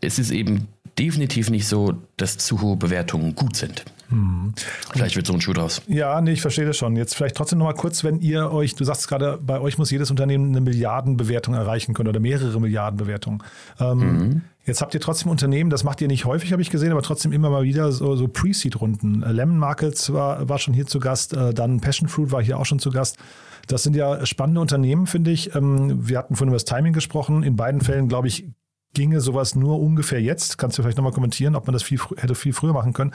es 0.00 0.18
ist 0.18 0.30
eben 0.30 0.68
definitiv 0.98 1.50
nicht 1.50 1.66
so, 1.66 1.94
dass 2.16 2.38
zu 2.38 2.60
hohe 2.60 2.76
Bewertungen 2.76 3.34
gut 3.34 3.56
sind. 3.56 3.84
Hm. 4.08 4.54
Vielleicht 4.92 5.16
wird 5.16 5.26
so 5.26 5.34
ein 5.34 5.40
Schuh 5.40 5.52
draus. 5.52 5.82
Ja, 5.86 6.20
nee, 6.20 6.32
ich 6.32 6.40
verstehe 6.40 6.64
das 6.64 6.76
schon. 6.76 6.96
Jetzt 6.96 7.14
vielleicht 7.14 7.36
trotzdem 7.36 7.58
nochmal 7.58 7.74
kurz, 7.74 8.04
wenn 8.04 8.20
ihr 8.20 8.50
euch, 8.50 8.74
du 8.74 8.84
sagst 8.84 9.08
gerade, 9.08 9.38
bei 9.42 9.60
euch 9.60 9.76
muss 9.76 9.90
jedes 9.90 10.10
Unternehmen 10.10 10.48
eine 10.48 10.60
Milliardenbewertung 10.60 11.54
erreichen 11.54 11.94
können 11.94 12.08
oder 12.08 12.20
mehrere 12.20 12.58
Milliardenbewertungen. 12.60 13.42
Ähm, 13.78 13.98
mhm. 13.98 14.42
Jetzt 14.64 14.82
habt 14.82 14.92
ihr 14.94 15.00
trotzdem 15.00 15.30
Unternehmen, 15.30 15.70
das 15.70 15.82
macht 15.84 16.00
ihr 16.00 16.08
nicht 16.08 16.26
häufig, 16.26 16.52
habe 16.52 16.60
ich 16.60 16.70
gesehen, 16.70 16.92
aber 16.92 17.02
trotzdem 17.02 17.32
immer 17.32 17.48
mal 17.48 17.62
wieder 17.62 17.90
so, 17.90 18.16
so 18.16 18.28
Pre-Seed-Runden. 18.28 19.22
Äh, 19.22 19.32
Lemon 19.32 19.58
Markets 19.58 20.12
war, 20.12 20.48
war 20.48 20.58
schon 20.58 20.74
hier 20.74 20.86
zu 20.86 21.00
Gast, 21.00 21.34
äh, 21.34 21.52
dann 21.54 21.80
Passion 21.80 22.08
Fruit 22.08 22.32
war 22.32 22.42
hier 22.42 22.58
auch 22.58 22.66
schon 22.66 22.78
zu 22.78 22.90
Gast. 22.90 23.18
Das 23.66 23.82
sind 23.82 23.94
ja 23.94 24.24
spannende 24.24 24.60
Unternehmen, 24.60 25.06
finde 25.06 25.30
ich. 25.30 25.54
Ähm, 25.54 26.08
wir 26.08 26.18
hatten 26.18 26.36
vorhin 26.36 26.48
über 26.48 26.56
das 26.56 26.64
Timing 26.64 26.94
gesprochen. 26.94 27.42
In 27.42 27.56
beiden 27.56 27.82
Fällen, 27.82 28.08
glaube 28.08 28.28
ich, 28.28 28.46
ginge 28.94 29.20
sowas 29.20 29.54
nur 29.54 29.78
ungefähr 29.80 30.20
jetzt. 30.20 30.58
Kannst 30.58 30.78
du 30.78 30.82
vielleicht 30.82 30.96
nochmal 30.96 31.12
kommentieren, 31.12 31.54
ob 31.54 31.66
man 31.66 31.74
das 31.74 31.82
viel, 31.82 32.00
hätte 32.16 32.34
viel 32.34 32.52
früher 32.52 32.72
machen 32.72 32.94
können. 32.94 33.12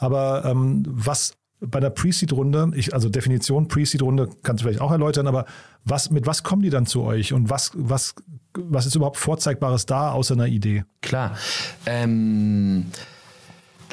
Aber 0.00 0.44
ähm, 0.44 0.82
was 0.86 1.34
bei 1.60 1.78
der 1.78 1.90
Pre-Seed-Runde, 1.90 2.72
also 2.92 3.08
Definition 3.08 3.68
Pre-Seed-Runde 3.68 4.30
kannst 4.42 4.62
du 4.62 4.66
vielleicht 4.66 4.80
auch 4.80 4.90
erläutern, 4.90 5.26
aber 5.26 5.44
was, 5.84 6.10
mit 6.10 6.26
was 6.26 6.42
kommen 6.42 6.62
die 6.62 6.70
dann 6.70 6.86
zu 6.86 7.02
euch 7.02 7.32
und 7.32 7.50
was, 7.50 7.72
was 7.74 8.14
was 8.54 8.86
ist 8.86 8.94
überhaupt 8.94 9.16
Vorzeigbares 9.16 9.86
da, 9.86 10.12
außer 10.12 10.34
einer 10.34 10.46
Idee? 10.46 10.84
Klar. 11.02 11.36
Ähm, 11.86 12.86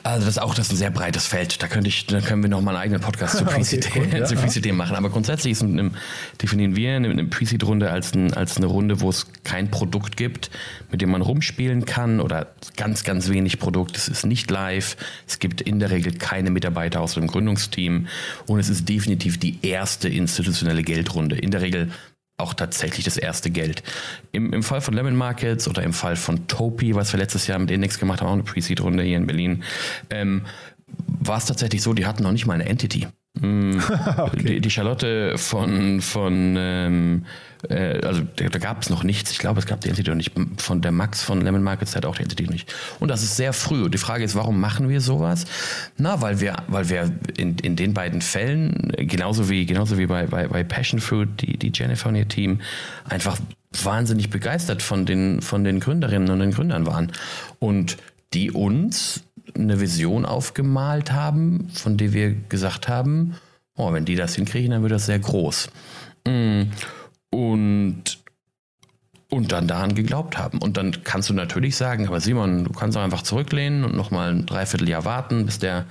also 0.08 0.26
das 0.26 0.36
ist 0.36 0.42
auch 0.42 0.54
das 0.54 0.68
ist 0.68 0.74
ein 0.74 0.78
sehr 0.78 0.92
breites 0.92 1.28
Feld. 1.28 1.62
Da 1.62 1.68
könnte 1.68 1.90
ich, 1.90 2.06
da 2.06 2.22
können 2.22 2.42
wir 2.42 2.50
noch 2.50 2.62
mal 2.62 2.72
einen 2.72 2.84
eigenen 2.84 3.02
Podcast 3.02 3.38
zu 3.38 3.46
Pre-Seed 3.46 3.88
Okay, 3.88 4.10
cool, 4.12 4.66
ja, 4.66 4.74
machen. 4.74 4.96
Aber 4.96 5.10
grundsätzlich 5.10 5.54
ist 5.54 5.62
ein, 5.62 5.96
definieren 6.42 6.76
wir 6.76 6.96
eine, 6.96 7.10
eine 7.10 7.26
Pre-Seed-Runde 7.26 7.90
als, 7.90 8.14
ein, 8.14 8.34
als 8.34 8.58
eine 8.58 8.68
Runde, 8.68 9.02
wo 9.02 9.10
es 9.10 9.28
kein 9.44 9.70
Produkt 9.70 10.18
gibt, 10.18 10.50
mit 10.92 11.02
dem 11.02 11.12
man 11.12 11.22
rumspielen 11.22 11.86
kann 11.86 12.20
oder 12.20 12.48
ganz, 12.76 13.04
ganz 13.04 13.30
wenig 13.30 13.60
Produkt. 13.60 13.98
Es 13.98 14.08
ist 14.08 14.26
nicht 14.26 14.50
live. 14.50 14.98
Es 15.28 15.40
gibt 15.40 15.62
in 15.62 15.80
der 15.80 15.92
Regel 15.92 16.14
keine 16.14 16.52
Mitarbeiter 16.52 17.02
aus 17.02 17.14
dem 17.16 17.28
Gründungsteam 17.28 18.08
und 18.46 18.60
es 18.60 18.70
ist 18.70 18.88
definitiv 18.90 19.40
die 19.40 19.60
erste 19.62 20.10
institutionelle 20.10 20.84
Geldrunde. 20.84 21.38
In 21.38 21.52
der 21.52 21.62
Regel 21.62 21.92
auch 22.38 22.54
tatsächlich 22.54 23.04
das 23.04 23.18
erste 23.18 23.50
Geld. 23.50 23.84
Im, 24.32 24.54
Im 24.54 24.64
Fall 24.64 24.82
von 24.82 24.94
Lemon 24.94 25.16
Markets 25.16 25.68
oder 25.68 25.84
im 25.84 25.94
Fall 25.94 26.16
von 26.16 26.48
Topi, 26.48 26.96
was 26.96 27.12
wir 27.12 27.20
letztes 27.20 27.48
Jahr 27.48 27.58
mit 27.58 27.72
Index 27.72 28.00
gemacht 28.00 28.22
haben, 28.22 28.28
auch 28.28 28.34
eine 28.34 28.44
Pre-Seed-Runde 28.44 29.04
hier 29.04 29.18
in 29.18 29.26
Berlin, 29.26 29.64
ähm, 30.12 30.46
war 31.20 31.38
es 31.38 31.46
tatsächlich 31.46 31.82
so, 31.82 31.94
die 31.94 32.06
hatten 32.06 32.24
noch 32.24 32.32
nicht 32.32 32.46
mal 32.46 32.54
eine 32.54 32.66
Entity. 32.66 33.08
Mm, 33.42 33.80
die, 34.34 34.62
die 34.62 34.70
Charlotte 34.70 35.38
von, 35.38 36.02
von 36.02 36.56
ähm, 36.58 37.26
äh, 37.70 38.00
also 38.06 38.22
da, 38.36 38.50
da 38.50 38.60
gab 38.60 38.82
es 38.82 38.90
noch 38.90 39.04
nichts. 39.04 39.32
Ich 39.32 39.40
glaube, 39.40 39.60
es 39.60 39.66
gab 39.66 39.82
die 39.82 39.90
Entity 39.90 40.10
noch 40.10 40.18
nicht. 40.18 40.32
Von 40.58 40.82
der 40.82 40.92
Max 40.92 41.24
von 41.24 41.42
Lemon 41.42 41.64
Markets 41.64 41.96
hat 41.96 42.06
auch 42.06 42.16
die 42.16 42.24
Entity 42.24 42.44
noch 42.44 42.52
nicht. 42.52 42.74
Und 43.00 43.10
das 43.10 43.24
ist 43.24 43.36
sehr 43.36 43.54
früh. 43.54 43.84
Und 43.84 43.94
die 43.94 43.98
Frage 43.98 44.24
ist, 44.24 44.36
warum 44.36 44.60
machen 44.60 44.90
wir 44.90 45.02
sowas? 45.02 45.46
Na, 45.98 46.22
weil 46.22 46.40
wir, 46.40 46.56
weil 46.68 46.90
wir 46.90 47.12
in, 47.38 47.58
in 47.60 47.76
den 47.76 47.94
beiden 47.94 48.22
Fällen, 48.22 48.92
genauso 48.98 49.50
wie, 49.50 49.66
genauso 49.66 49.98
wie 49.98 50.08
bei, 50.08 50.28
bei, 50.28 50.48
bei 50.48 50.64
Passion 50.64 51.00
Fruit, 51.00 51.30
die, 51.42 51.58
die 51.58 51.72
Jennifer 51.74 52.10
und 52.10 52.16
ihr 52.16 52.28
Team, 52.28 52.62
einfach 53.08 53.38
wahnsinnig 53.84 54.30
begeistert 54.30 54.82
von 54.82 55.06
den, 55.06 55.42
von 55.42 55.64
den 55.64 55.80
Gründerinnen 55.80 56.30
und 56.30 56.40
den 56.40 56.52
Gründern 56.52 56.86
waren. 56.86 57.12
Und 57.60 57.98
die 58.34 58.52
uns 58.52 59.24
eine 59.56 59.80
Vision 59.80 60.26
aufgemalt 60.26 61.12
haben, 61.12 61.70
von 61.74 61.98
der 61.98 62.14
wir 62.14 62.34
gesagt 62.34 62.88
haben, 62.88 63.36
oh, 63.76 63.94
wenn 63.94 64.06
die 64.06 64.16
das 64.16 64.36
hinkriegen, 64.36 64.72
dann 64.72 64.82
wird 64.82 64.92
das 64.92 65.06
sehr 65.06 65.20
groß. 65.20 65.70
Mm. 66.28 66.64
Und, 67.30 68.04
und 69.30 69.52
dann 69.52 69.68
daran 69.68 69.96
geglaubt 69.96 70.38
haben. 70.38 70.60
Und 70.60 70.78
dann 70.78 71.04
kannst 71.04 71.30
du 71.30 71.34
natürlich 71.34 71.76
sagen, 71.76 72.08
aber 72.08 72.20
Simon, 72.20 72.64
du 72.64 72.72
kannst 72.72 72.98
auch 72.98 73.04
einfach 73.04 73.22
zurücklehnen 73.22 73.84
und 73.84 73.96
nochmal 73.96 74.32
ein 74.32 74.46
Dreivierteljahr 74.46 75.06
warten, 75.06 75.46
bis 75.46 75.60
der, 75.60 75.86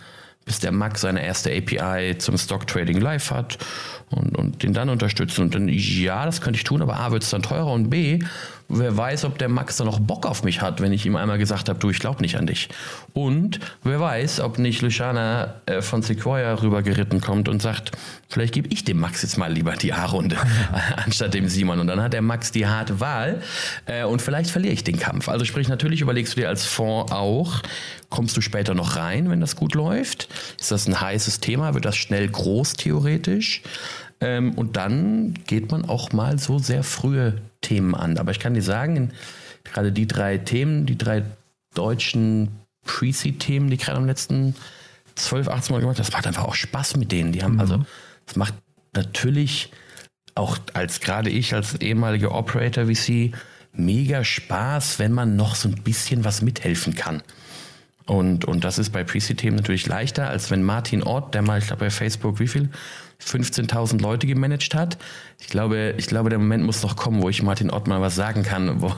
bis 0.45 0.59
der 0.61 0.73
Max 0.73 1.03
seine 1.03 1.25
erste 1.25 1.51
API 1.55 2.17
zum 2.19 2.39
Stock 2.39 2.67
Trading 2.67 3.01
live 3.01 3.31
hat 3.31 3.59
und, 4.11 4.37
und 4.37 4.63
den 4.63 4.73
dann 4.73 4.89
unterstützen. 4.89 5.43
Und 5.43 5.55
dann, 5.55 5.69
ja, 5.69 6.25
das 6.25 6.41
könnte 6.41 6.57
ich 6.57 6.65
tun, 6.65 6.83
aber 6.83 6.99
A, 6.99 7.13
wird 7.13 7.23
es 7.23 7.31
dann 7.31 7.43
teurer 7.43 7.73
und 7.73 7.91
B, 7.91 8.21
wer 8.69 8.97
weiß, 8.97 9.25
ob 9.25 9.39
der 9.39 9.49
Max 9.49 9.77
dann 9.77 9.87
noch 9.87 10.01
Bock 10.01 10.27
auf 10.27 10.43
mich 10.43 10.61
hat, 10.61 10.81
wenn 10.81 10.93
ich 10.93 11.07
ihm 11.07 11.17
einmal 11.17 11.39
gesagt 11.39 11.69
habe, 11.69 11.79
du, 11.79 11.91
ich 11.91 11.99
glaube 11.99 12.21
nicht 12.21 12.37
an 12.37 12.47
dich. 12.47 12.69
Und 13.13 13.61
wer 13.83 14.01
weiß, 14.01 14.41
ob 14.41 14.59
nicht 14.59 14.83
Luciana 14.83 15.55
äh, 15.67 15.83
von 15.83 16.03
Sequoia 16.03 16.55
rübergeritten 16.55 17.21
kommt 17.21 17.49
und 17.49 17.63
sagt, 17.63 17.93
vielleicht 18.29 18.55
gebe 18.55 18.69
ich 18.69 18.85
dem 18.85 18.99
Max 18.99 19.23
jetzt 19.23 19.39
mal 19.39 19.53
lieber 19.53 19.73
die 19.73 19.93
A-Runde 19.93 20.37
anstatt 21.05 21.35
dem 21.35 21.49
Simon. 21.49 21.81
Und 21.81 21.87
dann 21.87 22.03
hat 22.03 22.13
der 22.13 22.23
Max 22.23 22.53
die 22.53 22.67
harte 22.67 23.01
Wahl 23.01 23.43
äh, 23.87 24.05
und 24.05 24.21
vielleicht 24.21 24.51
verliere 24.51 24.75
ich 24.75 24.85
den 24.85 24.99
Kampf. 24.99 25.29
Also 25.29 25.45
sprich, 25.45 25.69
natürlich 25.69 26.01
überlegst 26.01 26.37
du 26.37 26.41
dir 26.41 26.49
als 26.49 26.65
Fonds 26.65 27.13
auch, 27.13 27.63
kommst 28.11 28.37
du 28.37 28.41
später 28.41 28.75
noch 28.75 28.97
rein, 28.97 29.31
wenn 29.31 29.41
das 29.41 29.57
gut 29.57 29.75
läuft? 29.75 30.29
Ist 30.59 30.71
das 30.71 30.87
ein 30.87 31.01
heißes 31.01 31.41
Thema? 31.41 31.75
Wird 31.75 31.85
das 31.85 31.97
schnell 31.97 32.29
groß 32.29 32.75
theoretisch? 32.75 33.63
Ähm, 34.21 34.55
und 34.55 34.77
dann 34.77 35.35
geht 35.47 35.71
man 35.71 35.85
auch 35.85 36.13
mal 36.13 36.39
so 36.39 36.59
sehr 36.59 36.83
frühe 36.83 37.35
Themen 37.67 37.95
an. 37.95 38.19
Aber 38.19 38.31
ich 38.31 38.39
kann 38.39 38.55
dir 38.55 38.63
sagen, 38.63 39.13
gerade 39.65 39.93
die 39.93 40.07
drei 40.07 40.39
Themen, 40.39 40.87
die 40.87 40.97
drei 40.97 41.25
deutschen 41.75 42.49
Pre-Seed-Themen, 42.85 43.69
die 43.71 43.77
gerade 43.77 43.99
am 43.99 44.07
letzten 44.07 44.55
12, 45.17 45.49
18 45.49 45.75
Mal 45.75 45.81
gemacht 45.81 45.99
das 45.99 46.13
macht 46.13 46.27
einfach 46.27 46.45
auch 46.45 46.55
Spaß 46.55 46.97
mit 46.97 47.11
denen. 47.11 47.33
Die 47.33 47.43
haben, 47.43 47.59
also, 47.59 47.85
es 48.27 48.37
macht 48.37 48.55
natürlich 48.95 49.71
auch 50.35 50.59
als 50.75 51.01
gerade 51.01 51.31
ich 51.31 51.55
als 51.55 51.75
ehemaliger 51.77 52.35
Operator 52.35 52.87
VC 52.87 53.33
mega 53.73 54.23
Spaß, 54.23 54.99
wenn 54.99 55.13
man 55.13 55.37
noch 55.37 55.55
so 55.55 55.69
ein 55.69 55.83
bisschen 55.83 56.25
was 56.25 56.43
mithelfen 56.43 56.95
kann. 56.95 57.23
Und, 58.07 58.45
und 58.45 58.63
das 58.63 58.79
ist 58.79 58.91
bei 58.91 59.03
Pre-Seed-Themen 59.03 59.57
natürlich 59.57 59.87
leichter, 59.87 60.29
als 60.29 60.51
wenn 60.51 60.63
Martin 60.63 61.03
Ort, 61.03 61.35
der 61.35 61.43
mal, 61.43 61.59
ich 61.59 61.67
glaube 61.67 61.87
bei 61.87 61.91
Facebook, 61.91 62.39
wie 62.39 62.47
viel? 62.47 62.71
15.000 63.23 64.01
Leute 64.01 64.27
gemanagt 64.27 64.75
hat. 64.75 64.99
Ich 65.39 65.49
glaube, 65.49 65.95
ich 65.99 66.07
glaube, 66.07 66.31
der 66.31 66.39
Moment 66.39 66.65
muss 66.65 66.83
noch 66.83 66.97
kommen, 66.97 67.23
wo 67.23 67.29
ich 67.29 67.43
Martin 67.43 67.71
Ott 67.71 67.87
mal 67.89 68.01
was 68.01 68.15
sagen 68.15 68.43
kann, 68.43 68.81
wo, 68.83 68.93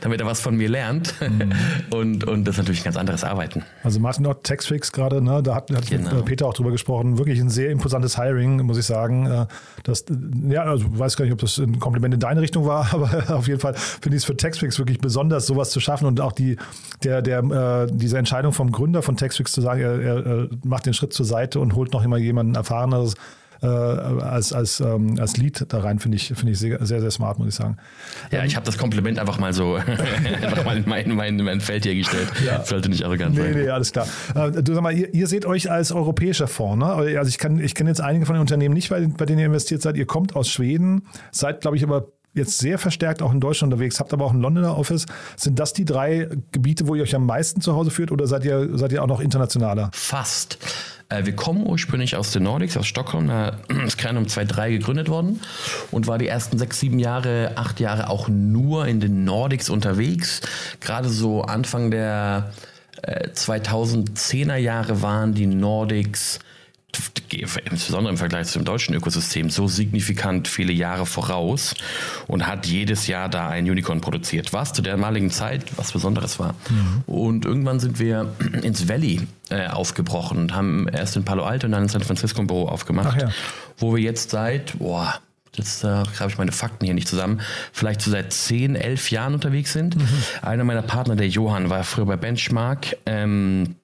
damit 0.00 0.20
er 0.20 0.26
was 0.26 0.40
von 0.40 0.56
mir 0.56 0.68
lernt. 0.68 1.14
Mhm. 1.20 1.52
Und, 1.90 2.24
und 2.24 2.44
das 2.44 2.54
ist 2.54 2.58
natürlich 2.58 2.80
ein 2.80 2.84
ganz 2.84 2.96
anderes 2.96 3.24
Arbeiten. 3.24 3.64
Also 3.82 4.00
Martin 4.00 4.26
Ott, 4.26 4.44
Taxfix 4.44 4.92
gerade, 4.92 5.22
ne, 5.22 5.42
da 5.42 5.54
hat, 5.54 5.70
hat 5.70 5.88
Genau. 5.88 6.22
Peter 6.22 6.46
auch 6.46 6.54
drüber 6.54 6.70
gesprochen. 6.70 7.18
Wirklich 7.18 7.40
ein 7.40 7.48
sehr 7.50 7.70
imposantes 7.70 8.18
Hiring, 8.18 8.62
muss 8.62 8.78
ich 8.78 8.86
sagen. 8.86 9.26
Äh, 9.26 9.46
Das, 9.84 10.04
ja, 10.48 10.62
also 10.64 10.86
ich 10.92 10.98
weiß 10.98 11.16
gar 11.16 11.24
nicht, 11.24 11.32
ob 11.32 11.40
das 11.40 11.58
ein 11.58 11.78
Kompliment 11.78 12.12
in 12.14 12.20
deine 12.20 12.40
Richtung 12.40 12.66
war, 12.66 12.88
aber 12.92 13.36
auf 13.36 13.48
jeden 13.48 13.60
Fall 13.60 13.74
finde 13.74 14.16
ich 14.16 14.22
es 14.22 14.24
für 14.26 14.36
Taxfix 14.36 14.78
wirklich 14.78 14.98
besonders, 14.98 15.46
sowas 15.46 15.70
zu 15.70 15.80
schaffen 15.80 16.06
und 16.06 16.20
auch 16.20 16.32
die, 16.32 16.56
der, 17.04 17.22
der, 17.22 17.38
äh, 17.40 17.86
diese 17.90 18.18
Entscheidung 18.18 18.52
vom 18.52 18.72
Gründer 18.72 19.02
von 19.02 19.16
Taxfix 19.16 19.52
zu 19.52 19.60
sagen, 19.60 19.80
er, 19.80 20.00
er, 20.00 20.26
er 20.26 20.48
macht 20.64 20.86
den 20.86 20.94
Schritt 20.94 21.12
zur 21.12 21.24
Seite 21.24 21.60
und 21.60 21.74
holt 21.74 21.92
noch 21.92 22.04
immer 22.04 22.18
jemanden 22.18 22.54
Erfahreneres 22.54 23.14
äh, 23.62 23.66
als, 23.66 24.52
als, 24.52 24.80
ähm, 24.80 25.16
als 25.18 25.36
Lead 25.36 25.64
da 25.68 25.80
rein, 25.80 25.98
finde 25.98 26.16
ich, 26.16 26.28
finde 26.28 26.52
ich 26.52 26.58
sehr, 26.58 26.84
sehr, 26.86 27.00
sehr 27.00 27.10
smart, 27.10 27.38
muss 27.38 27.48
ich 27.48 27.54
sagen. 27.54 27.76
Ja, 28.30 28.44
ich 28.44 28.56
habe 28.56 28.66
das 28.66 28.78
Kompliment 28.78 29.18
einfach 29.18 29.38
mal 29.38 29.52
so 29.52 29.74
einfach 29.76 30.64
mal 30.64 30.76
in 30.76 30.84
mein, 30.88 31.10
mein, 31.14 31.36
mein 31.36 31.60
Feld 31.60 31.84
hier 31.84 31.94
gestellt. 31.94 32.28
Ja. 32.44 32.64
Sollte 32.64 32.88
nicht 32.88 33.04
arrogant 33.04 33.34
Nee, 33.34 33.40
sein. 33.42 33.52
nee, 33.52 33.68
alles 33.68 33.92
klar. 33.92 34.06
Äh, 34.34 34.62
Du 34.62 34.74
sag 34.74 34.82
mal, 34.82 34.92
ihr, 34.92 35.12
ihr 35.14 35.26
seht 35.26 35.46
euch 35.46 35.70
als 35.70 35.92
europäischer 35.92 36.46
Fonds, 36.48 36.84
ne? 36.84 36.92
Also 36.92 37.28
ich, 37.28 37.38
kann, 37.38 37.58
ich 37.58 37.74
kenne 37.74 37.90
jetzt 37.90 38.00
einige 38.00 38.26
von 38.26 38.34
den 38.34 38.40
Unternehmen 38.40 38.74
nicht, 38.74 38.90
bei, 38.90 39.06
bei 39.06 39.24
denen 39.26 39.38
ihr 39.40 39.46
investiert 39.46 39.82
seid. 39.82 39.96
Ihr 39.96 40.06
kommt 40.06 40.36
aus 40.36 40.48
Schweden, 40.48 41.02
seid, 41.32 41.60
glaube 41.62 41.76
ich, 41.76 41.82
aber 41.82 42.08
jetzt 42.34 42.58
sehr 42.58 42.78
verstärkt 42.78 43.22
auch 43.22 43.32
in 43.32 43.40
Deutschland 43.40 43.72
unterwegs, 43.72 43.98
habt 43.98 44.12
aber 44.12 44.24
auch 44.24 44.32
ein 44.32 44.40
Londoner 44.40 44.76
Office. 44.76 45.06
Sind 45.36 45.58
das 45.58 45.72
die 45.72 45.84
drei 45.84 46.28
Gebiete, 46.52 46.86
wo 46.86 46.94
ihr 46.94 47.02
euch 47.02 47.14
am 47.16 47.26
meisten 47.26 47.60
zu 47.60 47.74
Hause 47.74 47.90
führt 47.90 48.12
oder 48.12 48.26
seid 48.26 48.44
ihr, 48.44 48.76
seid 48.78 48.92
ihr 48.92 49.02
auch 49.02 49.06
noch 49.08 49.20
internationaler? 49.20 49.90
Fast. 49.92 50.58
Äh, 51.08 51.24
wir 51.24 51.34
kommen 51.34 51.66
ursprünglich 51.66 52.16
aus 52.16 52.32
den 52.32 52.42
Nordics, 52.42 52.76
aus 52.76 52.86
Stockholm. 52.86 53.28
Da 53.28 53.58
ist 53.86 53.98
Kernum 53.98 54.24
2.3 54.24 54.70
gegründet 54.70 55.08
worden 55.08 55.40
und 55.90 56.06
war 56.06 56.18
die 56.18 56.28
ersten 56.28 56.58
sechs, 56.58 56.80
sieben 56.80 56.98
Jahre, 56.98 57.52
acht 57.56 57.80
Jahre 57.80 58.10
auch 58.10 58.28
nur 58.28 58.86
in 58.86 59.00
den 59.00 59.24
Nordics 59.24 59.70
unterwegs. 59.70 60.40
Gerade 60.80 61.08
so 61.08 61.42
Anfang 61.42 61.90
der 61.90 62.52
äh, 63.02 63.28
2010er 63.28 64.56
Jahre 64.56 65.02
waren 65.02 65.34
die 65.34 65.46
Nordics 65.46 66.40
insbesondere 67.70 68.10
im 68.12 68.18
Vergleich 68.18 68.48
zum 68.48 68.64
deutschen 68.64 68.94
Ökosystem 68.94 69.50
so 69.50 69.68
signifikant 69.68 70.48
viele 70.48 70.72
Jahre 70.72 71.06
voraus 71.06 71.74
und 72.26 72.46
hat 72.46 72.66
jedes 72.66 73.06
Jahr 73.06 73.28
da 73.28 73.48
ein 73.48 73.68
Unicorn 73.68 74.00
produziert, 74.00 74.52
was 74.52 74.72
zu 74.72 74.82
der 74.82 74.94
damaligen 74.94 75.30
Zeit 75.30 75.64
was 75.76 75.92
Besonderes 75.92 76.38
war. 76.38 76.54
Und 77.06 77.44
irgendwann 77.44 77.80
sind 77.80 77.98
wir 77.98 78.32
ins 78.62 78.88
Valley 78.88 79.26
äh, 79.50 79.66
aufgebrochen 79.68 80.38
und 80.38 80.54
haben 80.54 80.88
erst 80.88 81.16
in 81.16 81.24
Palo 81.24 81.44
Alto 81.44 81.66
und 81.66 81.72
dann 81.72 81.84
in 81.84 81.88
San 81.88 82.02
Francisco 82.02 82.40
ein 82.40 82.46
Büro 82.46 82.66
aufgemacht, 82.66 83.16
Ach 83.16 83.22
ja. 83.22 83.30
wo 83.76 83.94
wir 83.94 84.02
jetzt 84.02 84.30
seit, 84.30 84.78
boah, 84.78 85.20
jetzt 85.54 85.84
äh, 85.84 85.88
habe 85.88 86.30
ich 86.30 86.38
meine 86.38 86.52
Fakten 86.52 86.84
hier 86.84 86.94
nicht 86.94 87.08
zusammen, 87.08 87.40
vielleicht 87.72 88.00
so 88.00 88.10
seit 88.10 88.32
10, 88.32 88.76
11 88.76 89.10
Jahren 89.10 89.34
unterwegs 89.34 89.72
sind. 89.72 89.96
Einer 90.42 90.64
meiner 90.64 90.82
Partner, 90.82 91.16
der 91.16 91.28
Johann, 91.28 91.68
war 91.70 91.84
früher 91.84 92.06
bei 92.06 92.16
Benchmark. 92.16 92.96
Ähm, 93.06 93.76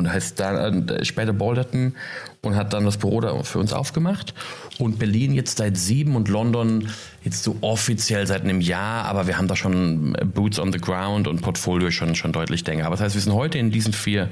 und 0.00 0.12
heißt 0.12 0.40
da 0.40 0.68
äh, 0.68 1.04
später 1.04 1.32
Balderton 1.32 1.94
und 2.42 2.56
hat 2.56 2.72
dann 2.72 2.84
das 2.84 2.96
Büro 2.96 3.20
da 3.20 3.42
für 3.42 3.58
uns 3.58 3.72
aufgemacht. 3.72 4.34
Und 4.78 4.98
Berlin 4.98 5.32
jetzt 5.32 5.58
seit 5.58 5.76
sieben 5.76 6.16
und 6.16 6.28
London 6.28 6.88
jetzt 7.22 7.42
so 7.42 7.56
offiziell 7.60 8.26
seit 8.26 8.42
einem 8.42 8.60
Jahr, 8.60 9.04
aber 9.04 9.26
wir 9.26 9.38
haben 9.38 9.46
da 9.46 9.56
schon 9.56 10.16
Boots 10.34 10.58
on 10.58 10.72
the 10.72 10.80
Ground 10.80 11.28
und 11.28 11.42
Portfolio 11.42 11.90
schon, 11.90 12.14
schon 12.14 12.32
deutlich 12.32 12.66
länger. 12.66 12.86
Aber 12.86 12.96
das 12.96 13.04
heißt, 13.04 13.14
wir 13.14 13.22
sind 13.22 13.34
heute 13.34 13.58
in 13.58 13.70
diesen 13.70 13.92
vier 13.92 14.28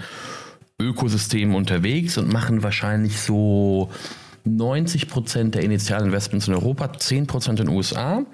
Ökosystemen 0.81 1.54
unterwegs 1.54 2.18
und 2.18 2.33
machen 2.33 2.62
wahrscheinlich 2.62 3.20
so 3.20 3.90
90 4.45 5.09
Prozent 5.09 5.55
der 5.55 5.62
Initialinvestments 5.62 6.49
in 6.49 6.55
Europa, 6.55 6.92
10 6.92 7.26
Prozent 7.26 7.61
in 7.61 7.66
den 7.66 7.76
USA. 7.76 8.24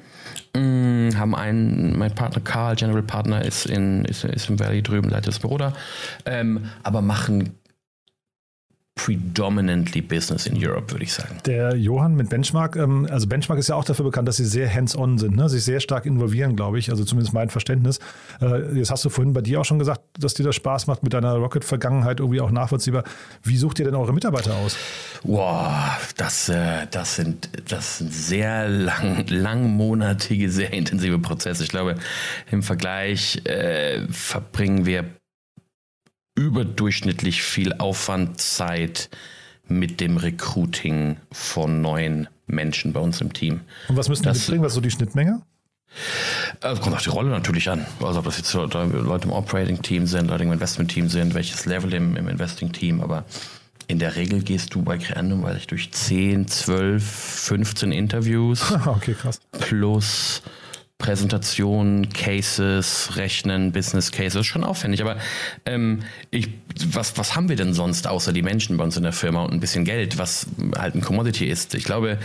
Mm, 0.57 1.11
haben 1.17 1.35
einen, 1.35 1.99
mein 1.99 2.15
Partner 2.15 2.41
Karl, 2.41 2.77
General 2.77 3.03
Partner, 3.03 3.45
ist, 3.45 3.67
in, 3.67 4.05
ist, 4.05 4.25
ist 4.25 4.49
im 4.49 4.61
Valley 4.61 4.83
drüben, 4.83 5.11
leitet 5.11 5.29
das 5.29 5.39
Büro 5.41 5.59
da, 5.59 5.73
ähm, 6.27 6.71
aber 6.85 7.03
machen 7.03 7.55
predominantly 8.97 10.01
business 10.01 10.47
in 10.47 10.57
Europe, 10.57 10.93
würde 10.93 11.05
ich 11.05 11.13
sagen. 11.13 11.39
Der 11.47 11.77
Johann 11.77 12.15
mit 12.15 12.29
Benchmark, 12.29 12.77
ähm, 12.77 13.07
also 13.11 13.27
Benchmark 13.27 13.59
ist 13.59 13.69
ja 13.69 13.75
auch 13.75 13.85
dafür 13.85 14.05
bekannt, 14.05 14.29
dass 14.29 14.37
sie 14.37 14.45
sehr 14.45 14.73
hands-on 14.73 15.19
sind, 15.19 15.37
ne? 15.37 15.49
sich 15.49 15.65
sehr 15.65 15.81
stark 15.81 16.07
involvieren, 16.07 16.55
glaube 16.55 16.79
ich, 16.79 16.91
also 16.91 17.05
zumindest 17.05 17.35
mein 17.35 17.51
Verständnis. 17.51 17.99
Äh, 18.41 18.79
jetzt 18.79 18.93
hast 18.93 19.05
du 19.05 19.11
vorhin 19.11 19.33
bei 19.33 19.41
dir 19.41 19.61
auch 19.61 19.65
schon 19.65 19.81
gesagt, 19.81 20.01
dass 20.19 20.35
dir 20.35 20.45
das 20.45 20.55
Spaß 20.55 20.87
macht 20.87 21.03
mit 21.03 21.13
deiner 21.13 21.35
Rocket-Vergangenheit 21.35 22.21
irgendwie 22.21 22.41
auch 22.41 22.53
nachvollziehbar. 22.53 23.03
Wie 23.43 23.57
sucht 23.57 23.81
ihr 23.81 23.85
denn 23.85 23.97
eure 23.97 24.13
Mitarbeiter 24.13 24.55
aus? 24.55 24.77
Boah, 25.25 25.99
das, 26.17 26.49
äh, 26.49 26.87
das, 26.91 27.17
sind, 27.17 27.49
das 27.69 27.99
sind 27.99 28.15
sehr 28.15 28.69
lang, 28.69 29.27
langmonatige, 29.27 30.49
sehr 30.51 30.73
intensive 30.73 31.19
Prozesse. 31.19 31.65
Ich 31.65 31.71
glaube, 31.71 31.97
im 32.51 32.63
Vergleich 32.63 33.45
äh, 33.45 34.07
verbringen 34.09 34.87
wir 34.87 35.05
überdurchschnittlich 36.35 37.43
viel 37.43 37.73
Aufwand, 37.75 38.41
Zeit 38.41 39.09
mit 39.69 40.01
dem 40.01 40.17
Recruiting 40.17 41.17
von 41.33 41.81
neuen 41.81 42.29
Menschen 42.47 42.93
bei 42.93 43.01
uns 43.01 43.21
im 43.21 43.33
Team. 43.33 43.61
Und 43.89 43.97
was 43.97 44.09
müssen 44.09 44.25
die 44.25 44.29
mitbringen? 44.31 44.63
Was 44.63 44.73
ist 44.73 44.75
so 44.75 44.81
die 44.81 44.91
Schnittmenge? 44.91 45.43
Es 46.61 46.81
kommt 46.81 46.97
auf 46.97 47.03
die 47.03 47.11
Rolle 47.11 47.31
natürlich 47.31 47.71
an. 47.71 47.87
Also 48.01 48.19
ob 48.19 48.25
das 48.25 48.37
jetzt 48.37 48.53
Leute 48.53 48.79
im 48.79 49.31
Operating-Team 49.31 50.07
sind, 50.07 50.29
Leute 50.29 50.45
im 50.45 50.53
Investment-Team 50.53 51.09
sind, 51.09 51.35
welches 51.35 51.67
Level 51.67 51.95
im, 51.95 52.17
im 52.17 52.29
Investing-Team, 52.29 53.01
aber 53.01 53.25
in 53.87 53.99
der 53.99 54.17
Regel 54.17 54.43
gehst 54.43 54.75
du 54.75 54.83
bei 54.83 54.99
Creandum, 54.99 55.43
weil 55.43 55.57
ich 55.57 55.67
durch 55.67 55.93
10, 55.93 56.49
12, 56.49 57.05
15 57.05 57.93
Interviews 57.93 58.73
okay, 58.87 59.15
krass. 59.15 59.41
plus 59.61 60.43
Präsentationen, 60.99 62.09
Cases, 62.13 63.17
Rechnen, 63.17 63.73
Business 63.73 64.13
Cases, 64.13 64.41
ist 64.41 64.47
schon 64.47 64.65
aufwendig. 64.65 65.03
Aber 65.03 65.17
ähm, 65.67 66.01
ich, 66.31 66.51
was, 66.87 67.19
was 67.19 67.35
haben 67.35 67.49
wir 67.49 67.57
denn 67.57 67.75
sonst 67.75 68.07
außer 68.07 68.33
die 68.33 68.43
Menschen 68.43 68.77
bei 68.77 68.85
uns 68.85 68.97
in 68.97 69.03
der 69.03 69.13
Firma 69.13 69.45
und 69.45 69.53
ein 69.53 69.61
bisschen 69.61 69.85
Geld, 69.85 70.19
was 70.19 70.47
halt 70.79 70.95
ein 70.95 71.01
Commodity 71.01 71.47
ist? 71.47 71.75
Ich 71.75 71.85
glaube, 71.85 72.19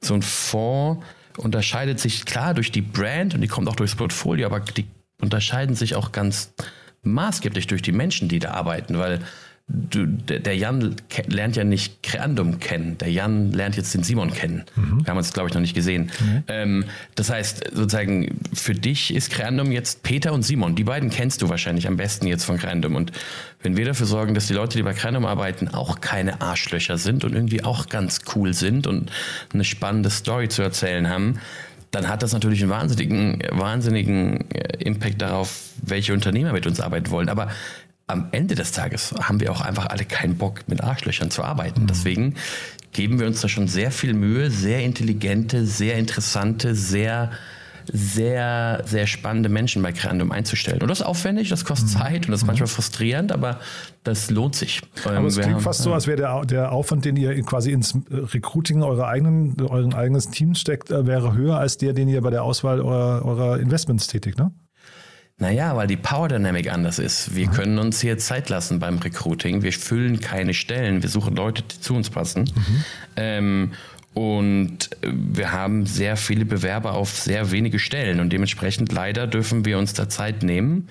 so 0.00 0.14
ein 0.14 0.22
Fonds 0.22 1.04
unterscheidet 1.36 2.00
sich 2.00 2.24
klar 2.24 2.54
durch 2.54 2.72
die 2.72 2.80
Brand 2.80 3.34
und 3.34 3.40
die 3.40 3.48
kommt 3.48 3.68
auch 3.68 3.76
durchs 3.76 3.94
Portfolio, 3.94 4.46
aber 4.46 4.60
die 4.60 4.86
unterscheiden 5.20 5.74
sich 5.74 5.94
auch 5.94 6.12
ganz 6.12 6.54
maßgeblich 7.02 7.66
durch 7.66 7.82
die 7.82 7.92
Menschen, 7.92 8.28
die 8.28 8.38
da 8.38 8.52
arbeiten, 8.52 8.98
weil 8.98 9.20
du, 9.66 10.06
der 10.06 10.56
Jan 10.56 10.96
lernt 11.26 11.56
ja 11.56 11.64
nicht 11.64 12.02
Creandum 12.02 12.60
kennen. 12.60 12.98
Der 12.98 13.10
Jan 13.10 13.52
lernt 13.52 13.76
jetzt 13.76 13.94
den 13.94 14.02
Simon 14.02 14.32
kennen. 14.32 14.64
Mhm. 14.76 15.04
Wir 15.04 15.10
haben 15.10 15.16
uns, 15.16 15.32
glaube 15.32 15.48
ich, 15.48 15.54
noch 15.54 15.62
nicht 15.62 15.74
gesehen. 15.74 16.10
Mhm. 16.20 16.44
Ähm, 16.48 16.84
das 17.14 17.30
heißt, 17.30 17.70
sozusagen, 17.72 18.40
für 18.52 18.74
dich 18.74 19.14
ist 19.14 19.30
Creandum 19.30 19.72
jetzt 19.72 20.02
Peter 20.02 20.32
und 20.32 20.42
Simon. 20.42 20.74
Die 20.74 20.84
beiden 20.84 21.08
kennst 21.08 21.40
du 21.40 21.48
wahrscheinlich 21.48 21.88
am 21.88 21.96
besten 21.96 22.26
jetzt 22.26 22.44
von 22.44 22.58
Creandum. 22.58 22.94
Und 22.94 23.12
wenn 23.62 23.76
wir 23.76 23.86
dafür 23.86 24.06
sorgen, 24.06 24.34
dass 24.34 24.46
die 24.46 24.54
Leute, 24.54 24.76
die 24.76 24.82
bei 24.82 24.92
Creandum 24.92 25.24
arbeiten, 25.24 25.68
auch 25.68 26.00
keine 26.00 26.42
Arschlöcher 26.42 26.98
sind 26.98 27.24
und 27.24 27.34
irgendwie 27.34 27.64
auch 27.64 27.88
ganz 27.88 28.20
cool 28.34 28.52
sind 28.52 28.86
und 28.86 29.10
eine 29.52 29.64
spannende 29.64 30.10
Story 30.10 30.48
zu 30.48 30.60
erzählen 30.60 31.08
haben, 31.08 31.40
dann 31.90 32.08
hat 32.08 32.22
das 32.22 32.32
natürlich 32.32 32.60
einen 32.60 32.70
wahnsinnigen, 32.70 33.42
wahnsinnigen 33.52 34.50
äh, 34.50 34.82
Impact 34.82 35.22
darauf, 35.22 35.70
welche 35.80 36.12
Unternehmer 36.12 36.52
mit 36.52 36.66
uns 36.66 36.80
arbeiten 36.80 37.10
wollen. 37.10 37.28
Aber 37.28 37.50
am 38.06 38.28
Ende 38.32 38.54
des 38.54 38.72
Tages 38.72 39.14
haben 39.18 39.40
wir 39.40 39.50
auch 39.52 39.60
einfach 39.60 39.86
alle 39.86 40.04
keinen 40.04 40.36
Bock, 40.36 40.68
mit 40.68 40.82
Arschlöchern 40.82 41.30
zu 41.30 41.42
arbeiten. 41.42 41.82
Mhm. 41.82 41.86
Deswegen 41.86 42.34
geben 42.92 43.18
wir 43.18 43.26
uns 43.26 43.40
da 43.40 43.48
schon 43.48 43.68
sehr 43.68 43.90
viel 43.90 44.14
Mühe, 44.14 44.50
sehr 44.50 44.82
intelligente, 44.84 45.66
sehr 45.66 45.96
interessante, 45.96 46.74
sehr 46.74 47.30
sehr, 47.92 48.82
sehr 48.86 49.06
spannende 49.06 49.48
Menschen 49.48 49.82
bei 49.82 49.92
Creandum 49.92 50.32
einzustellen. 50.32 50.80
Und 50.80 50.88
das 50.88 51.00
ist 51.00 51.06
aufwendig, 51.06 51.48
das 51.48 51.64
kostet 51.64 51.90
mhm. 51.90 51.98
Zeit 51.98 52.26
und 52.26 52.32
das 52.32 52.40
ist 52.40 52.46
manchmal 52.46 52.66
frustrierend, 52.66 53.32
aber 53.32 53.60
das 54.04 54.30
lohnt 54.30 54.54
sich. 54.54 54.80
Aber 55.04 55.16
ähm, 55.16 55.26
es 55.26 55.34
klingt 55.34 55.54
haben, 55.54 55.60
fast 55.60 55.82
so, 55.82 55.92
als 55.92 56.06
wäre 56.06 56.16
der, 56.16 56.44
der 56.44 56.72
Aufwand, 56.72 57.04
den 57.04 57.16
ihr 57.16 57.42
quasi 57.42 57.72
ins 57.72 57.94
Recruiting 58.10 58.82
eurer 58.82 59.08
eigenen, 59.08 59.60
euren 59.60 59.94
eigenes 59.94 60.30
Teams 60.30 60.60
steckt, 60.60 60.90
äh, 60.90 61.06
wäre 61.06 61.34
höher 61.34 61.58
als 61.58 61.76
der, 61.76 61.92
den 61.92 62.08
ihr 62.08 62.22
bei 62.22 62.30
der 62.30 62.42
Auswahl 62.42 62.80
eurer, 62.80 63.24
eurer 63.24 63.58
Investments 63.58 64.06
tätigt, 64.06 64.38
ne? 64.38 64.50
Naja, 65.38 65.74
weil 65.76 65.88
die 65.88 65.96
Power 65.96 66.28
Dynamic 66.28 66.72
anders 66.72 66.98
ist. 66.98 67.34
Wir 67.34 67.48
mhm. 67.48 67.52
können 67.52 67.78
uns 67.78 68.00
hier 68.00 68.18
Zeit 68.18 68.48
lassen 68.48 68.78
beim 68.78 68.98
Recruiting. 68.98 69.62
Wir 69.62 69.72
füllen 69.72 70.20
keine 70.20 70.54
Stellen. 70.54 71.02
Wir 71.02 71.10
suchen 71.10 71.34
Leute, 71.34 71.62
die 71.62 71.80
zu 71.80 71.94
uns 71.94 72.08
passen. 72.08 72.44
Mhm. 72.54 72.84
Ähm, 73.16 73.72
und 74.14 74.90
wir 75.02 75.50
haben 75.50 75.86
sehr 75.86 76.16
viele 76.16 76.44
Bewerber 76.44 76.92
auf 76.92 77.10
sehr 77.10 77.50
wenige 77.50 77.80
Stellen. 77.80 78.20
Und 78.20 78.32
dementsprechend 78.32 78.92
leider 78.92 79.26
dürfen 79.26 79.64
wir 79.64 79.76
uns 79.76 79.92
da 79.92 80.08
Zeit 80.08 80.44
nehmen. 80.44 80.88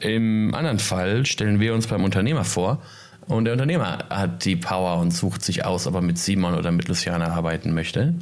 Im 0.00 0.52
anderen 0.52 0.80
Fall 0.80 1.24
stellen 1.24 1.60
wir 1.60 1.74
uns 1.74 1.86
beim 1.86 2.02
Unternehmer 2.02 2.44
vor. 2.44 2.82
Und 3.28 3.44
der 3.44 3.52
Unternehmer 3.52 3.98
hat 4.10 4.44
die 4.44 4.56
Power 4.56 4.98
und 5.00 5.12
sucht 5.12 5.42
sich 5.42 5.64
aus, 5.64 5.86
ob 5.86 5.94
er 5.94 6.00
mit 6.00 6.18
Simon 6.18 6.54
oder 6.54 6.72
mit 6.72 6.88
Luciana 6.88 7.28
arbeiten 7.28 7.72
möchte. 7.72 8.14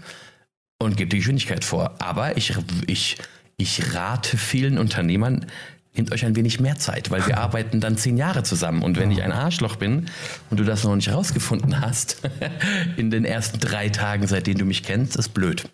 Und 0.79 0.99
gibt 0.99 1.15
die 1.15 1.19
Geschwindigkeit 1.19 1.65
vor. 1.65 1.95
Aber 2.01 2.37
ich, 2.37 2.55
ich 2.87 3.17
ich 3.57 3.95
rate 3.95 4.37
vielen 4.37 4.79
Unternehmern, 4.79 5.47
nehmt 5.95 6.13
euch 6.13 6.25
ein 6.25 6.37
wenig 6.37 6.61
mehr 6.61 6.77
Zeit, 6.77 7.11
weil 7.11 7.27
wir 7.27 7.39
arbeiten 7.39 7.81
dann 7.81 7.97
zehn 7.97 8.17
Jahre 8.17 8.43
zusammen. 8.43 8.83
Und 8.83 8.99
wenn 8.99 9.11
ich 9.11 9.23
ein 9.23 9.33
Arschloch 9.33 9.77
bin 9.77 10.07
und 10.51 10.61
du 10.61 10.65
das 10.65 10.85
noch 10.85 10.95
nicht 10.95 11.09
herausgefunden 11.09 11.81
hast, 11.81 12.21
in 12.97 13.11
den 13.11 13.25
ersten 13.25 13.59
drei 13.59 13.89
Tagen, 13.89 14.27
seitdem 14.27 14.59
du 14.59 14.65
mich 14.65 14.83
kennst, 14.83 15.17
ist 15.17 15.31
blöd. 15.31 15.65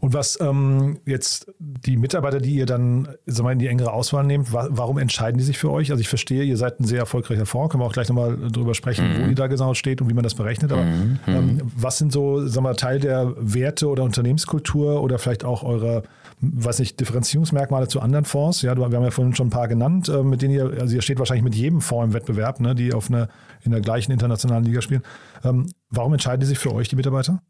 Und 0.00 0.14
was 0.14 0.38
ähm, 0.40 0.98
jetzt 1.06 1.52
die 1.58 1.96
Mitarbeiter, 1.96 2.40
die 2.40 2.54
ihr 2.54 2.66
dann 2.66 3.08
sag 3.26 3.42
mal, 3.42 3.52
in 3.52 3.58
die 3.58 3.66
engere 3.66 3.92
Auswahl 3.92 4.22
nehmt, 4.22 4.52
wa 4.52 4.68
warum 4.70 4.98
entscheiden 4.98 5.38
die 5.38 5.44
sich 5.44 5.58
für 5.58 5.70
euch? 5.72 5.90
Also 5.90 6.00
ich 6.00 6.08
verstehe, 6.08 6.44
ihr 6.44 6.56
seid 6.56 6.78
ein 6.78 6.84
sehr 6.84 7.00
erfolgreicher 7.00 7.46
Fonds, 7.46 7.72
können 7.72 7.82
wir 7.82 7.86
auch 7.86 7.92
gleich 7.92 8.08
nochmal 8.08 8.36
drüber 8.50 8.74
sprechen, 8.74 9.08
mhm. 9.08 9.24
wo 9.24 9.28
ihr 9.30 9.34
da 9.34 9.48
genau 9.48 9.74
steht 9.74 10.00
und 10.00 10.08
wie 10.08 10.14
man 10.14 10.22
das 10.22 10.34
berechnet. 10.34 10.72
Aber 10.72 10.84
mhm. 10.84 11.18
ähm, 11.26 11.60
was 11.74 11.98
sind 11.98 12.12
so, 12.12 12.46
sag 12.46 12.62
mal, 12.62 12.76
Teil 12.76 13.00
der 13.00 13.34
Werte 13.38 13.88
oder 13.88 14.04
Unternehmenskultur 14.04 15.02
oder 15.02 15.18
vielleicht 15.18 15.44
auch 15.44 15.64
eurer 15.64 16.04
weiß 16.40 16.78
nicht, 16.78 17.00
Differenzierungsmerkmale 17.00 17.88
zu 17.88 18.00
anderen 18.00 18.24
Fonds. 18.24 18.62
Ja, 18.62 18.76
wir 18.76 18.84
haben 18.84 18.92
ja 18.92 19.10
vorhin 19.10 19.34
schon 19.34 19.48
ein 19.48 19.50
paar 19.50 19.68
genannt, 19.68 20.08
äh, 20.08 20.22
mit 20.22 20.42
denen 20.42 20.54
ihr, 20.54 20.80
also 20.80 20.94
ihr 20.94 21.02
steht 21.02 21.18
wahrscheinlich 21.18 21.44
mit 21.44 21.54
jedem 21.54 21.80
Fonds 21.80 22.06
im 22.06 22.14
Wettbewerb, 22.14 22.60
ne, 22.60 22.74
die 22.74 22.92
auf 22.94 23.08
eine, 23.08 23.28
in 23.62 23.72
der 23.72 23.80
gleichen 23.80 24.12
internationalen 24.12 24.64
Liga 24.64 24.80
spielen. 24.80 25.02
Ähm, 25.44 25.66
warum 25.90 26.12
entscheiden 26.12 26.40
die 26.40 26.46
sich 26.46 26.58
für 26.58 26.74
euch, 26.74 26.88
die 26.88 26.96
Mitarbeiter? 26.96 27.42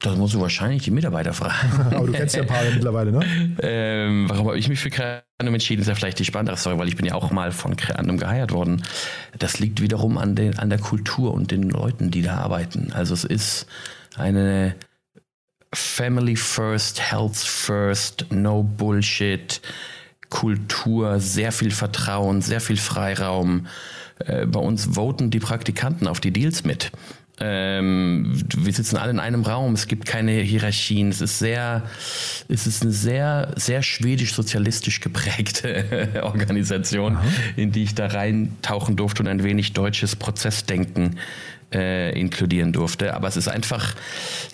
Das 0.00 0.16
musst 0.16 0.34
du 0.34 0.40
wahrscheinlich 0.40 0.82
die 0.82 0.90
Mitarbeiter 0.90 1.32
fragen. 1.32 1.94
Aber 1.94 2.06
du 2.06 2.12
kennst 2.12 2.36
ja 2.36 2.42
ein 2.42 2.48
paar 2.48 2.62
mittlerweile, 2.64 3.12
ne? 3.12 3.20
Ähm, 3.62 4.28
warum 4.28 4.48
habe 4.48 4.58
ich 4.58 4.68
mich 4.68 4.80
für 4.80 4.90
Creandum 4.90 5.54
entschieden? 5.54 5.80
Ist 5.80 5.88
ja 5.88 5.94
vielleicht 5.94 6.18
die 6.18 6.24
spannendere 6.24 6.56
Story, 6.56 6.78
weil 6.78 6.88
ich 6.88 6.96
bin 6.96 7.06
ja 7.06 7.14
auch 7.14 7.30
mal 7.30 7.52
von 7.52 7.76
Creandum 7.76 8.18
geheiert 8.18 8.52
worden. 8.52 8.82
Das 9.38 9.58
liegt 9.60 9.80
wiederum 9.80 10.18
an, 10.18 10.34
den, 10.34 10.58
an 10.58 10.68
der 10.68 10.78
Kultur 10.78 11.32
und 11.32 11.50
den 11.50 11.70
Leuten, 11.70 12.10
die 12.10 12.22
da 12.22 12.36
arbeiten. 12.36 12.92
Also 12.92 13.14
es 13.14 13.24
ist 13.24 13.66
eine 14.16 14.74
Family 15.76 16.36
First, 16.36 17.00
Health 17.00 17.36
First, 17.36 18.26
No 18.30 18.62
Bullshit, 18.62 19.60
Kultur, 20.28 21.20
sehr 21.20 21.52
viel 21.52 21.70
Vertrauen, 21.70 22.42
sehr 22.42 22.60
viel 22.60 22.76
Freiraum. 22.76 23.66
Äh, 24.18 24.46
bei 24.46 24.60
uns 24.60 24.94
voten 24.94 25.30
die 25.30 25.40
Praktikanten 25.40 26.08
auf 26.08 26.20
die 26.20 26.32
Deals 26.32 26.64
mit. 26.64 26.90
Ähm, 27.40 28.32
wir 28.56 28.72
sitzen 28.72 28.96
alle 28.96 29.10
in 29.10 29.18
einem 29.18 29.42
Raum, 29.42 29.72
es 29.72 29.88
gibt 29.88 30.06
keine 30.06 30.32
Hierarchien, 30.40 31.08
es 31.08 31.20
ist 31.20 31.40
sehr, 31.40 31.82
es 32.48 32.68
ist 32.68 32.82
eine 32.82 32.92
sehr, 32.92 33.52
sehr 33.56 33.82
schwedisch-sozialistisch 33.82 35.00
geprägte 35.00 36.22
Organisation, 36.22 37.16
Aha. 37.16 37.24
in 37.56 37.72
die 37.72 37.82
ich 37.82 37.96
da 37.96 38.06
reintauchen 38.06 38.94
durfte 38.94 39.24
und 39.24 39.28
ein 39.28 39.42
wenig 39.42 39.72
deutsches 39.72 40.14
Prozessdenken 40.14 41.18
äh, 41.74 42.18
inkludieren 42.18 42.72
durfte. 42.72 43.14
Aber 43.14 43.28
es 43.28 43.36
ist 43.36 43.48
einfach, 43.48 43.94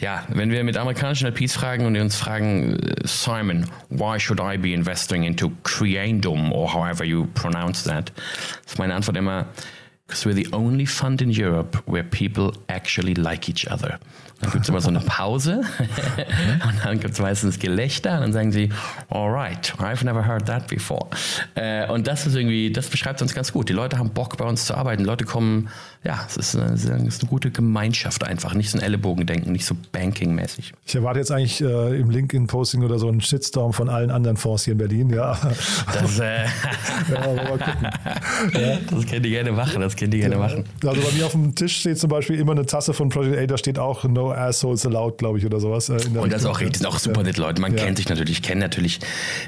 ja, 0.01 0.25
wenn 0.29 0.51
wir 0.51 0.65
mit 0.65 0.77
amerikanischen 0.77 1.27
LPs 1.27 1.55
fragen 1.55 1.87
und 1.87 1.97
uns 1.97 2.17
fragen, 2.17 2.79
äh, 2.79 2.95
Simon, 3.05 3.67
why 3.91 4.19
should 4.19 4.41
I 4.41 4.57
be 4.57 4.73
investing 4.73 5.25
into 5.25 5.53
Creandum 5.63 6.51
or 6.53 6.73
however 6.73 7.05
you 7.05 7.27
pronounce 7.35 7.85
that, 7.85 8.13
ist 8.67 8.79
meine 8.79 8.95
Antwort 8.95 9.17
immer, 9.17 9.47
because 10.07 10.27
we're 10.27 10.35
the 10.35 10.49
only 10.53 10.87
fund 10.87 11.23
in 11.23 11.31
Europe 11.31 11.79
where 11.87 12.03
people 12.03 12.53
actually 12.69 13.15
like 13.15 13.49
each 13.49 13.71
other. 13.71 14.01
Dann 14.41 14.51
gibt 14.53 14.63
es 14.65 14.69
immer 14.69 14.81
so 14.81 14.89
eine 14.89 15.01
Pause 15.01 15.61
und 16.67 16.85
dann 16.85 16.99
gibt 16.99 17.15
es 17.15 17.21
meistens 17.21 17.59
Gelächter 17.59 18.15
und 18.15 18.21
dann 18.23 18.33
sagen 18.33 18.53
sie, 18.53 18.71
alright, 19.11 19.75
I've 19.79 20.05
never 20.05 20.27
heard 20.27 20.47
that 20.47 20.67
before. 20.67 21.07
Äh, 21.55 21.87
und 21.91 22.07
das 22.07 22.27
ist 22.27 22.35
irgendwie, 22.35 22.73
das 22.73 22.89
beschreibt 22.89 23.21
uns 23.21 23.35
ganz 23.35 23.53
gut. 23.53 23.69
Die 23.69 23.75
Leute 23.75 23.99
haben 23.99 24.11
Bock 24.11 24.39
bei 24.39 24.47
uns 24.47 24.65
zu 24.65 24.75
arbeiten. 24.75 25.03
Die 25.03 25.07
Leute 25.07 25.27
kommen, 25.27 25.69
ja, 26.05 26.25
es 26.27 26.39
ist 26.39 26.57
eine, 26.57 26.73
es 26.73 26.85
ist 26.85 27.21
eine 27.21 27.29
gute 27.29 27.51
Gemeinschaft 27.51 28.25
einfach, 28.25 28.55
nicht 28.55 28.71
so 28.71 28.79
ein 28.79 28.83
Ellenbogendenken, 28.83 29.53
nicht 29.53 29.67
so 29.67 29.77
Banking-mäßig. 29.93 30.73
Ich 30.87 30.95
erwarte 30.95 31.19
jetzt 31.19 31.31
eigentlich 31.31 31.61
äh, 31.61 32.01
im 32.01 32.09
LinkedIn-Posting 32.09 32.83
oder 32.83 32.99
so 32.99 33.09
einen 33.09 33.21
Shitstorm 33.21 33.75
von 33.75 33.91
allen 33.91 34.11
anderen 34.11 34.39
Fonds 34.39 34.65
hier 34.65 34.73
in 34.73 34.79
Berlin, 34.79 35.11
ja. 35.11 35.39
Das, 35.93 36.19
äh, 36.19 36.45
ja, 37.13 37.21
mal 37.21 37.59
gucken. 37.59 37.89
Ja. 38.55 38.79
das 38.91 39.07
könnt 39.07 39.27
ihr 39.27 39.33
gerne 39.33 39.53
machen, 39.53 39.83
das 39.83 39.97
könnt 39.97 40.15
ihr 40.15 40.21
gerne 40.21 40.37
ja. 40.37 40.41
machen. 40.41 40.65
Also 40.83 41.03
bei 41.03 41.13
mir 41.13 41.27
auf 41.27 41.33
dem 41.33 41.55
Tisch 41.55 41.81
steht 41.81 41.99
zum 41.99 42.09
Beispiel 42.09 42.41
immer 42.41 42.53
eine 42.53 42.65
Tasse 42.65 42.95
von 42.95 43.11
Project 43.11 43.39
A, 43.39 43.47
da 43.47 43.59
steht 43.59 43.79
auch 43.79 44.05
No 44.05 44.30
Assholes 44.37 44.85
Allowed, 44.87 45.19
glaube 45.19 45.39
ich, 45.39 45.47
oder 45.47 45.61
sowas. 45.61 45.89
Äh, 45.89 46.01
und 46.15 46.33
das 46.33 46.43
ist 46.43 46.47
auch, 46.47 46.61
das 46.61 46.79
sind 46.79 46.87
auch 46.87 46.99
super 46.99 47.23
nette 47.23 47.41
Leute. 47.41 47.61
Man 47.61 47.77
kennt 47.77 47.97
sich 47.97 48.09
natürlich. 48.09 48.39
Ich 48.39 48.43
kenne 48.43 48.61
natürlich, 48.61 49.01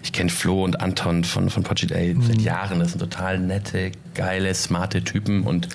ich 0.03 0.13
kenne 0.13 0.31
Flo 0.31 0.65
und 0.65 0.81
Anton 0.81 1.25
von, 1.25 1.51
von 1.51 1.63
Project 1.63 1.93
A 1.93 1.99
mhm. 1.99 2.23
seit 2.23 2.41
Jahren. 2.43 2.81
Das 2.81 2.91
sind 2.93 3.01
total 3.01 3.39
nette, 3.39 3.93
geile, 4.15 4.55
smarte 4.55 5.03
Typen 5.05 5.43
und 5.45 5.69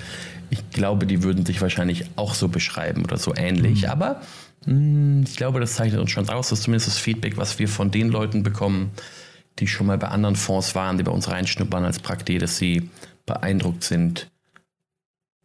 Ich 0.50 0.70
glaube, 0.72 1.06
die 1.06 1.24
würden 1.24 1.46
sich 1.46 1.62
wahrscheinlich 1.62 2.06
auch 2.16 2.34
so 2.34 2.48
beschreiben 2.48 3.04
oder 3.04 3.18
so 3.18 3.36
ähnlich. 3.36 3.84
Mhm. 3.84 3.90
Aber 3.90 4.22
mh, 4.66 4.74
hm, 4.74 5.24
ich 5.28 5.36
glaube, 5.36 5.60
das 5.60 5.76
zeichnet 5.76 6.00
uns 6.00 6.12
schon 6.12 6.30
aus. 6.30 6.50
Das 6.50 6.60
ist 6.60 6.66
zumindest 6.66 6.88
das 6.88 6.98
Feedback, 6.98 7.38
was 7.38 7.60
wir 7.60 7.68
von 7.68 7.92
den 7.92 8.10
Leuten 8.10 8.44
bekommen, 8.44 8.92
die 9.60 9.68
schon 9.68 9.88
mal 9.88 9.98
bei 9.98 10.08
anderen 10.08 10.36
Fonds 10.36 10.76
waren, 10.76 10.98
die 10.98 11.04
bei 11.04 11.12
uns 11.12 11.30
reinschnuppern 11.30 11.84
als 11.84 12.00
Praktiker, 12.00 12.40
dass 12.40 12.58
sie 12.58 12.90
beeindruckt 13.26 13.84
sind, 13.84 14.30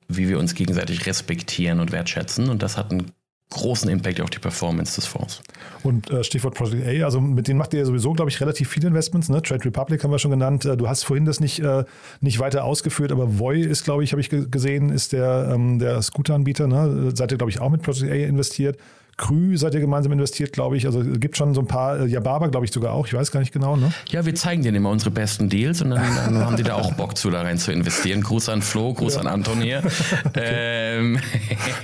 wie 0.08 0.28
wir 0.28 0.38
uns 0.38 0.54
gegenseitig 0.54 1.06
respektieren 1.06 1.80
und 1.80 1.92
wertschätzen. 1.92 2.48
Und 2.48 2.62
das 2.62 2.76
hat 2.76 2.90
einen 2.90 3.12
großen 3.52 3.88
Impact 3.90 4.20
auf 4.20 4.30
die 4.30 4.38
Performance 4.38 4.96
des 4.96 5.06
Fonds. 5.06 5.42
Und 5.82 6.10
äh, 6.10 6.24
Stichwort 6.24 6.54
Project 6.54 6.86
A, 6.86 7.04
also 7.04 7.20
mit 7.20 7.48
denen 7.48 7.58
macht 7.58 7.72
ihr 7.74 7.80
ja 7.80 7.86
sowieso, 7.86 8.12
glaube 8.12 8.30
ich, 8.30 8.40
relativ 8.40 8.68
viele 8.68 8.88
Investments. 8.88 9.28
Ne? 9.28 9.42
Trade 9.42 9.64
Republic 9.64 10.02
haben 10.02 10.10
wir 10.10 10.18
schon 10.18 10.30
genannt. 10.30 10.64
Äh, 10.64 10.76
du 10.76 10.88
hast 10.88 11.04
vorhin 11.04 11.24
das 11.24 11.40
nicht, 11.40 11.60
äh, 11.60 11.84
nicht 12.20 12.38
weiter 12.38 12.64
ausgeführt, 12.64 13.12
aber 13.12 13.38
Voy 13.38 13.60
ist, 13.60 13.84
glaube 13.84 14.04
ich, 14.04 14.12
habe 14.12 14.20
ich 14.20 14.28
gesehen, 14.28 14.90
ist 14.90 15.12
der, 15.12 15.50
ähm, 15.54 15.78
der 15.78 16.02
Scooter-Anbieter. 16.02 16.66
Ne? 16.66 17.12
Seid 17.14 17.32
ihr, 17.32 17.38
glaube 17.38 17.50
ich, 17.50 17.60
auch 17.60 17.70
mit 17.70 17.82
Project 17.82 18.10
A 18.10 18.14
investiert. 18.14 18.78
Krü 19.18 19.58
seid 19.58 19.74
ihr 19.74 19.80
gemeinsam 19.80 20.10
investiert, 20.12 20.52
glaube 20.52 20.76
ich. 20.76 20.86
Also 20.86 21.02
es 21.02 21.20
gibt 21.20 21.36
schon 21.36 21.52
so 21.54 21.60
ein 21.60 21.66
paar, 21.66 22.00
äh, 22.00 22.06
Yababa 22.06 22.46
glaube 22.46 22.64
ich 22.64 22.72
sogar 22.72 22.92
auch, 22.92 23.06
ich 23.06 23.12
weiß 23.12 23.30
gar 23.30 23.40
nicht 23.40 23.52
genau. 23.52 23.76
Ne? 23.76 23.92
Ja, 24.08 24.24
wir 24.24 24.34
zeigen 24.34 24.62
denen 24.62 24.78
immer 24.78 24.90
unsere 24.90 25.10
besten 25.10 25.50
Deals 25.50 25.82
und 25.82 25.90
dann, 25.90 26.02
dann 26.16 26.38
haben 26.38 26.56
die 26.56 26.62
da 26.62 26.74
auch 26.76 26.94
Bock 26.94 27.16
zu, 27.16 27.30
da 27.30 27.42
rein 27.42 27.58
zu 27.58 27.72
investieren. 27.72 28.22
Gruß 28.22 28.48
an 28.48 28.62
Flo, 28.62 28.94
Gruß 28.94 29.16
ja. 29.16 29.20
an 29.20 29.26
Anton 29.26 29.60
hier. 29.60 29.82
ähm, 30.34 31.18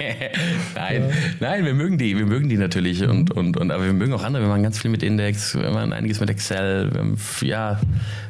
nein, 0.74 1.03
ja. 1.03 1.16
nein, 1.41 1.64
wir 1.66 1.74
mögen 1.74 1.99
die, 1.99 2.16
wir 2.16 2.24
mögen 2.24 2.49
die 2.49 2.57
natürlich 2.57 3.03
und, 3.07 3.31
und, 3.31 3.59
und 3.59 3.70
aber 3.70 3.85
wir 3.85 3.93
mögen 3.93 4.14
auch 4.14 4.24
andere. 4.24 4.45
Wir 4.45 4.49
machen 4.49 4.62
ganz 4.62 4.79
viel 4.79 4.91
mit 4.91 5.03
Index, 5.03 5.55
wir 5.55 5.70
machen 5.70 5.93
einiges 5.93 6.20
mit 6.20 6.31
Excel, 6.31 6.93
wir 6.93 7.01
haben 7.01 7.18
ja, 7.43 7.79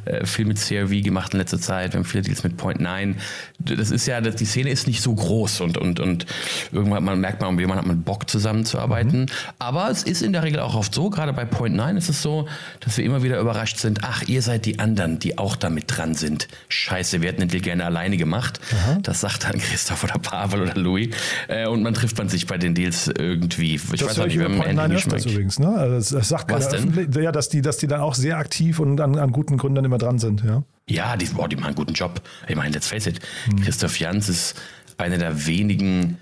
äh, 0.07 0.27
viel 0.27 0.45
mit 0.45 0.59
CRV 0.59 1.05
gemacht 1.05 1.35
in 1.35 1.39
letzter 1.39 1.61
Zeit, 1.61 1.93
wir 1.93 1.99
haben 1.99 2.05
viele 2.05 2.25
Deals 2.25 2.43
mit 2.43 2.57
Point 2.57 2.81
9. 2.81 3.17
Das 3.61 3.93
ist 3.93 4.07
ja, 4.07 4.21
die 4.21 4.45
Szene 4.45 4.71
ist 4.71 4.89
nicht 4.89 5.03
so 5.03 5.15
groß 5.15 5.61
und, 5.61 5.79
und, 5.79 6.01
und 6.01 6.27
irgendwann 6.73 7.05
man 7.05 7.21
merkt 7.21 7.41
man, 7.41 7.57
jemand 7.59 7.81
hat 7.81 7.87
man 7.87 8.03
Bock 8.03 8.29
zusammenzuarbeiten 8.29 8.88
arbeiten. 8.89 9.21
Mhm. 9.21 9.27
Aber 9.59 9.91
es 9.91 10.03
ist 10.03 10.23
in 10.23 10.33
der 10.33 10.43
Regel 10.43 10.61
auch 10.61 10.75
oft 10.75 10.95
so, 10.95 11.11
gerade 11.11 11.33
bei 11.33 11.45
Point 11.45 11.77
9 11.77 11.97
ist 11.97 12.09
es 12.09 12.23
so, 12.23 12.49
dass 12.81 12.97
wir 12.97 13.05
immer 13.05 13.23
wieder 13.23 13.39
überrascht 13.41 13.79
sind, 13.79 14.01
ach, 14.03 14.23
ihr 14.27 14.43
seid 14.43 14.67
die 14.67 14.79
anderen, 14.79 15.19
die 15.19 15.39
auch 15.39 15.57
damit 15.57 15.85
dran 15.89 16.15
sind. 16.15 16.49
Scheiße, 16.69 17.21
wir 17.21 17.29
hätten 17.29 17.41
den 17.41 17.49
Deal 17.49 17.63
gerne 17.63 17.85
alleine 17.85 18.17
gemacht. 18.17 18.61
Aha. 18.73 18.99
Das 19.03 19.21
sagt 19.21 19.45
dann 19.45 19.59
Christoph 19.59 20.05
oder 20.05 20.19
Pavel 20.19 20.63
oder 20.63 20.75
Louis. 20.75 21.15
Äh, 21.49 21.67
und 21.67 21.83
man 21.83 21.95
trifft 21.95 22.19
man 22.19 22.29
sich 22.29 22.47
bei 22.47 22.59
den 22.59 22.75
Deals 22.75 23.09
irgendwie. 23.09 23.75
Ich 23.75 23.83
das 23.83 24.03
weiß 24.03 24.21
auch 24.21 24.27
nicht, 24.27 24.39
wir 24.39 24.47
haben 24.47 24.59
Point 24.59 24.75
9 24.75 24.93
öfters 24.93 25.27
übrigens, 25.27 25.59
ne? 25.59 25.69
Also 25.69 26.19
das 26.19 26.29
sagt 26.29 26.51
Was 26.51 26.69
denn? 26.69 27.11
Ja, 27.13 27.33
dass 27.33 27.49
die, 27.49 27.63
dass 27.63 27.77
die 27.79 27.87
dann 27.87 28.01
auch 28.01 28.15
sehr 28.15 28.39
aktiv 28.39 28.79
und 28.81 29.01
an, 29.01 29.19
an 29.19 29.33
guten 29.33 29.57
Gründern 29.57 29.85
immer 29.85 29.99
dran 29.99 30.19
sind, 30.19 30.43
ja. 30.45 30.63
Ja, 30.91 31.17
die, 31.19 31.27
boah, 31.27 31.49
die 31.49 31.57
machen 31.57 31.67
einen 31.67 31.77
guten 31.77 31.93
Job. 31.93 32.23
Ich 32.49 32.57
meine, 32.57 32.71
let's 32.71 32.89
face 32.89 33.07
it, 33.07 33.21
hm. 33.45 33.61
Christoph 33.61 33.99
Jans 33.99 34.29
ist 34.31 34.59
einer 34.97 35.19
der 35.19 35.47
wenigen 35.47 36.17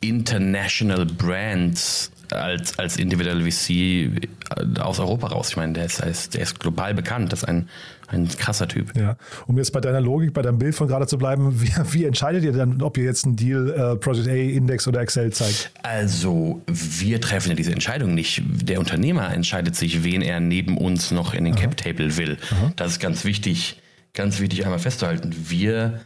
International 0.00 1.06
Brands 1.06 2.10
als, 2.32 2.78
als 2.78 2.96
individuelle 2.96 3.50
VC 3.50 3.70
äh, 3.70 4.80
aus 4.80 4.98
Europa 5.00 5.28
raus. 5.28 5.50
Ich 5.50 5.56
meine, 5.56 5.72
der 5.72 5.84
ist, 5.86 6.34
der 6.34 6.42
ist 6.42 6.60
global 6.60 6.94
bekannt. 6.94 7.32
Das 7.32 7.40
ist 7.40 7.48
ein, 7.48 7.68
ein 8.08 8.28
krasser 8.28 8.68
Typ. 8.68 8.96
Ja. 8.96 9.16
Um 9.46 9.58
jetzt 9.58 9.72
bei 9.72 9.80
deiner 9.80 10.00
Logik, 10.00 10.32
bei 10.32 10.42
deinem 10.42 10.58
Bild 10.58 10.74
von 10.74 10.88
gerade 10.88 11.06
zu 11.06 11.18
bleiben, 11.18 11.60
wie, 11.60 11.72
wie 11.92 12.04
entscheidet 12.04 12.44
ihr 12.44 12.52
dann, 12.52 12.80
ob 12.82 12.96
ihr 12.98 13.04
jetzt 13.04 13.24
einen 13.24 13.36
Deal 13.36 13.70
äh, 13.70 13.96
Project 13.96 14.28
A, 14.28 14.32
Index 14.32 14.86
oder 14.88 15.00
Excel 15.00 15.32
zeigt? 15.32 15.70
Also, 15.82 16.62
wir 16.66 17.20
treffen 17.20 17.50
ja 17.50 17.54
diese 17.54 17.72
Entscheidung 17.72 18.14
nicht. 18.14 18.42
Der 18.46 18.78
Unternehmer 18.78 19.32
entscheidet 19.32 19.76
sich, 19.76 20.04
wen 20.04 20.22
er 20.22 20.40
neben 20.40 20.76
uns 20.78 21.10
noch 21.10 21.34
in 21.34 21.44
den 21.44 21.54
Aha. 21.54 21.62
Cap 21.62 21.76
Table 21.76 22.16
will. 22.16 22.38
Aha. 22.52 22.72
Das 22.76 22.92
ist 22.92 23.00
ganz 23.00 23.24
wichtig, 23.24 23.80
ganz 24.14 24.40
wichtig 24.40 24.64
einmal 24.64 24.78
festzuhalten. 24.78 25.34
Wir 25.48 26.00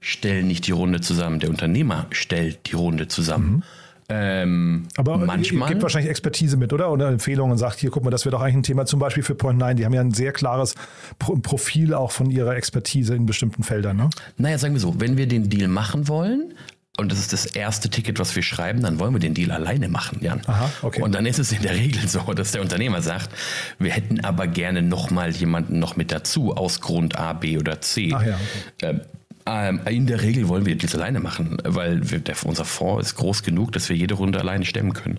stellen 0.00 0.46
nicht 0.46 0.66
die 0.66 0.72
Runde 0.72 1.00
zusammen. 1.00 1.40
Der 1.40 1.50
Unternehmer 1.50 2.06
stellt 2.10 2.70
die 2.70 2.76
Runde 2.76 3.08
zusammen. 3.08 3.56
Mhm. 3.56 3.62
Ähm, 4.10 4.88
Aber 4.96 5.18
manchmal. 5.18 5.68
gibt 5.68 5.82
wahrscheinlich 5.82 6.10
Expertise 6.10 6.56
mit, 6.56 6.72
oder? 6.72 6.90
Oder 6.90 7.08
Empfehlungen 7.08 7.52
und 7.52 7.58
sagt, 7.58 7.78
hier, 7.78 7.90
guck 7.90 8.04
mal, 8.04 8.10
das 8.10 8.24
wäre 8.24 8.36
doch 8.36 8.40
eigentlich 8.40 8.56
ein 8.56 8.62
Thema, 8.62 8.86
zum 8.86 9.00
Beispiel 9.00 9.22
für 9.22 9.34
Point 9.34 9.58
9. 9.58 9.76
Die 9.76 9.84
haben 9.84 9.92
ja 9.92 10.00
ein 10.00 10.12
sehr 10.12 10.32
klares 10.32 10.76
Profil 11.18 11.92
auch 11.92 12.10
von 12.10 12.30
ihrer 12.30 12.56
Expertise 12.56 13.14
in 13.14 13.26
bestimmten 13.26 13.62
Feldern. 13.62 13.98
Ne? 13.98 14.08
Naja, 14.38 14.56
sagen 14.56 14.72
wir 14.72 14.80
so, 14.80 14.98
wenn 14.98 15.18
wir 15.18 15.26
den 15.26 15.50
Deal 15.50 15.68
machen 15.68 16.08
wollen, 16.08 16.54
und 16.96 17.12
das 17.12 17.20
ist 17.20 17.32
das 17.32 17.46
erste 17.46 17.90
Ticket, 17.90 18.18
was 18.18 18.34
wir 18.34 18.42
schreiben, 18.42 18.82
dann 18.82 18.98
wollen 18.98 19.12
wir 19.12 19.20
den 19.20 19.32
Deal 19.32 19.52
alleine 19.52 19.88
machen, 19.88 20.18
Jan. 20.20 20.40
Aha, 20.46 20.68
okay. 20.82 21.00
Und 21.00 21.14
dann 21.14 21.26
ist 21.26 21.38
es 21.38 21.52
in 21.52 21.62
der 21.62 21.74
Regel 21.74 22.08
so, 22.08 22.20
dass 22.32 22.50
der 22.50 22.60
Unternehmer 22.60 23.02
sagt, 23.02 23.30
wir 23.78 23.92
hätten 23.92 24.24
aber 24.24 24.48
gerne 24.48 24.82
nochmal 24.82 25.30
jemanden 25.30 25.78
noch 25.78 25.94
mit 25.94 26.10
dazu 26.10 26.56
aus 26.56 26.80
Grund 26.80 27.16
A, 27.16 27.34
B 27.34 27.56
oder 27.56 27.80
C. 27.80 28.12
Ach 28.12 28.26
ja, 28.26 28.38
okay. 28.82 29.00
Äh, 29.48 29.68
ähm, 29.68 29.80
in 29.86 30.06
der 30.06 30.22
Regel 30.22 30.48
wollen 30.48 30.66
wir 30.66 30.76
das 30.76 30.94
alleine 30.94 31.20
machen, 31.20 31.58
weil 31.64 32.10
wir, 32.10 32.20
der, 32.20 32.36
unser 32.44 32.64
Fonds 32.64 33.08
ist 33.08 33.14
groß 33.16 33.42
genug, 33.42 33.72
dass 33.72 33.88
wir 33.88 33.96
jede 33.96 34.14
Runde 34.14 34.38
alleine 34.38 34.64
stemmen 34.64 34.92
können. 34.92 35.18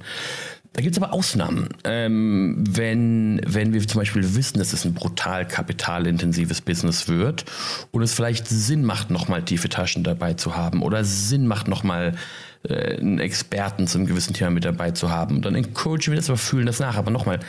Da 0.73 0.81
gibt 0.81 0.95
es 0.95 1.01
aber 1.01 1.13
Ausnahmen. 1.13 1.69
Ähm, 1.83 2.63
wenn, 2.69 3.41
wenn 3.45 3.73
wir 3.73 3.85
zum 3.87 4.01
Beispiel 4.01 4.35
wissen, 4.35 4.59
dass 4.59 4.71
es 4.71 4.85
ein 4.85 4.93
brutal 4.93 5.47
kapitalintensives 5.47 6.61
Business 6.61 7.07
wird 7.07 7.45
und 7.91 8.03
es 8.03 8.13
vielleicht 8.13 8.47
Sinn 8.47 8.85
macht, 8.85 9.09
nochmal 9.09 9.43
tiefe 9.43 9.67
Taschen 9.69 10.03
dabei 10.03 10.35
zu 10.35 10.55
haben 10.55 10.83
oder 10.83 11.03
Sinn 11.03 11.47
macht, 11.47 11.67
nochmal 11.67 12.15
äh, 12.63 12.97
einen 12.97 13.19
Experten 13.19 13.87
zu 13.87 13.97
einem 13.97 14.07
gewissen 14.07 14.35
Thema 14.35 14.51
mit 14.51 14.63
dabei 14.63 14.91
zu 14.91 15.09
haben, 15.09 15.41
dann 15.41 15.55
encouragen 15.55 16.11
wir 16.11 16.15
das, 16.17 16.29
aber 16.29 16.37
fühlen 16.37 16.67
das 16.67 16.79
nach. 16.79 16.97
Aber 16.97 17.09
nochmal, 17.09 17.39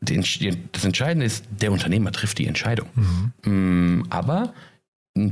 das 0.00 0.84
Entscheidende 0.84 1.24
ist, 1.24 1.44
der 1.60 1.70
Unternehmer 1.70 2.10
trifft 2.10 2.38
die 2.38 2.46
Entscheidung. 2.48 2.88
Mhm. 3.44 4.00
Mm, 4.00 4.06
aber 4.10 4.54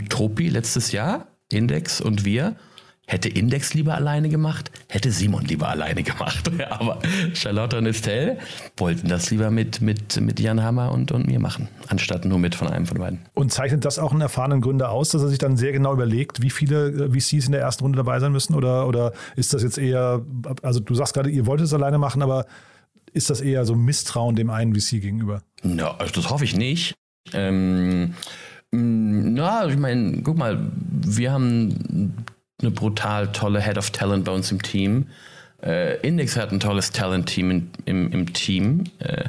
Topi 0.08 0.48
letztes 0.48 0.92
Jahr, 0.92 1.26
Index 1.50 2.00
und 2.00 2.24
wir, 2.24 2.56
hätte 3.06 3.28
Index 3.28 3.72
lieber 3.72 3.94
alleine 3.94 4.28
gemacht, 4.28 4.70
hätte 4.88 5.12
Simon 5.12 5.44
lieber 5.44 5.68
alleine 5.68 6.02
gemacht. 6.02 6.50
Aber 6.70 6.98
Charlotte 7.34 7.78
und 7.78 7.86
Estelle 7.86 8.38
wollten 8.76 9.08
das 9.08 9.30
lieber 9.30 9.50
mit, 9.50 9.80
mit, 9.80 10.20
mit 10.20 10.40
Jan 10.40 10.62
Hammer 10.62 10.92
und, 10.92 11.12
und 11.12 11.26
mir 11.26 11.38
machen, 11.38 11.68
anstatt 11.88 12.24
nur 12.24 12.38
mit 12.38 12.54
von 12.54 12.68
einem 12.68 12.86
von 12.86 12.98
beiden. 12.98 13.20
Und 13.34 13.52
zeichnet 13.52 13.84
das 13.84 13.98
auch 13.98 14.10
einen 14.10 14.22
erfahrenen 14.22 14.60
Gründer 14.60 14.90
aus, 14.90 15.10
dass 15.10 15.22
er 15.22 15.28
sich 15.28 15.38
dann 15.38 15.56
sehr 15.56 15.72
genau 15.72 15.92
überlegt, 15.92 16.42
wie 16.42 16.50
viele 16.50 16.88
äh, 16.88 17.10
VCs 17.10 17.46
in 17.46 17.52
der 17.52 17.60
ersten 17.60 17.84
Runde 17.84 17.96
dabei 17.96 18.18
sein 18.18 18.32
müssen? 18.32 18.54
Oder, 18.54 18.88
oder 18.88 19.12
ist 19.36 19.54
das 19.54 19.62
jetzt 19.62 19.78
eher, 19.78 20.24
also 20.62 20.80
du 20.80 20.94
sagst 20.94 21.14
gerade, 21.14 21.30
ihr 21.30 21.46
wollt 21.46 21.60
es 21.60 21.72
alleine 21.72 21.98
machen, 21.98 22.22
aber 22.22 22.46
ist 23.12 23.30
das 23.30 23.40
eher 23.40 23.64
so 23.64 23.76
Misstrauen 23.76 24.34
dem 24.34 24.50
einen 24.50 24.74
VC 24.74 25.00
gegenüber? 25.00 25.42
Ja, 25.62 25.96
also 25.96 26.12
das 26.12 26.28
hoffe 26.28 26.44
ich 26.44 26.56
nicht. 26.56 26.94
Ähm, 27.32 28.14
na, 28.72 29.66
ich 29.66 29.76
meine, 29.76 30.22
guck 30.22 30.36
mal, 30.36 30.58
wir 30.80 31.32
haben 31.32 32.14
eine 32.60 32.70
brutal 32.70 33.32
tolle 33.32 33.60
Head 33.60 33.78
of 33.78 33.90
Talent 33.90 34.24
bei 34.24 34.32
uns 34.32 34.50
im 34.50 34.62
Team. 34.62 35.06
Äh, 35.62 36.00
Index 36.06 36.36
hat 36.36 36.52
ein 36.52 36.60
tolles 36.60 36.92
Talent-Team 36.92 37.50
im, 37.50 37.70
im, 37.86 38.12
im, 38.12 38.32
Team. 38.34 38.84
Äh, 38.98 39.24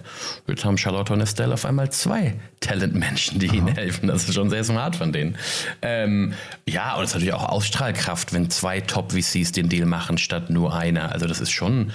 jetzt 0.47 0.65
haben 0.65 0.77
Charlotte 0.77 1.13
und 1.13 1.21
Estelle 1.21 1.53
auf 1.53 1.65
einmal 1.65 1.89
zwei 1.91 2.35
Talent-Menschen, 2.59 3.39
die 3.39 3.49
Aha. 3.49 3.55
ihnen 3.55 3.67
helfen. 3.69 4.07
Das 4.07 4.27
ist 4.27 4.35
schon 4.35 4.49
sehr 4.49 4.63
smart 4.63 4.97
von 4.97 5.13
denen. 5.13 5.37
Ähm, 5.81 6.33
ja, 6.67 6.95
und 6.95 7.03
es 7.03 7.11
ist 7.11 7.15
natürlich 7.15 7.33
auch 7.33 7.47
Ausstrahlkraft, 7.47 8.33
wenn 8.33 8.49
zwei 8.49 8.81
Top-VCs 8.81 9.53
den 9.53 9.69
Deal 9.69 9.85
machen, 9.85 10.17
statt 10.17 10.49
nur 10.49 10.75
einer. 10.75 11.13
Also 11.13 11.27
das 11.27 11.39
ist 11.39 11.51
schon 11.51 11.91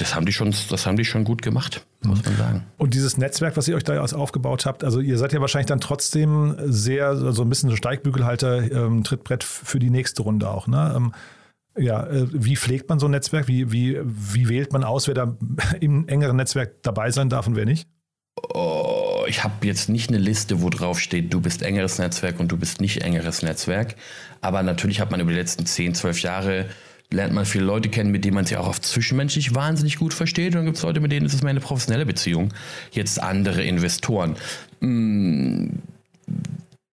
das 0.00 0.14
haben 0.14 0.26
die 0.26 0.32
schon, 0.32 0.54
das 0.68 0.86
haben 0.86 0.96
die 0.96 1.04
schon 1.04 1.24
gut 1.24 1.42
gemacht, 1.42 1.84
muss 2.04 2.24
man 2.24 2.36
sagen. 2.36 2.66
Und 2.76 2.94
dieses 2.94 3.18
Netzwerk, 3.18 3.56
was 3.56 3.68
ihr 3.68 3.76
euch 3.76 3.84
da 3.84 4.02
aufgebaut 4.02 4.66
habt, 4.66 4.84
also 4.84 5.00
ihr 5.00 5.18
seid 5.18 5.32
ja 5.32 5.40
wahrscheinlich 5.40 5.66
dann 5.66 5.80
trotzdem 5.80 6.56
sehr, 6.64 7.16
so 7.16 7.26
also 7.26 7.42
ein 7.42 7.48
bisschen 7.48 7.70
so 7.70 7.76
Steigbügelhalter, 7.76 8.70
ähm, 8.72 9.04
Trittbrett 9.04 9.44
für 9.44 9.78
die 9.78 9.90
nächste 9.90 10.22
Runde 10.22 10.50
auch, 10.50 10.66
ne? 10.66 10.94
Ähm, 10.96 11.12
ja, 11.78 12.06
äh, 12.06 12.26
wie 12.32 12.56
pflegt 12.56 12.88
man 12.88 12.98
so 12.98 13.06
ein 13.06 13.12
Netzwerk? 13.12 13.48
Wie, 13.48 13.70
wie, 13.70 14.00
wie 14.02 14.48
wählt 14.48 14.72
man 14.72 14.84
aus, 14.84 15.06
wer 15.06 15.14
da 15.14 15.36
im 15.80 16.08
engeren 16.08 16.36
Netzwerk 16.36 16.82
dabei 16.82 17.10
sein 17.10 17.28
darf 17.28 17.46
und 17.46 17.56
wer 17.56 17.64
nicht? 17.66 17.88
Oh, 18.54 19.24
ich 19.26 19.44
habe 19.44 19.66
jetzt 19.66 19.88
nicht 19.88 20.08
eine 20.08 20.18
Liste, 20.18 20.62
wo 20.62 20.70
drauf 20.70 20.98
steht, 20.98 21.32
du 21.32 21.40
bist 21.40 21.62
engeres 21.62 21.98
Netzwerk 21.98 22.40
und 22.40 22.50
du 22.50 22.56
bist 22.56 22.80
nicht 22.80 23.02
engeres 23.02 23.42
Netzwerk. 23.42 23.96
Aber 24.40 24.62
natürlich 24.62 25.00
hat 25.00 25.10
man 25.10 25.20
über 25.20 25.30
die 25.30 25.36
letzten 25.36 25.66
10, 25.66 25.94
12 25.94 26.22
Jahre 26.22 26.66
lernt 27.12 27.34
man 27.34 27.44
viele 27.44 27.64
Leute 27.64 27.88
kennen, 27.88 28.10
mit 28.10 28.24
denen 28.24 28.34
man 28.34 28.46
sich 28.46 28.56
auch 28.56 28.68
auf 28.68 28.80
zwischenmenschlich 28.80 29.54
wahnsinnig 29.54 29.96
gut 29.96 30.14
versteht. 30.14 30.54
Und 30.54 30.56
dann 30.56 30.64
gibt 30.66 30.76
es 30.76 30.82
Leute, 30.82 31.00
mit 31.00 31.12
denen 31.12 31.26
ist 31.26 31.34
es 31.34 31.42
mehr 31.42 31.50
eine 31.50 31.60
professionelle 31.60 32.06
Beziehung. 32.06 32.52
Jetzt 32.92 33.20
andere 33.20 33.62
Investoren. 33.62 34.36
Mm, 34.80 35.66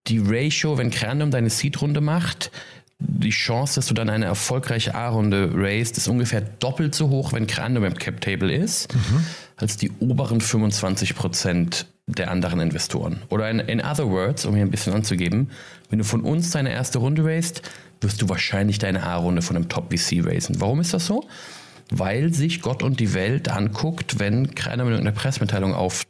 die 0.08 0.18
Ratio, 0.18 0.78
wenn 0.78 0.90
Crandom 0.90 1.30
deine 1.30 1.50
Seed-Runde 1.50 2.00
macht, 2.00 2.50
die 2.98 3.30
Chance, 3.30 3.76
dass 3.76 3.86
du 3.86 3.94
dann 3.94 4.10
eine 4.10 4.24
erfolgreiche 4.24 4.94
A-Runde 4.94 5.52
raised, 5.54 5.96
ist 5.96 6.08
ungefähr 6.08 6.40
doppelt 6.40 6.94
so 6.94 7.10
hoch, 7.10 7.32
wenn 7.32 7.46
Crandom 7.46 7.84
im 7.84 7.94
Cap-Table 7.94 8.52
ist, 8.52 8.92
mhm. 8.92 9.24
als 9.56 9.76
die 9.76 9.92
oberen 10.00 10.40
25 10.40 11.14
Prozent 11.14 11.86
der 12.08 12.30
anderen 12.30 12.58
Investoren. 12.58 13.22
Oder 13.28 13.50
in, 13.50 13.60
in 13.60 13.80
other 13.80 14.08
words, 14.08 14.46
um 14.46 14.54
hier 14.54 14.64
ein 14.64 14.70
bisschen 14.70 14.94
anzugeben, 14.94 15.50
wenn 15.90 15.98
du 15.98 16.04
von 16.04 16.22
uns 16.22 16.50
deine 16.50 16.72
erste 16.72 16.98
Runde 16.98 17.24
raised, 17.24 17.62
wirst 18.00 18.22
du 18.22 18.28
wahrscheinlich 18.28 18.78
deine 18.78 19.02
A-Runde 19.02 19.42
von 19.42 19.56
einem 19.56 19.68
Top-VC 19.68 20.24
raisen. 20.24 20.60
Warum 20.60 20.80
ist 20.80 20.94
das 20.94 21.06
so? 21.06 21.26
Weil 21.90 22.32
sich 22.32 22.60
Gott 22.60 22.82
und 22.82 23.00
die 23.00 23.14
Welt 23.14 23.48
anguckt, 23.48 24.18
wenn 24.18 24.54
keiner 24.54 24.84
mit 24.84 24.98
einer 24.98 25.12
Pressemitteilung 25.12 25.74
auf, 25.74 26.04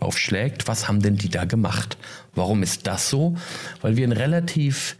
aufschlägt, 0.00 0.68
was 0.68 0.86
haben 0.86 1.00
denn 1.00 1.16
die 1.16 1.30
da 1.30 1.44
gemacht? 1.44 1.96
Warum 2.34 2.62
ist 2.62 2.86
das 2.86 3.08
so? 3.08 3.36
Weil 3.80 3.96
wir 3.96 4.06
ein 4.06 4.12
relativ 4.12 4.96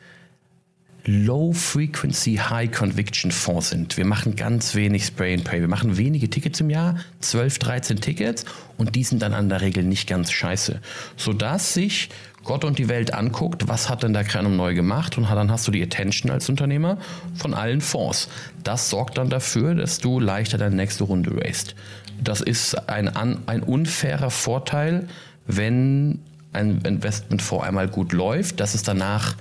Low-Frequency, 1.07 2.37
High-Conviction-Fonds 2.37 3.69
sind. 3.69 3.97
Wir 3.99 4.07
machen 4.07 4.37
ganz 4.37 4.75
wenig 4.75 5.05
Spray 5.05 5.35
and 5.35 5.45
Pray. 5.45 5.61
Wir 5.61 5.69
machen 5.69 5.99
wenige 5.99 6.31
Tickets 6.31 6.61
im 6.61 6.71
Jahr, 6.71 6.99
12, 7.21 7.59
13 7.59 8.01
Tickets 8.01 8.47
und 8.79 8.95
die 8.95 9.05
sind 9.05 9.21
dann 9.21 9.35
an 9.35 9.51
der 9.51 9.61
Regel 9.61 9.85
nicht 9.85 10.09
ganz 10.09 10.33
scheiße. 10.33 10.81
Sodass 11.19 11.75
sich 11.75 12.09
Gott 12.45 12.65
und 12.65 12.79
die 12.79 12.89
Welt 12.89 13.15
anguckt, 13.15 13.69
was 13.69 13.89
hat 13.89 14.03
denn 14.03 14.13
der 14.13 14.25
Kranum 14.25 14.57
neu 14.57 14.75
gemacht 14.75 15.19
und 15.19 15.29
dann 15.29 15.51
hast 15.51 15.67
du 15.67 15.73
die 15.73 15.83
Attention 15.83 16.31
als 16.31 16.49
Unternehmer 16.49 16.99
von 17.35 17.55
allen 17.55 17.81
Fonds. 17.81 18.29
Das 18.63 18.91
sorgt 18.91 19.19
dann 19.19 19.31
dafür, 19.31 19.75
dass 19.75 19.99
du 19.99 20.21
leichter 20.21 20.59
deine 20.59 20.77
nächste 20.77 21.05
Runde 21.05 21.35
raced. 21.37 21.75
Das 22.23 22.41
ist 22.41 22.89
ein, 22.89 23.09
ein 23.17 23.63
unfairer 23.63 24.31
Vorteil, 24.31 25.09
wenn 25.47 26.21
ein 26.53 26.83
Investmentfonds 26.83 27.67
einmal 27.67 27.89
gut 27.89 28.13
läuft, 28.13 28.61
dass 28.61 28.75
es 28.75 28.83
danach 28.83 29.35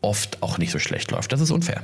oft 0.00 0.42
auch 0.42 0.58
nicht 0.58 0.70
so 0.70 0.78
schlecht 0.78 1.10
läuft. 1.10 1.32
Das 1.32 1.40
ist 1.40 1.50
unfair. 1.50 1.82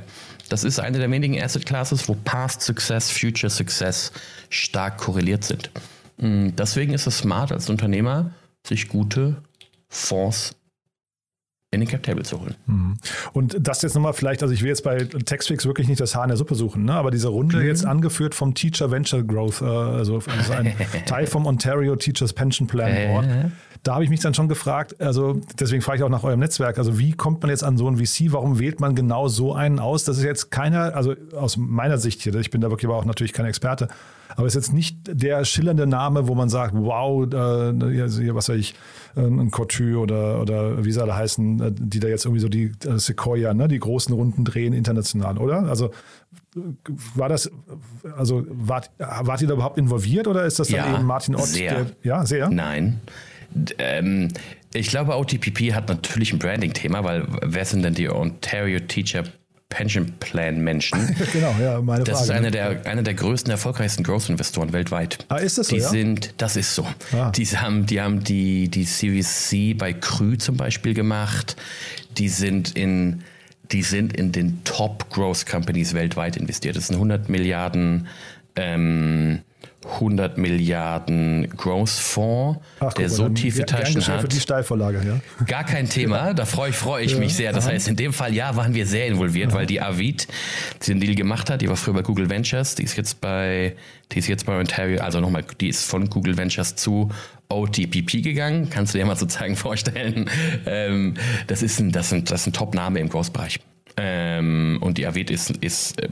Das 0.49 0.63
ist 0.63 0.79
eine 0.79 0.97
der 0.97 1.11
wenigen 1.11 1.41
Asset 1.41 1.65
Classes, 1.65 2.07
wo 2.07 2.15
Past 2.15 2.61
Success, 2.61 3.11
Future 3.11 3.49
Success 3.49 4.11
stark 4.49 4.97
korreliert 4.97 5.43
sind. 5.43 5.69
Mm, 6.17 6.49
deswegen 6.57 6.93
ist 6.93 7.07
es 7.07 7.19
smart 7.19 7.51
als 7.51 7.69
Unternehmer, 7.69 8.31
sich 8.65 8.87
gute 8.87 9.37
Fonds 9.93 10.55
in 11.71 11.79
den 11.79 11.89
Cap 11.89 12.03
Table 12.03 12.23
zu 12.23 12.39
holen. 12.39 12.55
Mhm. 12.67 12.97
Und 13.33 13.57
das 13.59 13.81
jetzt 13.81 13.95
nochmal 13.95 14.13
vielleicht, 14.13 14.43
also 14.43 14.53
ich 14.53 14.61
will 14.61 14.69
jetzt 14.69 14.83
bei 14.83 15.05
Textfix 15.05 15.65
wirklich 15.65 15.87
nicht 15.87 15.99
das 15.99 16.15
Haar 16.15 16.23
in 16.23 16.29
der 16.29 16.37
Suppe 16.37 16.55
suchen, 16.55 16.85
ne? 16.85 16.93
aber 16.93 17.09
diese 17.09 17.29
Runde 17.29 17.57
mhm. 17.57 17.65
jetzt 17.65 17.85
angeführt 17.85 18.35
vom 18.35 18.53
Teacher 18.53 18.91
Venture 18.91 19.23
Growth, 19.23 19.61
äh, 19.61 19.65
also, 19.65 20.21
also 20.27 20.53
ein 20.53 20.73
Teil 21.05 21.25
vom 21.25 21.45
Ontario 21.47 21.95
Teachers 21.95 22.33
Pension 22.33 22.67
Plan 22.67 23.07
Board. 23.07 23.27
Da 23.83 23.95
habe 23.95 24.05
ich 24.05 24.09
mich 24.09 24.21
dann 24.21 24.33
schon 24.33 24.47
gefragt, 24.47 25.01
also 25.01 25.41
deswegen 25.59 25.81
frage 25.81 25.97
ich 25.97 26.03
auch 26.03 26.09
nach 26.09 26.23
eurem 26.23 26.39
Netzwerk, 26.39 26.77
also 26.77 26.99
wie 26.99 27.11
kommt 27.11 27.41
man 27.41 27.49
jetzt 27.49 27.65
an 27.65 27.77
so 27.77 27.89
ein 27.89 27.97
VC, 27.97 28.31
warum 28.31 28.57
wählt 28.57 28.79
man 28.79 28.95
genau 28.95 29.27
so 29.27 29.53
einen 29.53 29.79
aus? 29.79 30.05
Das 30.05 30.17
ist 30.17 30.23
jetzt 30.23 30.51
keiner, 30.51 30.95
also 30.95 31.15
aus 31.35 31.57
meiner 31.57 31.97
Sicht 31.97 32.21
hier, 32.21 32.33
ich 32.35 32.49
bin 32.49 32.61
da 32.61 32.69
wirklich 32.69 32.87
aber 32.89 32.97
auch 32.97 33.03
natürlich 33.03 33.33
kein 33.33 33.45
Experte, 33.45 33.89
aber 34.35 34.47
ist 34.47 34.53
jetzt 34.53 34.73
nicht 34.73 34.97
der 35.05 35.43
schillernde 35.43 35.85
Name, 35.85 36.29
wo 36.29 36.35
man 36.35 36.47
sagt, 36.47 36.73
wow, 36.75 37.25
äh, 37.25 38.33
was 38.33 38.49
weiß 38.49 38.57
ich, 38.57 38.73
ein 39.15 39.51
Couture 39.51 39.99
oder, 39.99 40.41
oder 40.41 40.85
wie 40.85 40.91
sie 40.91 41.01
alle 41.01 41.15
heißen, 41.15 41.61
äh, 41.61 41.71
die 41.73 41.99
da 41.99 42.07
jetzt 42.07 42.25
irgendwie 42.25 42.41
so 42.41 42.49
die 42.49 42.71
äh, 42.85 42.97
Sequoia, 42.97 43.53
ne, 43.53 43.67
die 43.67 43.79
großen 43.79 44.13
Runden 44.13 44.45
drehen 44.45 44.73
international, 44.73 45.37
oder? 45.37 45.63
Also 45.63 45.91
war 47.15 47.29
das, 47.29 47.51
also 48.17 48.45
wart, 48.49 48.91
wart 48.97 49.41
ihr 49.41 49.47
da 49.47 49.55
überhaupt 49.55 49.77
involviert 49.77 50.27
oder 50.27 50.45
ist 50.45 50.59
das 50.59 50.69
dann 50.69 50.77
ja, 50.77 50.95
eben 50.95 51.05
Martin 51.05 51.35
Ott? 51.35 51.45
Sehr. 51.45 51.73
Der, 51.73 51.85
ja, 52.03 52.25
sehr. 52.25 52.49
Nein. 52.49 53.01
Ähm, 53.77 54.29
ich 54.73 54.87
glaube, 54.87 55.15
OTPP 55.17 55.73
hat 55.73 55.89
natürlich 55.89 56.33
ein 56.33 56.39
Branding-Thema, 56.39 57.03
weil 57.03 57.27
wer 57.41 57.65
sind 57.65 57.83
denn 57.83 57.93
die 57.93 58.09
Ontario 58.09 58.79
Teacher 58.79 59.23
Pension 59.73 60.13
Plan 60.19 60.59
Menschen. 60.63 61.15
genau, 61.33 61.55
ja, 61.59 61.81
meine 61.81 62.03
Das 62.03 62.27
Frage. 62.27 62.31
ist 62.31 62.37
einer 62.37 62.51
der, 62.51 62.85
einer 62.85 63.01
der 63.01 63.15
größten, 63.15 63.49
erfolgreichsten 63.49 64.03
Growth-Investoren 64.03 64.71
weltweit. 64.71 65.25
Ah, 65.29 65.37
ist 65.37 65.57
das 65.57 65.67
so? 65.67 65.75
Die 65.75 65.81
ja? 65.81 65.89
sind, 65.89 66.35
das 66.37 66.55
ist 66.55 66.75
so. 66.75 66.85
Ah. 67.11 67.31
Die 67.31 67.45
haben, 67.47 67.87
die 67.87 67.99
haben 67.99 68.23
die, 68.23 68.69
die 68.69 68.83
Series 68.83 69.47
C 69.49 69.73
bei 69.73 69.93
Krü 69.93 70.37
zum 70.37 70.57
Beispiel 70.57 70.93
gemacht. 70.93 71.55
Die 72.19 72.29
sind 72.29 72.75
in, 72.77 73.23
die 73.71 73.81
sind 73.81 74.15
in 74.15 74.31
den 74.31 74.63
Top 74.63 75.09
Growth 75.09 75.47
Companies 75.47 75.95
weltweit 75.95 76.37
investiert. 76.37 76.75
Das 76.75 76.87
sind 76.87 76.97
100 76.97 77.29
Milliarden, 77.29 78.07
ähm, 78.55 79.39
100 79.85 80.37
Milliarden 80.37 81.49
Growth-Fonds, 81.57 82.59
Ach, 82.79 82.93
der 82.93 83.09
so 83.09 83.29
tiefe 83.29 83.65
Taschen 83.65 84.05
hat. 84.07 84.21
für 84.21 84.27
die 84.27 84.39
Steilvorlage, 84.39 85.01
ja. 85.05 85.45
Gar 85.45 85.63
kein 85.63 85.89
Thema, 85.89 86.33
da 86.33 86.45
freue 86.45 86.69
ich, 86.69 86.75
freue 86.75 87.03
ich 87.03 87.13
Ja, 87.13 87.19
mich 87.19 87.35
sehr. 87.35 87.51
Das 87.53 87.67
heißt, 87.67 87.87
in 87.87 87.95
dem 87.95 88.13
Fall, 88.13 88.33
ja, 88.33 88.55
waren 88.55 88.73
wir 88.73 88.85
sehr 88.85 89.07
involviert, 89.07 89.53
weil 89.53 89.65
die 89.65 89.81
Avid, 89.81 90.27
die 90.81 90.91
den 90.91 90.99
Deal 90.99 91.15
gemacht 91.15 91.49
hat, 91.49 91.61
die 91.61 91.69
war 91.69 91.75
früher 91.75 91.95
bei 91.95 92.01
Google 92.01 92.29
Ventures, 92.29 92.75
die 92.75 92.83
ist 92.83 92.95
jetzt 92.97 93.21
bei, 93.21 93.75
die 94.11 94.19
ist 94.19 94.27
jetzt 94.27 94.45
bei 94.45 94.57
Ontario, 94.57 95.01
also 95.01 95.19
nochmal, 95.19 95.43
die 95.59 95.69
ist 95.69 95.85
von 95.85 96.09
Google 96.09 96.37
Ventures 96.37 96.75
zu 96.75 97.09
OTPP 97.49 98.23
gegangen. 98.23 98.69
Kannst 98.69 98.93
du 98.93 98.97
dir 98.97 99.05
mal 99.05 99.15
sozusagen 99.15 99.55
vorstellen. 99.57 100.29
Ähm, 100.65 101.15
das 101.47 101.61
ist 101.61 101.79
ein, 101.79 101.91
das 101.91 102.09
sind, 102.09 102.31
das 102.31 102.41
ist 102.41 102.47
ein 102.47 102.53
Top-Name 102.53 102.99
im 102.99 103.09
Growth-Bereich. 103.09 103.59
Ähm, 103.97 104.79
und 104.81 104.97
die 104.97 105.05
Avid 105.05 105.29
ist, 105.29 105.51
ist 105.57 106.01
äh, 106.01 106.09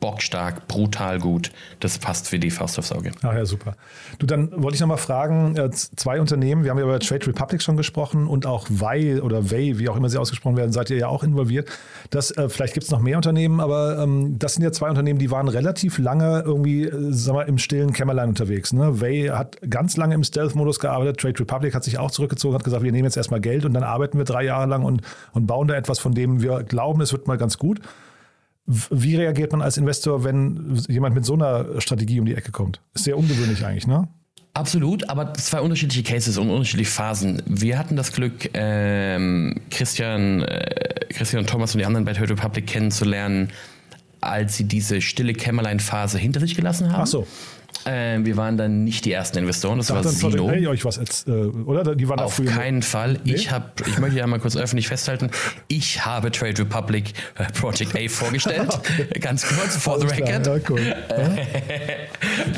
bockstark, 0.00 0.68
brutal 0.68 1.18
gut. 1.18 1.50
Das 1.80 1.98
passt 1.98 2.28
für 2.28 2.38
die 2.38 2.50
Faust 2.50 2.78
aufs 2.78 2.92
Auge. 2.92 3.10
Ach 3.22 3.34
ja, 3.34 3.44
super. 3.44 3.74
Du, 4.18 4.26
dann 4.26 4.50
wollte 4.62 4.74
ich 4.74 4.80
noch 4.80 4.88
mal 4.88 4.96
fragen, 4.96 5.56
äh, 5.56 5.70
zwei 5.70 6.20
Unternehmen, 6.20 6.64
wir 6.64 6.70
haben 6.70 6.78
ja 6.78 6.84
über 6.84 6.98
Trade 7.00 7.26
Republic 7.26 7.62
schon 7.62 7.76
gesprochen 7.76 8.26
und 8.26 8.46
auch 8.46 8.66
Weil 8.70 9.20
oder 9.20 9.50
Way, 9.50 9.78
wie 9.78 9.88
auch 9.88 9.96
immer 9.96 10.08
sie 10.08 10.18
ausgesprochen 10.18 10.56
werden, 10.56 10.72
seid 10.72 10.90
ihr 10.90 10.96
ja 10.96 11.08
auch 11.08 11.22
involviert. 11.22 11.68
Das, 12.10 12.30
äh, 12.30 12.48
vielleicht 12.48 12.74
gibt 12.74 12.84
es 12.84 12.90
noch 12.90 13.00
mehr 13.00 13.16
Unternehmen, 13.16 13.60
aber 13.60 13.98
ähm, 13.98 14.38
das 14.38 14.54
sind 14.54 14.62
ja 14.62 14.72
zwei 14.72 14.88
Unternehmen, 14.88 15.18
die 15.18 15.30
waren 15.30 15.48
relativ 15.48 15.98
lange 15.98 16.42
irgendwie, 16.44 16.84
äh, 16.84 16.92
sag 17.10 17.34
mal, 17.34 17.48
im 17.48 17.58
stillen 17.58 17.92
Kämmerlein 17.92 18.28
unterwegs. 18.28 18.72
Ne? 18.72 19.00
Way 19.00 19.28
hat 19.28 19.58
ganz 19.68 19.96
lange 19.96 20.14
im 20.14 20.24
Stealth-Modus 20.24 20.80
gearbeitet, 20.80 21.18
Trade 21.18 21.40
Republic 21.40 21.74
hat 21.74 21.84
sich 21.84 21.98
auch 21.98 22.10
zurückgezogen, 22.10 22.54
hat 22.54 22.64
gesagt, 22.64 22.82
wir 22.82 22.92
nehmen 22.92 23.04
jetzt 23.04 23.16
erstmal 23.16 23.40
Geld 23.40 23.64
und 23.64 23.74
dann 23.74 23.82
arbeiten 23.82 24.18
wir 24.18 24.24
drei 24.24 24.44
Jahre 24.44 24.66
lang 24.66 24.84
und, 24.84 25.02
und 25.32 25.46
bauen 25.46 25.68
da 25.68 25.74
etwas, 25.74 25.98
von 25.98 26.12
dem 26.12 26.42
wir 26.42 26.62
glauben, 26.62 27.00
es 27.00 27.12
wird 27.12 27.26
mal 27.26 27.38
ganz 27.38 27.58
gut. 27.58 27.80
Wie 28.70 29.16
reagiert 29.16 29.52
man 29.52 29.62
als 29.62 29.78
Investor, 29.78 30.24
wenn 30.24 30.78
jemand 30.88 31.14
mit 31.14 31.24
so 31.24 31.32
einer 31.32 31.80
Strategie 31.80 32.20
um 32.20 32.26
die 32.26 32.34
Ecke 32.34 32.52
kommt? 32.52 32.82
Ist 32.94 33.04
sehr 33.04 33.16
ungewöhnlich 33.16 33.64
eigentlich, 33.64 33.86
ne? 33.86 34.08
Absolut, 34.52 35.08
aber 35.08 35.32
zwei 35.34 35.60
unterschiedliche 35.62 36.02
Cases 36.02 36.36
und 36.36 36.50
unterschiedliche 36.50 36.90
Phasen. 36.90 37.42
Wir 37.46 37.78
hatten 37.78 37.96
das 37.96 38.12
Glück, 38.12 38.50
ähm, 38.52 39.54
Christian, 39.70 40.42
äh, 40.42 41.06
Christian 41.08 41.44
und 41.44 41.48
Thomas 41.48 41.74
und 41.74 41.78
die 41.78 41.86
anderen 41.86 42.04
bei 42.04 42.12
Trade 42.12 42.30
Republic 42.30 42.66
kennenzulernen, 42.66 43.50
als 44.20 44.56
sie 44.56 44.64
diese 44.64 45.00
stille 45.00 45.32
Kämmerlein-Phase 45.32 46.18
hinter 46.18 46.40
sich 46.40 46.54
gelassen 46.54 46.92
haben. 46.92 47.02
Ach 47.02 47.06
so. 47.06 47.26
Ähm, 47.90 48.26
wir 48.26 48.36
waren 48.36 48.58
dann 48.58 48.84
nicht 48.84 49.06
die 49.06 49.12
ersten 49.12 49.38
Investoren, 49.38 49.78
das 49.78 49.88
war 49.88 50.02
Dachte, 50.02 50.14
dann 50.20 50.32
Sino. 50.32 50.52
ich 50.52 50.68
euch 50.68 50.84
was 50.84 50.96
jetzt, 50.96 51.26
äh, 51.26 51.32
oder? 51.32 51.96
Die 51.96 52.06
waren 52.06 52.18
Auf 52.20 52.38
keinen 52.44 52.82
Fall. 52.82 53.18
Ich 53.24 53.50
habe, 53.50 53.70
ich 53.86 53.98
möchte 53.98 54.18
ja 54.18 54.26
mal 54.26 54.38
kurz 54.38 54.56
öffentlich 54.56 54.88
festhalten, 54.88 55.30
ich 55.68 56.04
habe 56.04 56.30
Trade 56.30 56.58
Republic 56.58 57.14
äh, 57.38 57.44
Project 57.58 57.96
A 57.96 58.06
vorgestellt. 58.08 58.68
Ganz 59.20 59.46
kurz, 59.46 59.76
for 59.76 59.98
the 59.98 60.06
Alles 60.06 60.18
record. 60.18 60.46
Ja, 60.46 60.58
cool. 60.68 60.80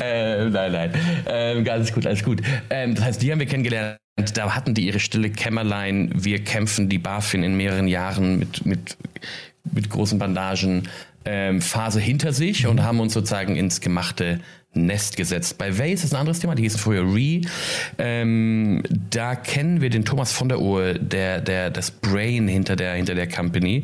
äh, 0.01 0.45
nein, 0.49 0.71
nein. 0.73 0.91
Ähm, 1.27 1.65
alles 1.69 1.93
gut, 1.93 2.05
alles 2.05 2.23
gut. 2.23 2.41
Ähm, 2.69 2.95
das 2.95 3.05
heißt, 3.05 3.21
die 3.21 3.31
haben 3.31 3.39
wir 3.39 3.47
kennengelernt. 3.47 3.97
Da 4.33 4.53
hatten 4.53 4.73
die 4.73 4.85
ihre 4.85 4.99
stille 4.99 5.29
Kämmerlein. 5.29 6.11
Wir 6.13 6.43
kämpfen 6.43 6.89
die 6.89 6.97
BaFin 6.97 7.43
in 7.43 7.55
mehreren 7.55 7.87
Jahren 7.87 8.37
mit, 8.37 8.65
mit, 8.65 8.97
mit 9.71 9.89
großen 9.89 10.19
Bandagen 10.19 10.89
ähm, 11.23 11.61
Phase 11.61 11.99
hinter 11.99 12.33
sich 12.33 12.67
und 12.67 12.83
haben 12.83 12.99
uns 12.99 13.13
sozusagen 13.13 13.55
ins 13.55 13.79
gemachte 13.79 14.41
Nest 14.73 15.17
gesetzt. 15.17 15.57
Bei 15.57 15.77
Way 15.77 15.93
ist 15.93 16.13
ein 16.13 16.19
anderes 16.19 16.39
Thema, 16.39 16.55
die 16.55 16.63
hießen 16.63 16.79
früher 16.79 17.03
Re. 17.03 17.41
Ähm, 17.97 18.83
da 19.09 19.35
kennen 19.35 19.81
wir 19.81 19.89
den 19.89 20.05
Thomas 20.05 20.31
von 20.31 20.47
der 20.47 20.59
Uhr, 20.59 20.93
der, 20.93 21.41
der, 21.41 21.69
das 21.69 21.91
Brain 21.91 22.47
hinter 22.47 22.75
der, 22.75 22.93
hinter 22.93 23.15
der 23.15 23.27
Company, 23.27 23.83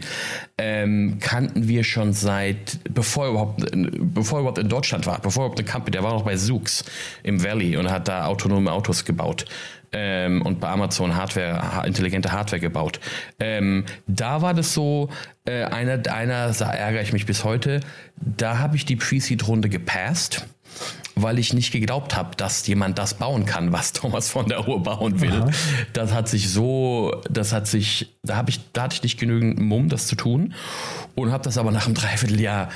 ähm, 0.58 1.18
kannten 1.20 1.68
wir 1.68 1.84
schon 1.84 2.14
seit, 2.14 2.80
bevor 2.94 3.26
er 3.26 3.30
überhaupt, 3.32 3.66
bevor 4.14 4.40
er 4.40 4.42
überhaupt 4.42 4.60
in 4.60 4.70
Deutschland 4.70 5.06
war, 5.06 5.20
bevor 5.20 5.44
er 5.44 5.46
überhaupt 5.48 5.60
eine 5.60 5.70
Company, 5.70 5.92
der 5.92 6.04
war 6.04 6.14
noch 6.14 6.24
bei 6.24 6.36
Zoox 6.36 6.86
im 7.24 7.44
Valley 7.44 7.76
und 7.78 7.92
hat 7.92 8.08
da 8.08 8.26
autonome 8.26 8.72
Autos 8.72 9.04
gebaut. 9.04 9.46
Ähm, 9.94 10.42
und 10.42 10.60
bei 10.60 10.68
Amazon 10.68 11.16
Hardware, 11.16 11.62
ha- 11.62 11.84
intelligente 11.86 12.34
Hardware 12.34 12.60
gebaut. 12.60 13.00
Ähm, 13.40 13.86
da 14.06 14.42
war 14.42 14.54
das 14.54 14.74
so, 14.74 15.10
äh, 15.46 15.64
einer, 15.64 16.02
einer, 16.14 16.52
da 16.52 16.74
ärgere 16.74 17.02
ich 17.02 17.14
mich 17.14 17.26
bis 17.26 17.46
heute, 17.46 17.80
da 18.18 18.60
habe 18.60 18.76
ich 18.76 18.84
die 18.86 18.98
Pre-Seed-Runde 18.98 19.70
gepasst 19.70 20.46
weil 21.16 21.40
ich 21.40 21.54
nicht 21.54 21.72
geglaubt 21.72 22.16
habe, 22.16 22.36
dass 22.36 22.66
jemand 22.68 22.98
das 22.98 23.16
bauen 23.16 23.46
kann, 23.46 23.72
was 23.72 23.94
Thomas 23.94 24.30
von 24.30 24.48
der 24.48 24.68
Uhr 24.68 24.82
bauen 24.82 25.22
will. 25.22 25.52
Das 25.94 26.14
hat 26.14 26.28
sich 26.30 26.50
so, 26.50 27.22
das 27.30 27.54
hat 27.54 27.68
sich, 27.68 28.18
da 28.24 28.36
habe 28.36 28.50
ich, 28.50 28.60
da 28.74 28.84
hatte 28.84 28.96
ich 28.96 29.04
nicht 29.04 29.20
genügend 29.20 29.60
Mumm, 29.60 29.90
das 29.90 30.08
zu 30.08 30.16
tun 30.16 30.54
und 31.16 31.32
habe 31.32 31.44
das 31.44 31.58
aber 31.58 31.72
nach 31.72 31.86
einem 31.86 31.96
Dreivierteljahr 31.96 32.70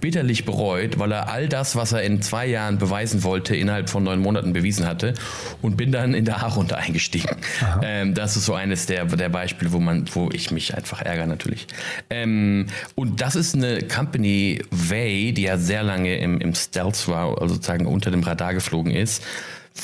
bitterlich 0.00 0.44
bereut, 0.44 0.98
weil 0.98 1.12
er 1.12 1.28
all 1.28 1.48
das, 1.48 1.76
was 1.76 1.92
er 1.92 2.02
in 2.02 2.22
zwei 2.22 2.46
Jahren 2.46 2.78
beweisen 2.78 3.22
wollte, 3.22 3.54
innerhalb 3.54 3.90
von 3.90 4.02
neun 4.02 4.20
Monaten 4.20 4.52
bewiesen 4.52 4.86
hatte 4.86 5.14
und 5.62 5.76
bin 5.76 5.92
dann 5.92 6.14
in 6.14 6.24
der 6.24 6.42
A-Runde 6.42 6.76
eingestiegen. 6.76 7.36
Ähm, 7.82 8.14
das 8.14 8.36
ist 8.36 8.46
so 8.46 8.54
eines 8.54 8.86
der, 8.86 9.04
der 9.04 9.28
Beispiele, 9.28 9.72
wo 9.72 9.78
man, 9.78 10.06
wo 10.14 10.30
ich 10.32 10.50
mich 10.50 10.74
einfach 10.76 11.02
ärgere 11.02 11.26
natürlich. 11.26 11.66
Ähm, 12.08 12.66
und 12.94 13.20
das 13.20 13.36
ist 13.36 13.54
eine 13.54 13.82
Company, 13.82 14.62
Way, 14.70 15.32
die 15.32 15.42
ja 15.42 15.58
sehr 15.58 15.82
lange 15.82 16.16
im, 16.18 16.40
im 16.40 16.54
Stealth 16.54 17.08
war, 17.08 17.40
also 17.40 17.54
sozusagen 17.54 17.86
unter 17.86 18.10
dem 18.10 18.22
Radar 18.22 18.54
geflogen 18.54 18.92
ist, 18.92 19.22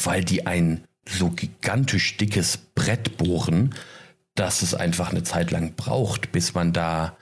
weil 0.05 0.25
die 0.25 0.47
ein 0.47 0.83
so 1.09 1.31
gigantisch 1.31 2.17
dickes 2.17 2.59
Brett 2.75 3.17
bohren, 3.17 3.75
dass 4.35 4.63
es 4.63 4.75
einfach 4.75 5.11
eine 5.11 5.23
Zeit 5.23 5.51
lang 5.51 5.75
braucht, 5.77 6.33
bis 6.33 6.55
man 6.55 6.73
da 6.73 7.17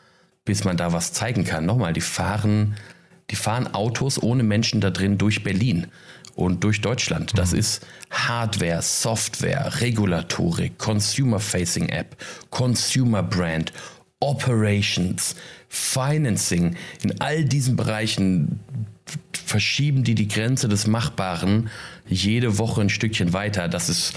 bis 0.45 0.65
man 0.65 0.77
da 0.77 0.93
was 0.93 1.13
zeigen 1.13 1.45
kann. 1.45 1.67
Nochmal, 1.67 1.93
die 1.93 2.01
fahren, 2.01 2.77
die 3.31 3.37
fahren 3.37 3.73
Autos 3.75 4.23
ohne 4.23 4.43
Menschen 4.43 4.81
da 4.81 4.91
drin 4.91 5.19
durch 5.19 5.43
Berlin 5.43 5.87
und 6.35 6.65
durch 6.65 6.81
Deutschland. 6.81 7.39
Das 7.39 7.53
ist 7.53 7.87
Hardware, 8.11 8.83
Software, 8.83 9.81
Regulatorik, 9.81 10.79
Consumer-Facing 10.79 11.89
App, 11.89 12.17
Consumer 12.51 13.23
Brand 13.23 13.73
Operations, 14.21 15.35
Financing, 15.69 16.77
in 17.03 17.21
all 17.21 17.45
diesen 17.45 17.77
Bereichen 17.77 18.61
verschieben 19.33 20.03
die 20.03 20.15
die 20.15 20.29
Grenze 20.29 20.69
des 20.69 20.87
Machbaren 20.87 21.69
jede 22.07 22.59
Woche 22.59 22.83
ein 22.83 22.89
Stückchen 22.91 23.33
weiter. 23.33 23.69
Das 23.69 23.89
ist 23.89 24.15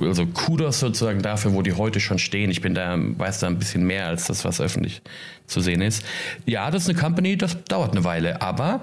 also 0.00 0.26
Kudos 0.26 0.80
sozusagen 0.80 1.20
dafür, 1.22 1.52
wo 1.52 1.62
die 1.62 1.72
heute 1.72 2.00
schon 2.00 2.18
stehen. 2.18 2.50
Ich 2.50 2.60
bin 2.60 2.74
da, 2.74 2.96
weiß 2.96 3.40
da 3.40 3.48
ein 3.48 3.58
bisschen 3.58 3.84
mehr 3.86 4.06
als 4.06 4.26
das, 4.26 4.44
was 4.44 4.60
öffentlich 4.60 5.02
zu 5.46 5.60
sehen 5.60 5.82
ist. 5.82 6.04
Ja, 6.46 6.70
das 6.70 6.84
ist 6.84 6.90
eine 6.90 6.98
Company, 6.98 7.36
das 7.36 7.64
dauert 7.64 7.92
eine 7.92 8.04
Weile, 8.04 8.40
aber 8.42 8.82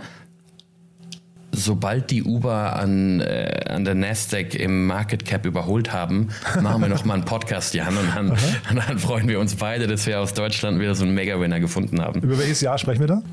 sobald 1.56 2.12
die 2.12 2.24
Uber 2.24 2.76
an, 2.76 3.22
äh, 3.22 3.66
an 3.70 3.86
der 3.86 3.96
Nasdaq 3.96 4.56
im 4.56 4.88
Market 4.88 5.26
Cap 5.26 5.46
überholt 5.46 5.94
haben, 5.94 6.30
machen 6.62 6.82
wir 6.82 6.90
noch 6.90 7.06
mal 7.06 7.16
einen 7.16 7.26
Podcast, 7.26 7.74
Jan, 7.74 7.96
und 7.96 8.16
dann, 8.16 8.32
und 8.70 8.88
dann 8.88 9.00
freuen 9.00 9.28
wir 9.28 9.40
uns 9.40 9.56
beide, 9.56 9.88
dass 9.88 10.06
wir 10.06 10.20
aus 10.20 10.34
Deutschland 10.34 10.80
wieder 10.80 10.96
so 10.96 11.06
einen 11.06 11.14
Mega-Winner 11.14 11.60
gefunden 11.60 12.02
haben. 12.02 12.22
Über 12.22 12.38
welches 12.38 12.62
Jahr 12.62 12.78
sprechen 12.78 13.02
wir 13.02 13.08
da? 13.08 13.24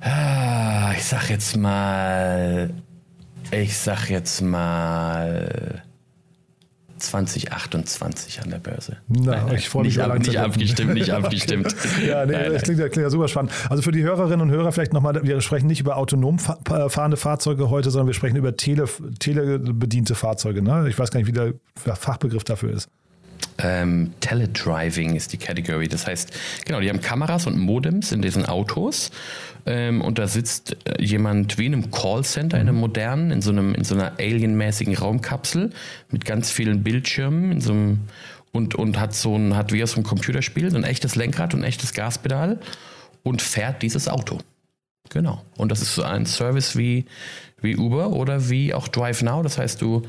Ah, 0.00 0.92
ich 0.96 1.04
sag 1.04 1.28
jetzt 1.28 1.56
mal, 1.56 2.70
ich 3.50 3.76
sag 3.76 4.08
jetzt 4.08 4.40
mal 4.40 5.82
2028 7.00 8.42
an 8.42 8.50
der 8.50 8.58
Börse. 8.58 8.98
Na, 9.08 9.44
nein, 9.44 9.56
ich 9.56 9.68
freue 9.68 9.84
mich 9.84 9.96
nicht, 9.96 10.04
ab, 10.04 10.18
nicht 10.18 10.38
abgestimmt, 10.38 10.94
nicht 10.94 11.10
abgestimmt. 11.10 11.74
ja, 12.06 12.24
nee, 12.24 12.32
nein, 12.32 12.52
das 12.52 12.62
klingt, 12.62 12.78
klingt, 12.78 12.96
ja 12.96 13.10
super 13.10 13.28
spannend. 13.28 13.52
Also 13.68 13.82
für 13.82 13.92
die 13.92 14.02
Hörerinnen 14.02 14.40
und 14.42 14.50
Hörer 14.50 14.72
vielleicht 14.72 14.92
nochmal, 14.92 15.20
wir 15.22 15.40
sprechen 15.40 15.66
nicht 15.66 15.80
über 15.80 15.96
autonom 15.96 16.38
fahrende 16.38 17.16
Fahrzeuge 17.16 17.70
heute, 17.70 17.90
sondern 17.90 18.06
wir 18.06 18.14
sprechen 18.14 18.36
über 18.36 18.56
tele, 18.56 18.88
telebediente 19.18 20.14
Fahrzeuge. 20.14 20.62
Ne? 20.62 20.86
Ich 20.88 20.98
weiß 20.98 21.10
gar 21.10 21.20
nicht, 21.20 21.26
wie 21.26 21.32
der 21.32 21.54
Fachbegriff 21.76 22.44
dafür 22.44 22.72
ist. 22.72 22.88
Ähm, 23.58 24.12
Teledriving 24.20 25.16
ist 25.16 25.32
die 25.32 25.38
Category. 25.38 25.88
Das 25.88 26.06
heißt, 26.06 26.32
genau, 26.64 26.80
die 26.80 26.88
haben 26.88 27.00
Kameras 27.00 27.46
und 27.46 27.58
Modems 27.58 28.12
in 28.12 28.22
diesen 28.22 28.46
Autos 28.46 29.10
ähm, 29.66 30.00
und 30.00 30.18
da 30.18 30.26
sitzt 30.26 30.76
äh, 30.84 31.02
jemand 31.02 31.58
wie 31.58 31.66
in 31.66 31.74
einem 31.74 31.90
Callcenter, 31.90 32.56
in 32.58 32.68
einem 32.68 32.76
mhm. 32.76 32.80
modernen, 32.80 33.30
in 33.30 33.42
so, 33.42 33.50
einem, 33.50 33.74
in 33.74 33.84
so 33.84 33.94
einer 33.94 34.18
alienmäßigen 34.18 34.96
Raumkapsel 34.96 35.70
mit 36.10 36.24
ganz 36.24 36.50
vielen 36.50 36.82
Bildschirmen 36.82 37.52
in 37.52 37.60
so 37.60 37.72
einem, 37.72 38.00
und, 38.52 38.74
und 38.74 38.98
hat 38.98 39.14
so 39.14 39.36
ein, 39.36 39.56
hat 39.56 39.72
wie 39.72 39.82
aus 39.82 39.94
einem 39.94 40.04
Computerspiel 40.04 40.70
so 40.70 40.76
ein 40.76 40.84
echtes 40.84 41.14
Lenkrad 41.14 41.54
und 41.54 41.60
ein 41.60 41.64
echtes 41.64 41.92
Gaspedal 41.92 42.58
und 43.22 43.42
fährt 43.42 43.82
dieses 43.82 44.08
Auto. 44.08 44.38
Genau. 45.10 45.44
Und 45.56 45.70
das 45.70 45.82
ist 45.82 45.94
so 45.94 46.02
ein 46.02 46.26
Service 46.26 46.76
wie, 46.76 47.04
wie 47.60 47.76
Uber 47.76 48.10
oder 48.10 48.48
wie 48.48 48.74
auch 48.74 48.88
Drive 48.88 49.22
Now. 49.22 49.42
Das 49.42 49.58
heißt, 49.58 49.82
du 49.82 50.02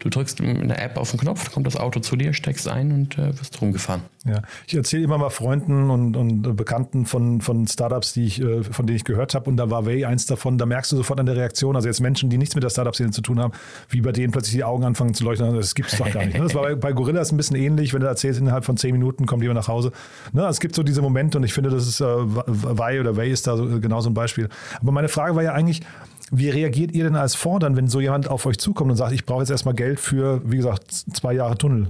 Du 0.00 0.10
drückst 0.10 0.40
in 0.40 0.68
der 0.68 0.82
App 0.82 0.98
auf 0.98 1.12
den 1.12 1.20
Knopf, 1.20 1.52
kommt 1.52 1.66
das 1.66 1.76
Auto 1.76 2.00
zu 2.00 2.16
dir, 2.16 2.32
steckst 2.32 2.68
ein 2.68 2.90
und 2.90 3.16
äh, 3.16 3.38
wirst 3.38 3.60
rumgefahren. 3.62 4.02
Ja, 4.26 4.42
ich 4.66 4.74
erzähle 4.74 5.04
immer 5.04 5.18
mal 5.18 5.30
Freunden 5.30 5.88
und, 5.88 6.16
und 6.16 6.56
Bekannten 6.56 7.06
von, 7.06 7.40
von 7.40 7.66
Startups, 7.68 8.12
die 8.12 8.24
ich, 8.24 8.40
äh, 8.40 8.64
von 8.64 8.86
denen 8.86 8.96
ich 8.96 9.04
gehört 9.04 9.34
habe, 9.34 9.48
und 9.48 9.56
da 9.56 9.70
war 9.70 9.86
Way 9.86 10.04
eins 10.04 10.26
davon. 10.26 10.58
Da 10.58 10.66
merkst 10.66 10.90
du 10.92 10.96
sofort 10.96 11.20
an 11.20 11.26
der 11.26 11.36
Reaktion, 11.36 11.76
also 11.76 11.86
jetzt 11.86 12.00
Menschen, 12.00 12.28
die 12.28 12.38
nichts 12.38 12.56
mit 12.56 12.64
der 12.64 12.70
Startup-Szene 12.70 13.12
zu 13.12 13.22
tun 13.22 13.38
haben, 13.38 13.52
wie 13.88 14.00
bei 14.00 14.10
denen 14.10 14.32
plötzlich 14.32 14.54
die 14.56 14.64
Augen 14.64 14.84
anfangen 14.84 15.14
zu 15.14 15.24
leuchten. 15.24 15.54
Das 15.54 15.74
gibt 15.76 15.92
es 15.92 15.98
doch 15.98 16.10
gar 16.10 16.24
nicht. 16.24 16.36
Ne? 16.36 16.42
Das 16.42 16.54
war 16.54 16.62
bei, 16.62 16.74
bei 16.74 16.92
Gorillas 16.92 17.30
ein 17.30 17.36
bisschen 17.36 17.56
ähnlich, 17.56 17.94
wenn 17.94 18.00
du 18.00 18.08
erzählst, 18.08 18.40
innerhalb 18.40 18.64
von 18.64 18.76
zehn 18.76 18.92
Minuten 18.92 19.26
kommt 19.26 19.42
jemand 19.42 19.60
nach 19.60 19.68
Hause. 19.68 19.92
Ne? 20.32 20.42
Also 20.42 20.56
es 20.56 20.60
gibt 20.60 20.74
so 20.74 20.82
diese 20.82 21.02
Momente 21.02 21.38
und 21.38 21.44
ich 21.44 21.54
finde, 21.54 21.70
das 21.70 21.86
ist 21.86 22.00
äh, 22.00 22.04
Way 22.06 22.98
oder 23.00 23.16
Way 23.16 23.30
ist 23.30 23.46
da 23.46 23.56
so, 23.56 23.80
genau 23.80 24.00
so 24.00 24.10
ein 24.10 24.14
Beispiel. 24.14 24.48
Aber 24.80 24.90
meine 24.90 25.08
Frage 25.08 25.36
war 25.36 25.42
ja 25.42 25.52
eigentlich, 25.52 25.82
wie 26.30 26.50
reagiert 26.50 26.92
ihr 26.92 27.04
denn 27.04 27.16
als 27.16 27.34
Fonds 27.34 27.60
dann, 27.60 27.76
wenn 27.76 27.88
so 27.88 28.00
jemand 28.00 28.28
auf 28.28 28.46
euch 28.46 28.58
zukommt 28.58 28.90
und 28.90 28.96
sagt, 28.96 29.12
ich 29.12 29.24
brauche 29.24 29.40
jetzt 29.40 29.50
erstmal 29.50 29.74
Geld 29.74 30.00
für, 30.00 30.40
wie 30.44 30.56
gesagt, 30.56 30.92
zwei 30.92 31.34
Jahre 31.34 31.56
Tunnel? 31.56 31.88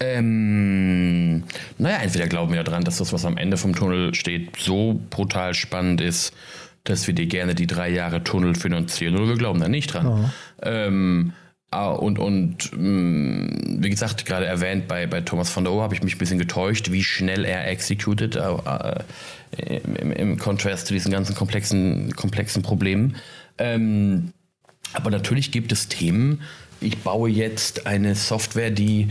Ähm, 0.00 1.44
naja, 1.78 1.98
entweder 1.98 2.26
glauben 2.26 2.52
wir 2.52 2.62
daran, 2.64 2.84
dass 2.84 2.98
das, 2.98 3.12
was 3.12 3.24
am 3.24 3.36
Ende 3.36 3.56
vom 3.56 3.74
Tunnel 3.74 4.14
steht, 4.14 4.56
so 4.58 5.00
brutal 5.10 5.54
spannend 5.54 6.00
ist, 6.00 6.34
dass 6.84 7.06
wir 7.06 7.14
dir 7.14 7.26
gerne 7.26 7.54
die 7.54 7.66
drei 7.66 7.90
Jahre 7.90 8.22
Tunnel 8.22 8.54
finanzieren, 8.54 9.16
oder 9.16 9.28
wir 9.28 9.36
glauben 9.36 9.60
da 9.60 9.68
nicht 9.68 9.92
dran. 9.92 10.06
Oh. 10.06 10.30
Ähm, 10.62 11.32
Ah, 11.76 11.90
und, 11.90 12.18
und 12.20 12.70
mm, 12.72 13.82
wie 13.82 13.90
gesagt, 13.90 14.24
gerade 14.24 14.46
erwähnt, 14.46 14.86
bei, 14.86 15.06
bei 15.06 15.20
Thomas 15.20 15.50
von 15.50 15.64
der 15.64 15.72
Ohr 15.72 15.82
habe 15.82 15.94
ich 15.94 16.02
mich 16.02 16.14
ein 16.14 16.18
bisschen 16.18 16.38
getäuscht, 16.38 16.92
wie 16.92 17.02
schnell 17.02 17.44
er 17.44 17.68
executed, 17.68 18.36
äh, 18.36 18.40
äh, 18.40 19.00
im, 19.56 20.12
im 20.12 20.38
Kontrast 20.38 20.86
zu 20.86 20.94
diesen 20.94 21.12
ganzen 21.12 21.34
komplexen, 21.34 22.14
komplexen 22.14 22.62
Problemen. 22.62 23.16
Ähm, 23.58 24.32
aber 24.92 25.10
natürlich 25.10 25.50
gibt 25.50 25.72
es 25.72 25.88
Themen. 25.88 26.42
Ich 26.80 26.98
baue 26.98 27.30
jetzt 27.30 27.86
eine 27.86 28.14
Software, 28.14 28.70
die 28.70 29.08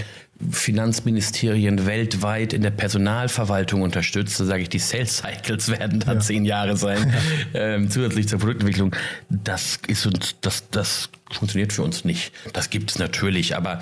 Finanzministerien 0.51 1.85
weltweit 1.85 2.51
in 2.51 2.61
der 2.61 2.71
Personalverwaltung 2.71 3.81
unterstützt, 3.81 4.35
so 4.35 4.43
sage 4.43 4.63
ich, 4.63 4.69
die 4.69 4.79
Sales 4.79 5.17
Cycles 5.17 5.69
werden 5.79 6.01
da 6.01 6.13
ja. 6.13 6.19
zehn 6.19 6.45
Jahre 6.45 6.75
sein, 6.75 7.13
ähm, 7.53 7.89
zusätzlich 7.89 8.27
zur 8.27 8.39
Produktentwicklung. 8.39 8.95
Das 9.29 9.79
ist 9.87 10.05
uns, 10.05 10.35
das, 10.41 10.69
das 10.69 11.09
funktioniert 11.31 11.73
für 11.73 11.83
uns 11.83 12.03
nicht. 12.03 12.33
Das 12.53 12.69
gibt 12.69 12.91
es 12.91 12.99
natürlich, 12.99 13.55
aber 13.55 13.81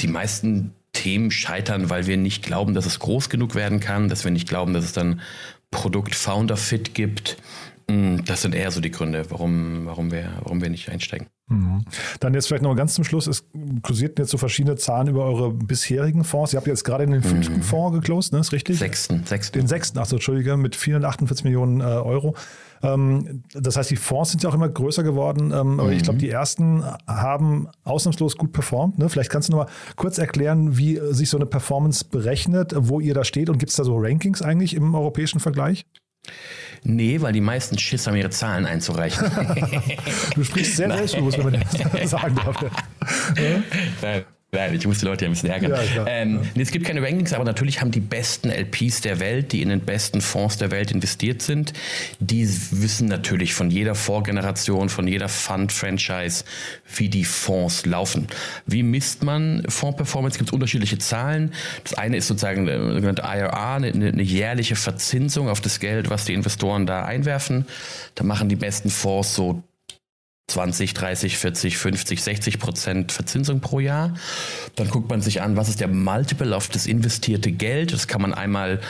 die 0.00 0.08
meisten 0.08 0.74
Themen 0.92 1.30
scheitern, 1.30 1.90
weil 1.90 2.06
wir 2.06 2.16
nicht 2.16 2.42
glauben, 2.42 2.74
dass 2.74 2.86
es 2.86 2.98
groß 2.98 3.28
genug 3.28 3.54
werden 3.54 3.78
kann, 3.78 4.08
dass 4.08 4.24
wir 4.24 4.32
nicht 4.32 4.48
glauben, 4.48 4.74
dass 4.74 4.84
es 4.84 4.92
dann 4.92 5.20
Produkt 5.70 6.14
Founder 6.14 6.56
Fit 6.56 6.94
gibt. 6.94 7.36
Mm, 7.90 8.18
das 8.26 8.42
sind 8.42 8.54
eher 8.54 8.70
so 8.70 8.80
die 8.80 8.90
Gründe, 8.90 9.24
warum, 9.30 9.86
warum, 9.86 10.10
wir, 10.12 10.30
warum 10.42 10.60
wir 10.60 10.70
nicht 10.70 10.90
einsteigen. 10.90 11.28
Mhm. 11.48 11.84
Dann 12.20 12.34
jetzt 12.34 12.48
vielleicht 12.48 12.62
noch 12.62 12.74
ganz 12.74 12.94
zum 12.94 13.04
Schluss. 13.04 13.26
Es 13.26 13.46
kursierten 13.82 14.22
jetzt 14.22 14.30
so 14.30 14.38
verschiedene 14.38 14.76
Zahlen 14.76 15.08
über 15.08 15.24
eure 15.24 15.50
bisherigen 15.52 16.24
Fonds. 16.24 16.52
Ihr 16.52 16.58
habt 16.58 16.66
jetzt 16.66 16.84
gerade 16.84 17.06
den 17.06 17.22
fünften 17.22 17.56
mhm. 17.56 17.62
Fonds 17.62 17.96
geclosed, 17.96 18.32
ne? 18.32 18.40
Ist 18.40 18.52
richtig? 18.52 18.78
Sechsten. 18.78 19.24
sechsten. 19.24 19.58
Den 19.58 19.66
sechsten, 19.66 19.98
achso, 19.98 20.16
Entschuldige, 20.16 20.56
mit 20.58 20.76
448 20.76 21.44
Millionen 21.44 21.80
äh, 21.80 21.84
Euro. 21.84 22.34
Ähm, 22.82 23.42
das 23.52 23.76
heißt, 23.76 23.90
die 23.90 23.96
Fonds 23.96 24.30
sind 24.30 24.42
ja 24.42 24.50
auch 24.50 24.54
immer 24.54 24.68
größer 24.68 25.02
geworden. 25.02 25.52
Ähm, 25.52 25.74
mhm. 25.74 25.80
Aber 25.80 25.92
ich 25.92 26.02
glaube, 26.02 26.18
die 26.18 26.30
ersten 26.30 26.84
haben 27.06 27.68
ausnahmslos 27.84 28.36
gut 28.36 28.52
performt. 28.52 28.98
Ne? 28.98 29.08
Vielleicht 29.08 29.30
kannst 29.30 29.48
du 29.48 29.52
noch 29.52 29.64
mal 29.64 29.72
kurz 29.96 30.18
erklären, 30.18 30.76
wie 30.78 31.00
sich 31.10 31.30
so 31.30 31.36
eine 31.36 31.46
Performance 31.46 32.04
berechnet, 32.04 32.74
wo 32.76 33.00
ihr 33.00 33.14
da 33.14 33.24
steht 33.24 33.50
und 33.50 33.58
gibt 33.58 33.70
es 33.70 33.76
da 33.76 33.84
so 33.84 33.96
Rankings 33.96 34.42
eigentlich 34.42 34.74
im 34.74 34.94
europäischen 34.94 35.40
Vergleich? 35.40 35.84
Nee, 36.84 37.20
weil 37.20 37.32
die 37.32 37.40
meisten 37.40 37.78
Schiss 37.78 38.06
haben, 38.06 38.16
ihre 38.16 38.30
Zahlen 38.30 38.66
einzureichen. 38.66 39.30
du 40.34 40.44
sprichst 40.44 40.76
sehr 40.76 40.90
selbstbewusst, 40.96 41.38
wenn 41.38 41.50
man 41.50 41.64
das 41.94 42.10
sagen 42.10 42.36
darf. 42.36 42.62
Ja? 42.62 43.62
Nein, 44.02 44.24
ich 44.50 44.86
muss 44.86 45.00
die 45.00 45.04
Leute 45.04 45.26
ja 45.26 45.28
ein 45.28 45.34
bisschen 45.34 45.50
ärgern. 45.50 45.72
Ja, 45.72 46.06
ähm, 46.06 46.40
nee, 46.54 46.62
es 46.62 46.70
gibt 46.70 46.86
keine 46.86 47.02
Rankings, 47.02 47.34
aber 47.34 47.44
natürlich 47.44 47.82
haben 47.82 47.90
die 47.90 48.00
besten 48.00 48.48
LPs 48.48 49.02
der 49.02 49.20
Welt, 49.20 49.52
die 49.52 49.60
in 49.60 49.68
den 49.68 49.80
besten 49.80 50.22
Fonds 50.22 50.56
der 50.56 50.70
Welt 50.70 50.90
investiert 50.90 51.42
sind, 51.42 51.74
die 52.18 52.48
wissen 52.70 53.08
natürlich 53.08 53.52
von 53.52 53.70
jeder 53.70 53.94
Vorgeneration, 53.94 54.88
von 54.88 55.06
jeder 55.06 55.28
Fund-Franchise, 55.28 56.44
wie 56.96 57.10
die 57.10 57.24
Fonds 57.24 57.84
laufen. 57.84 58.26
Wie 58.64 58.82
misst 58.82 59.22
man 59.22 59.64
Fonds-Performance? 59.68 60.36
Es 60.36 60.38
gibt 60.38 60.52
unterschiedliche 60.54 60.96
Zahlen. 60.96 61.52
Das 61.84 61.94
eine 61.94 62.16
ist 62.16 62.28
sozusagen 62.28 62.66
eine 62.66 62.94
sogenannte 62.94 63.22
IRA, 63.22 63.76
eine, 63.76 63.88
eine 63.88 64.22
jährliche 64.22 64.76
Verzinsung 64.76 65.50
auf 65.50 65.60
das 65.60 65.78
Geld, 65.78 66.08
was 66.08 66.24
die 66.24 66.32
Investoren 66.32 66.86
da 66.86 67.04
einwerfen. 67.04 67.66
Da 68.14 68.24
machen 68.24 68.48
die 68.48 68.56
besten 68.56 68.88
Fonds 68.88 69.34
so 69.34 69.62
20, 70.48 70.94
30, 70.94 71.36
40, 71.36 71.76
50, 71.76 72.22
60 72.22 72.58
Prozent 72.58 73.12
Verzinsung 73.12 73.60
pro 73.60 73.80
Jahr. 73.80 74.14
Dann 74.76 74.88
guckt 74.88 75.10
man 75.10 75.20
sich 75.20 75.42
an, 75.42 75.56
was 75.56 75.68
ist 75.68 75.80
der 75.80 75.88
Multiple 75.88 76.56
auf 76.56 76.68
das 76.68 76.86
investierte 76.86 77.52
Geld. 77.52 77.92
Das 77.92 78.08
kann 78.08 78.22
man 78.22 78.34
einmal 78.34 78.80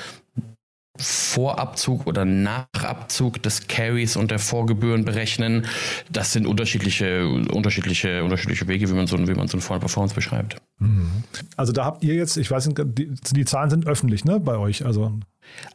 Vorabzug 1.01 2.07
oder 2.07 2.25
Nachabzug 2.25 3.43
des 3.43 3.69
Carries 3.69 4.17
und 4.17 4.31
der 4.31 4.39
Vorgebühren 4.39 5.05
berechnen. 5.05 5.67
Das 6.11 6.33
sind 6.33 6.47
unterschiedliche, 6.47 7.29
unterschiedliche, 7.29 8.25
unterschiedliche 8.25 8.67
Wege, 8.67 8.89
wie 8.89 8.95
man 8.95 9.07
so, 9.07 9.17
wie 9.17 9.35
man 9.35 9.47
so 9.47 9.57
eine 9.57 9.63
Fonds 9.63 9.81
Performance 9.81 10.15
beschreibt. 10.15 10.57
Mhm. 10.79 11.25
Also 11.57 11.73
da 11.73 11.85
habt 11.85 12.03
ihr 12.03 12.15
jetzt, 12.15 12.37
ich 12.37 12.51
weiß 12.51 12.67
nicht, 12.67 12.81
die, 12.85 13.15
die 13.31 13.45
Zahlen 13.45 13.71
sind 13.71 13.87
öffentlich, 13.87 14.25
ne, 14.25 14.41
bei 14.41 14.57
euch. 14.57 14.85
Also 14.85 15.19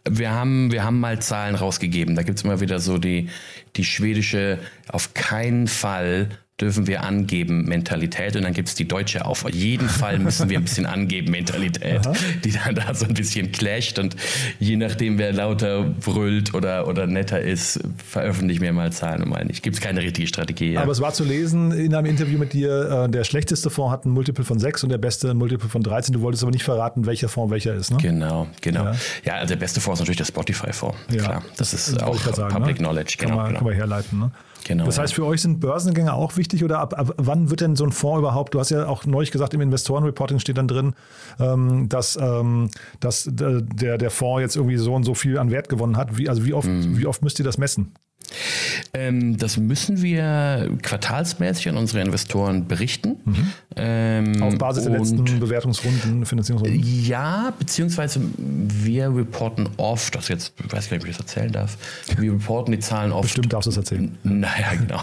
wir 0.10 0.32
haben, 0.32 0.72
wir 0.72 0.84
haben 0.84 1.00
mal 1.00 1.22
Zahlen 1.22 1.56
rausgegeben. 1.56 2.16
Da 2.16 2.24
gibt 2.24 2.38
es 2.38 2.44
immer 2.44 2.60
wieder 2.60 2.80
so 2.80 2.98
die, 2.98 3.30
die 3.76 3.86
schwedische, 3.86 4.60
auf 4.88 5.14
keinen 5.14 5.68
Fall 5.68 6.30
dürfen 6.64 6.88
wir 6.88 7.04
angeben 7.04 7.66
Mentalität 7.66 8.38
und 8.38 8.44
dann 8.44 8.54
gibt 8.54 8.70
es 8.70 8.76
die 8.76 8.88
deutsche 8.88 9.26
auf 9.26 9.46
jeden 9.52 9.90
Fall 9.90 10.18
müssen 10.18 10.50
wir 10.50 10.58
ein 10.58 10.64
bisschen 10.64 10.86
angeben 10.86 11.32
Mentalität, 11.32 12.08
Aha. 12.08 12.14
die 12.44 12.52
dann 12.52 12.76
da 12.76 12.94
so 12.94 13.06
ein 13.06 13.14
bisschen 13.14 13.52
clasht 13.52 14.00
und 14.00 14.16
je 14.60 14.78
nachdem 14.78 15.18
wer 15.18 15.34
lauter 15.34 15.84
brüllt 15.84 16.54
oder, 16.54 16.88
oder 16.88 17.06
netter 17.06 17.42
ist, 17.42 17.82
veröffentlichen 18.08 18.62
wir 18.62 18.72
mal 18.72 18.94
Zahlen 18.94 19.24
und 19.24 19.30
mal 19.30 19.44
nicht. 19.44 19.62
Gibt 19.62 19.76
es 19.76 19.82
keine 19.82 20.02
richtige 20.02 20.26
Strategie. 20.26 20.74
Ja. 20.74 20.82
Aber 20.84 20.94
es 20.94 21.02
war 21.02 21.14
zu 21.14 21.26
lesen 21.26 21.74
in 21.74 21.94
einem 21.94 22.08
Interview 22.08 22.40
mit 22.40 22.54
dir, 22.54 23.06
äh, 23.06 23.10
der 23.10 23.26
schlechteste 23.26 23.70
Fonds 23.70 23.92
hat 23.92 24.06
ein 24.06 24.12
Multiple 24.12 24.46
von 24.46 24.58
6 24.58 24.84
und 24.84 24.90
der 24.90 24.98
beste 25.00 25.32
ein 25.32 25.38
Multiple 25.38 25.68
von 25.68 25.84
13. 25.84 26.14
Du 26.14 26.22
wolltest 26.22 26.44
aber 26.44 26.52
nicht 26.52 26.64
verraten, 26.64 27.06
welcher 27.06 27.28
Fonds 27.28 27.52
welcher 27.52 27.74
ist, 27.74 27.92
ne? 27.92 27.98
Genau, 28.02 28.48
genau. 28.62 28.86
Ja, 28.86 28.96
ja 29.26 29.34
also 29.36 29.48
der 29.54 29.60
beste 29.60 29.82
Fonds 29.82 30.00
ist 30.00 30.04
natürlich 30.04 30.18
der 30.18 30.26
Spotify-Fonds. 30.26 30.98
Ja, 31.12 31.24
Klar, 31.24 31.44
das, 31.58 31.72
das 31.72 31.90
ist 31.90 32.02
auch 32.02 32.18
sagen, 32.18 32.54
Public 32.54 32.80
ne? 32.80 32.88
Knowledge. 32.88 33.16
Genau, 33.18 33.30
kann, 33.30 33.38
man, 33.38 33.48
genau. 33.48 33.60
kann 33.60 33.68
man 33.68 33.76
herleiten, 33.76 34.20
ne? 34.20 34.32
Genau, 34.66 34.86
Das 34.86 34.98
heißt, 34.98 35.14
für 35.14 35.26
euch 35.26 35.42
sind 35.42 35.60
Börsengänge 35.60 36.14
auch 36.14 36.38
wichtig 36.38 36.64
oder 36.64 36.80
ab, 36.80 36.94
ab 36.98 37.14
wann 37.18 37.50
wird 37.50 37.62
denn 37.62 37.76
so 37.76 37.84
ein 37.86 37.92
Fonds 37.92 38.20
überhaupt? 38.20 38.54
Du 38.54 38.60
hast 38.60 38.70
ja 38.70 38.88
auch 38.88 39.06
neulich 39.06 39.32
gesagt, 39.32 39.54
im 39.54 39.62
Investorenreporting 39.62 40.40
steht 40.40 40.58
dann 40.58 40.68
drin, 40.68 40.94
ähm, 41.40 41.90
dass, 41.90 42.18
ähm, 42.22 42.70
dass 43.00 43.28
äh, 43.28 43.32
der, 43.62 43.98
der 43.98 44.10
Fonds 44.10 44.42
jetzt 44.42 44.56
irgendwie 44.56 44.78
so 44.78 44.94
und 44.94 45.04
so 45.04 45.14
viel 45.16 45.38
an 45.38 45.52
Wert 45.52 45.70
gewonnen 45.70 45.98
hat. 45.98 46.18
Wie, 46.18 46.30
also 46.30 46.46
wie 46.46 46.54
oft, 46.54 46.68
Mhm. 46.68 46.98
wie 46.98 47.06
oft 47.06 47.22
müsst 47.24 47.40
ihr 47.40 47.46
das 47.46 47.58
messen? 47.58 47.94
Ähm, 48.94 49.38
das 49.38 49.58
müssen 49.58 50.02
wir 50.02 50.70
quartalsmäßig 50.82 51.70
an 51.70 51.78
unsere 51.78 52.02
Investoren 52.02 52.68
berichten. 52.68 53.18
Ähm. 53.76 54.42
Auf 54.42 54.58
Basis 54.58 54.84
der 54.84 54.94
letzten 54.94 55.24
Bewertungsrunden, 55.40 56.26
Finanzierungsrunden? 56.26 56.82
Ja, 56.84 57.54
beziehungsweise 57.58 58.22
wir 58.38 59.16
reporten 59.16 59.70
oft, 59.78 60.16
das 60.16 60.28
jetzt, 60.28 60.54
ich 60.64 60.72
weiß 60.72 60.90
gar 60.90 60.98
nicht, 60.98 61.04
ob 61.04 61.10
ich 61.10 61.18
das 61.18 61.26
erzählen 61.26 61.52
darf, 61.52 61.78
wir 62.18 62.34
reporten 62.34 62.72
die 62.72 62.80
Zahlen 62.80 63.12
oft. 63.12 63.24
Bestimmt 63.24 63.54
darfst 63.54 63.68
du 63.68 63.72
es 63.72 63.78
erzählen. 63.78 64.18
Naja, 64.24 64.74
genau. 64.80 65.02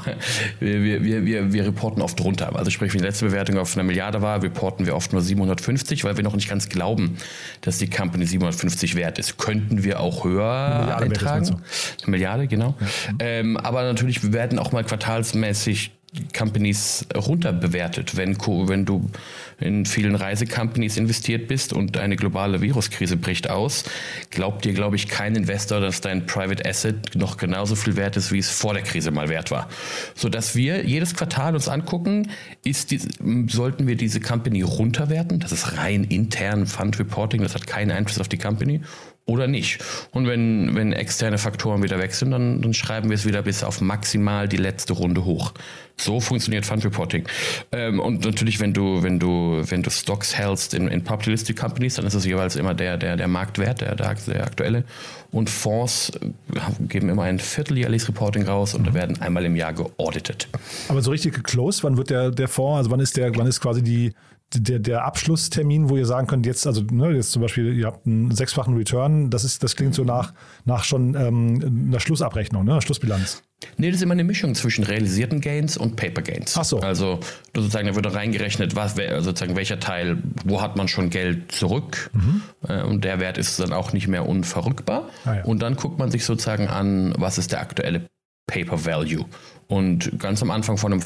Wir, 0.58 0.82
wir, 0.82 1.04
wir, 1.04 1.24
wir, 1.24 1.52
wir 1.52 1.66
reporten 1.66 2.02
oft 2.02 2.20
runter. 2.20 2.54
Also 2.56 2.70
sprich, 2.70 2.92
wenn 2.92 3.00
die 3.00 3.06
letzte 3.06 3.26
Bewertung 3.26 3.58
auf 3.58 3.76
eine 3.76 3.84
Milliarde 3.84 4.22
war, 4.22 4.42
reporten 4.42 4.86
wir 4.86 4.94
oft 4.94 5.12
nur 5.12 5.22
750, 5.22 6.04
weil 6.04 6.16
wir 6.16 6.24
noch 6.24 6.34
nicht 6.34 6.48
ganz 6.48 6.68
glauben, 6.68 7.16
dass 7.60 7.78
die 7.78 7.88
Company 7.88 8.26
750 8.26 8.94
wert 8.94 9.18
ist. 9.18 9.38
Könnten 9.38 9.84
wir 9.84 10.00
auch 10.00 10.24
höher 10.24 10.86
ist, 10.88 11.02
eintragen. 11.02 11.62
Eine 12.02 12.10
Milliarde, 12.10 12.46
genau. 12.46 12.74
Ähm, 13.18 13.56
aber 13.56 13.82
natürlich 13.82 14.32
werden 14.32 14.58
auch 14.58 14.72
mal 14.72 14.84
quartalsmäßig 14.84 15.92
Companies 16.36 17.06
runterbewertet. 17.14 18.16
Wenn, 18.16 18.36
wenn 18.38 18.84
du 18.84 19.08
in 19.60 19.86
vielen 19.86 20.16
Reisecompanies 20.16 20.96
investiert 20.96 21.46
bist 21.46 21.72
und 21.72 21.96
eine 21.98 22.16
globale 22.16 22.60
Viruskrise 22.60 23.16
bricht 23.16 23.48
aus, 23.48 23.84
glaubt 24.30 24.64
dir, 24.64 24.72
glaube 24.72 24.96
ich, 24.96 25.08
kein 25.08 25.36
Investor, 25.36 25.80
dass 25.80 26.00
dein 26.00 26.26
Private 26.26 26.68
Asset 26.68 27.14
noch 27.14 27.36
genauso 27.36 27.76
viel 27.76 27.94
wert 27.94 28.16
ist, 28.16 28.32
wie 28.32 28.38
es 28.38 28.50
vor 28.50 28.74
der 28.74 28.82
Krise 28.82 29.12
mal 29.12 29.28
wert 29.28 29.52
war. 29.52 29.68
Sodass 30.16 30.56
wir 30.56 30.84
jedes 30.84 31.14
Quartal 31.14 31.54
uns 31.54 31.68
angucken, 31.68 32.30
ist 32.64 32.90
die, 32.90 33.00
sollten 33.48 33.86
wir 33.86 33.96
diese 33.96 34.20
Company 34.20 34.62
runterwerten? 34.62 35.38
Das 35.38 35.52
ist 35.52 35.76
rein 35.76 36.04
intern 36.04 36.66
Fund 36.66 36.98
Reporting, 36.98 37.42
das 37.42 37.54
hat 37.54 37.68
keinen 37.68 37.92
Einfluss 37.92 38.18
auf 38.18 38.28
die 38.28 38.38
Company 38.38 38.80
oder 39.30 39.46
nicht. 39.46 39.78
Und 40.10 40.26
wenn, 40.26 40.74
wenn 40.74 40.92
externe 40.92 41.38
Faktoren 41.38 41.82
wieder 41.82 41.98
weg 41.98 42.14
sind, 42.14 42.32
dann, 42.32 42.62
dann 42.62 42.74
schreiben 42.74 43.10
wir 43.10 43.14
es 43.14 43.26
wieder 43.26 43.42
bis 43.42 43.62
auf 43.62 43.80
maximal 43.80 44.48
die 44.48 44.56
letzte 44.56 44.92
Runde 44.92 45.24
hoch. 45.24 45.52
So 46.00 46.20
funktioniert 46.20 46.64
Fund 46.64 46.84
Reporting. 46.84 47.26
Ähm, 47.72 48.00
und 48.00 48.24
natürlich, 48.24 48.58
wenn 48.60 48.72
du, 48.72 49.02
wenn 49.02 49.18
du, 49.18 49.62
wenn 49.64 49.82
du 49.82 49.90
Stocks 49.90 50.36
hältst 50.36 50.74
in, 50.74 50.88
in 50.88 51.04
Public 51.04 51.26
Listed 51.26 51.56
Companies, 51.56 51.94
dann 51.94 52.06
ist 52.06 52.14
es 52.14 52.24
jeweils 52.24 52.56
immer 52.56 52.74
der, 52.74 52.96
der, 52.96 53.16
der 53.16 53.28
Marktwert, 53.28 53.80
der, 53.80 53.94
der, 53.94 54.08
aktuelle. 54.08 54.84
Und 55.30 55.50
Fonds 55.50 56.10
äh, 56.10 56.30
geben 56.88 57.08
immer 57.08 57.24
ein 57.24 57.38
vierteljährliches 57.38 58.08
Reporting 58.08 58.44
raus 58.44 58.74
und 58.74 58.86
da 58.86 58.94
werden 58.94 59.20
einmal 59.20 59.44
im 59.44 59.56
Jahr 59.56 59.72
geauditet. 59.72 60.48
Aber 60.88 61.02
so 61.02 61.10
richtig 61.10 61.34
geclosed, 61.34 61.84
wann 61.84 61.96
wird 61.96 62.10
der, 62.10 62.30
der 62.30 62.48
Fonds, 62.48 62.78
also 62.78 62.90
wann 62.90 63.00
ist 63.00 63.16
der, 63.16 63.34
wann 63.36 63.46
ist 63.46 63.60
quasi 63.60 63.82
die, 63.82 64.12
der, 64.54 64.78
der 64.80 65.04
Abschlusstermin, 65.04 65.88
wo 65.88 65.96
ihr 65.96 66.06
sagen 66.06 66.26
könnt, 66.26 66.44
jetzt, 66.46 66.66
also 66.66 66.82
ne, 66.90 67.10
jetzt 67.12 67.32
zum 67.32 67.42
Beispiel, 67.42 67.72
ihr 67.76 67.86
habt 67.86 68.06
einen 68.06 68.34
sechsfachen 68.34 68.76
Return, 68.76 69.30
das 69.30 69.44
ist, 69.44 69.62
das 69.62 69.76
klingt 69.76 69.94
so 69.94 70.02
nach, 70.04 70.32
nach 70.64 70.82
schon 70.84 71.14
ähm, 71.14 71.86
einer 71.88 72.00
Schlussabrechnung, 72.00 72.64
ne, 72.64 72.72
einer 72.72 72.82
Schlussbilanz. 72.82 73.42
Nee, 73.76 73.88
das 73.88 73.96
ist 73.96 74.02
immer 74.02 74.12
eine 74.12 74.24
Mischung 74.24 74.54
zwischen 74.54 74.84
realisierten 74.84 75.40
Gains 75.40 75.76
und 75.76 75.96
Paper 75.96 76.22
Gains. 76.22 76.56
Ach 76.56 76.64
so. 76.64 76.80
Also 76.80 77.20
sozusagen, 77.54 77.86
da 77.88 77.94
wird 77.94 78.12
reingerechnet, 78.14 78.74
was, 78.74 78.96
wer- 78.96 79.22
sozusagen 79.22 79.54
welcher 79.54 79.78
Teil, 79.78 80.18
wo 80.44 80.62
hat 80.62 80.76
man 80.76 80.88
schon 80.88 81.10
Geld 81.10 81.52
zurück 81.52 82.10
äh, 82.66 82.82
und 82.82 83.04
der 83.04 83.20
Wert 83.20 83.38
ist 83.38 83.60
dann 83.60 83.72
auch 83.72 83.92
nicht 83.92 84.08
mehr 84.08 84.26
unverrückbar. 84.26 85.08
Ah 85.26 85.36
ja. 85.36 85.44
Und 85.44 85.60
dann 85.62 85.76
guckt 85.76 85.98
man 85.98 86.10
sich 86.10 86.24
sozusagen 86.24 86.68
an, 86.68 87.12
was 87.18 87.36
ist 87.38 87.52
der 87.52 87.60
aktuelle 87.60 88.06
Paper 88.46 88.84
Value. 88.84 89.26
Und 89.68 90.18
ganz 90.18 90.42
am 90.42 90.50
Anfang 90.50 90.76
von 90.78 90.92
einem 90.92 91.02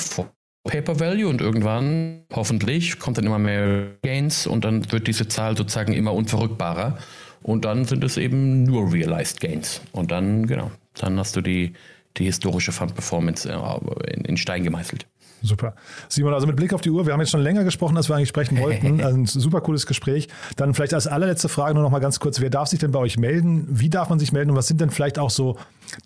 Paper 0.64 0.98
Value 0.98 1.28
und 1.28 1.40
irgendwann, 1.40 2.24
hoffentlich, 2.32 2.98
kommt 2.98 3.18
dann 3.18 3.26
immer 3.26 3.38
mehr 3.38 3.86
Gains 4.02 4.46
und 4.46 4.64
dann 4.64 4.90
wird 4.90 5.06
diese 5.06 5.28
Zahl 5.28 5.56
sozusagen 5.56 5.92
immer 5.92 6.14
unverrückbarer. 6.14 6.98
Und 7.42 7.66
dann 7.66 7.84
sind 7.84 8.02
es 8.02 8.16
eben 8.16 8.62
nur 8.62 8.90
Realized 8.90 9.40
Gains. 9.40 9.82
Und 9.92 10.10
dann, 10.10 10.46
genau, 10.46 10.70
dann 10.94 11.18
hast 11.18 11.36
du 11.36 11.42
die, 11.42 11.74
die 12.16 12.24
historische 12.24 12.72
Fund-Performance 12.72 13.46
äh, 13.50 14.12
in, 14.14 14.24
in 14.24 14.36
Stein 14.38 14.64
gemeißelt. 14.64 15.06
Super. 15.44 15.74
Simon, 16.08 16.32
also 16.32 16.46
mit 16.46 16.56
Blick 16.56 16.72
auf 16.72 16.80
die 16.80 16.88
Uhr, 16.88 17.04
wir 17.04 17.12
haben 17.12 17.20
jetzt 17.20 17.30
schon 17.30 17.42
länger 17.42 17.64
gesprochen, 17.64 17.98
als 17.98 18.08
wir 18.08 18.16
eigentlich 18.16 18.30
sprechen 18.30 18.58
wollten. 18.58 19.02
Also 19.02 19.16
ein 19.18 19.26
super 19.26 19.60
cooles 19.60 19.84
Gespräch. 19.84 20.28
Dann 20.56 20.72
vielleicht 20.72 20.94
als 20.94 21.06
allerletzte 21.06 21.50
Frage 21.50 21.74
nur 21.74 21.82
noch 21.82 21.90
mal 21.90 21.98
ganz 21.98 22.18
kurz, 22.18 22.40
wer 22.40 22.48
darf 22.48 22.68
sich 22.68 22.78
denn 22.78 22.92
bei 22.92 22.98
euch 22.98 23.18
melden? 23.18 23.66
Wie 23.68 23.90
darf 23.90 24.08
man 24.08 24.18
sich 24.18 24.32
melden 24.32 24.52
und 24.52 24.56
was 24.56 24.68
sind 24.68 24.80
denn 24.80 24.88
vielleicht 24.88 25.18
auch 25.18 25.28
so 25.28 25.58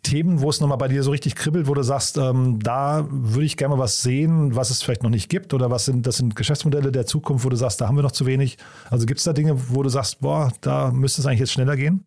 Themen, 0.03 0.41
wo 0.41 0.51
es 0.51 0.61
nochmal 0.61 0.76
bei 0.76 0.89
dir 0.89 1.05
so 1.05 1.12
richtig 1.12 1.36
kribbelt, 1.36 1.68
wo 1.68 1.74
du 1.74 1.84
sagst, 1.84 2.18
ähm, 2.18 2.59
da 2.61 3.07
würde 3.09 3.45
ich 3.45 3.57
gerne 3.57 3.76
mal 3.76 3.80
was 3.80 4.03
sehen, 4.03 4.57
was 4.57 4.70
es 4.70 4.82
vielleicht 4.82 5.05
noch 5.05 5.11
nicht 5.11 5.28
gibt 5.28 5.55
oder 5.55 5.70
was 5.70 5.84
sind, 5.84 6.05
das 6.05 6.16
sind 6.16 6.34
Geschäftsmodelle 6.34 6.91
der 6.91 7.07
Zukunft, 7.07 7.45
wo 7.45 7.49
du 7.49 7.57
sagst, 7.57 7.80
da 7.80 7.86
haben 7.86 7.95
wir 7.95 8.03
noch 8.03 8.11
zu 8.11 8.26
wenig. 8.26 8.59
Also 8.91 9.07
gibt 9.07 9.18
es 9.18 9.24
da 9.24 9.32
Dinge, 9.32 9.57
wo 9.68 9.84
du 9.84 9.89
sagst, 9.89 10.20
boah, 10.20 10.53
da 10.62 10.91
müsste 10.91 11.20
es 11.20 11.26
eigentlich 11.26 11.41
jetzt 11.41 11.53
schneller 11.53 11.76
gehen? 11.76 12.05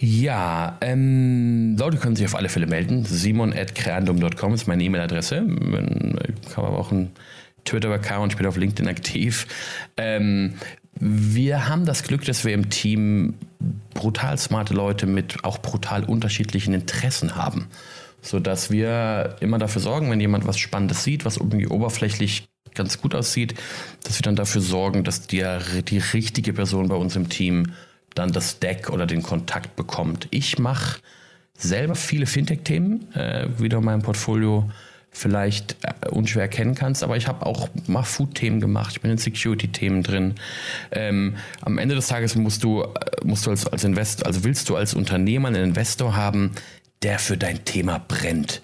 Ja, 0.00 0.78
ähm, 0.80 1.76
Leute 1.78 1.98
können 1.98 2.16
sich 2.16 2.26
auf 2.26 2.34
alle 2.34 2.48
Fälle 2.48 2.66
melden. 2.66 3.04
simon.creandum.com 3.04 4.54
ist 4.54 4.66
meine 4.66 4.82
E-Mail-Adresse. 4.82 5.42
Man 5.42 6.18
kann 6.52 6.64
aber 6.64 6.78
auch 6.78 6.90
einen 6.90 7.12
Twitter-Account, 7.64 8.32
ich 8.32 8.38
bin 8.38 8.46
auf 8.46 8.56
LinkedIn 8.56 8.88
aktiv. 8.88 9.46
Ähm, 9.96 10.54
wir 11.00 11.68
haben 11.68 11.84
das 11.86 12.02
Glück, 12.02 12.24
dass 12.24 12.44
wir 12.44 12.52
im 12.52 12.70
Team 12.70 13.34
brutal 13.94 14.38
smarte 14.38 14.74
Leute 14.74 15.06
mit 15.06 15.44
auch 15.44 15.58
brutal 15.58 16.04
unterschiedlichen 16.04 16.74
Interessen 16.74 17.36
haben. 17.36 17.66
Sodass 18.20 18.70
wir 18.70 19.36
immer 19.40 19.58
dafür 19.58 19.82
sorgen, 19.82 20.10
wenn 20.10 20.20
jemand 20.20 20.46
was 20.46 20.58
Spannendes 20.58 21.04
sieht, 21.04 21.24
was 21.24 21.36
irgendwie 21.36 21.66
oberflächlich 21.66 22.46
ganz 22.74 23.00
gut 23.00 23.14
aussieht, 23.14 23.54
dass 24.02 24.18
wir 24.18 24.22
dann 24.22 24.36
dafür 24.36 24.60
sorgen, 24.60 25.04
dass 25.04 25.26
die, 25.26 25.44
die 25.88 25.98
richtige 25.98 26.52
Person 26.52 26.88
bei 26.88 26.96
uns 26.96 27.16
im 27.16 27.28
Team 27.28 27.72
dann 28.14 28.32
das 28.32 28.58
Deck 28.58 28.90
oder 28.90 29.06
den 29.06 29.22
Kontakt 29.22 29.76
bekommt. 29.76 30.28
Ich 30.30 30.58
mache 30.58 31.00
selber 31.56 31.94
viele 31.94 32.26
Fintech-Themen, 32.26 33.14
äh, 33.14 33.48
wie 33.58 33.68
du 33.68 33.78
in 33.78 33.84
meinem 33.84 34.02
Portfolio 34.02 34.68
vielleicht 35.14 35.76
äh, 35.82 36.08
unschwer 36.08 36.42
erkennen 36.42 36.74
kannst, 36.74 37.02
aber 37.02 37.16
ich 37.16 37.28
habe 37.28 37.46
auch 37.46 37.68
mal 37.86 38.02
Food-Themen 38.02 38.60
gemacht, 38.60 38.94
ich 38.94 39.00
bin 39.00 39.12
in 39.12 39.18
Security-Themen 39.18 40.02
drin. 40.02 40.34
Ähm, 40.90 41.36
am 41.62 41.78
Ende 41.78 41.94
des 41.94 42.08
Tages 42.08 42.34
musst 42.34 42.64
du, 42.64 42.82
äh, 42.82 42.88
musst 43.22 43.46
du 43.46 43.50
als, 43.50 43.66
als 43.66 43.84
Investor, 43.84 44.26
also 44.26 44.44
willst 44.44 44.68
du 44.68 44.76
als 44.76 44.94
Unternehmer 44.94 45.48
einen 45.48 45.64
Investor 45.64 46.16
haben, 46.16 46.52
der 47.02 47.18
für 47.18 47.36
dein 47.36 47.64
Thema 47.64 47.98
brennt. 47.98 48.62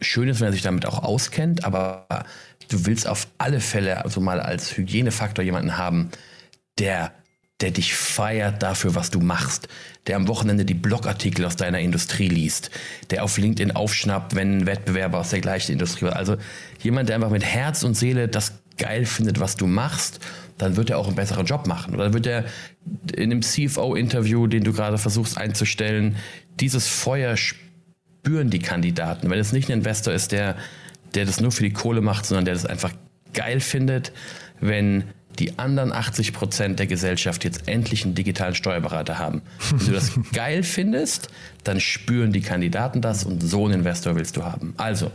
Schön 0.00 0.28
ist, 0.28 0.40
wenn 0.40 0.48
er 0.48 0.52
sich 0.52 0.62
damit 0.62 0.86
auch 0.86 1.02
auskennt, 1.02 1.64
aber 1.64 2.06
du 2.68 2.86
willst 2.86 3.06
auf 3.06 3.28
alle 3.38 3.60
Fälle 3.60 4.04
also 4.04 4.20
mal 4.20 4.40
als 4.40 4.76
Hygienefaktor 4.76 5.44
jemanden 5.44 5.76
haben, 5.76 6.10
der 6.78 7.12
der 7.60 7.70
dich 7.70 7.94
feiert 7.94 8.62
dafür, 8.62 8.94
was 8.94 9.10
du 9.10 9.20
machst, 9.20 9.68
der 10.06 10.16
am 10.16 10.28
Wochenende 10.28 10.64
die 10.64 10.74
Blogartikel 10.74 11.44
aus 11.46 11.56
deiner 11.56 11.80
Industrie 11.80 12.28
liest, 12.28 12.70
der 13.10 13.24
auf 13.24 13.38
LinkedIn 13.38 13.72
aufschnappt, 13.72 14.34
wenn 14.34 14.58
ein 14.58 14.66
Wettbewerber 14.66 15.18
aus 15.18 15.30
der 15.30 15.40
gleichen 15.40 15.72
Industrie 15.72 16.06
war. 16.06 16.16
Also 16.16 16.36
jemand, 16.82 17.08
der 17.08 17.16
einfach 17.16 17.30
mit 17.30 17.44
Herz 17.44 17.82
und 17.82 17.94
Seele 17.94 18.28
das 18.28 18.60
geil 18.76 19.06
findet, 19.06 19.40
was 19.40 19.56
du 19.56 19.66
machst, 19.66 20.20
dann 20.58 20.76
wird 20.76 20.90
er 20.90 20.98
auch 20.98 21.06
einen 21.06 21.16
besseren 21.16 21.46
Job 21.46 21.66
machen. 21.66 21.94
Oder 21.94 22.12
wird 22.12 22.26
er 22.26 22.44
in 23.14 23.30
einem 23.30 23.42
CFO-Interview, 23.42 24.46
den 24.46 24.64
du 24.64 24.72
gerade 24.72 24.98
versuchst 24.98 25.38
einzustellen, 25.38 26.16
dieses 26.60 26.86
Feuer 26.86 27.36
spüren 27.36 28.50
die 28.50 28.58
Kandidaten. 28.58 29.30
Wenn 29.30 29.38
es 29.38 29.52
nicht 29.52 29.70
ein 29.70 29.78
Investor 29.78 30.12
ist, 30.12 30.32
der, 30.32 30.56
der 31.14 31.24
das 31.24 31.40
nur 31.40 31.52
für 31.52 31.62
die 31.62 31.72
Kohle 31.72 32.02
macht, 32.02 32.26
sondern 32.26 32.44
der 32.44 32.54
das 32.54 32.66
einfach 32.66 32.92
geil 33.32 33.60
findet, 33.60 34.12
wenn 34.60 35.04
die 35.38 35.58
anderen 35.58 35.92
80 35.92 36.32
Prozent 36.32 36.78
der 36.78 36.86
Gesellschaft 36.86 37.44
jetzt 37.44 37.68
endlich 37.68 38.04
einen 38.04 38.14
digitalen 38.14 38.54
Steuerberater 38.54 39.18
haben. 39.18 39.42
Wenn 39.70 39.86
du 39.86 39.92
das 39.92 40.12
geil 40.32 40.62
findest, 40.62 41.28
dann 41.64 41.80
spüren 41.80 42.32
die 42.32 42.40
Kandidaten 42.40 43.00
das 43.00 43.24
und 43.24 43.40
so 43.40 43.64
einen 43.64 43.80
Investor 43.80 44.16
willst 44.16 44.36
du 44.36 44.44
haben. 44.44 44.74
Also, 44.76 45.10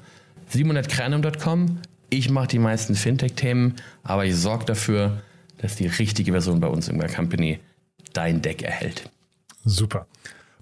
700kranum.com. 0.54 1.78
Ich 2.10 2.30
mache 2.30 2.48
die 2.48 2.60
meisten 2.60 2.96
Fintech-Themen, 2.96 3.76
aber 4.04 4.26
ich 4.26 4.36
sorge 4.36 4.66
dafür, 4.66 5.22
dass 5.60 5.76
die 5.76 5.88
richtige 5.88 6.32
Person 6.32 6.60
bei 6.60 6.68
uns 6.68 6.90
in 6.90 7.00
der 7.00 7.10
Company 7.10 7.60
dein 8.14 8.42
Deck 8.42 8.64
erhält. 8.64 9.10
Super. 9.64 10.08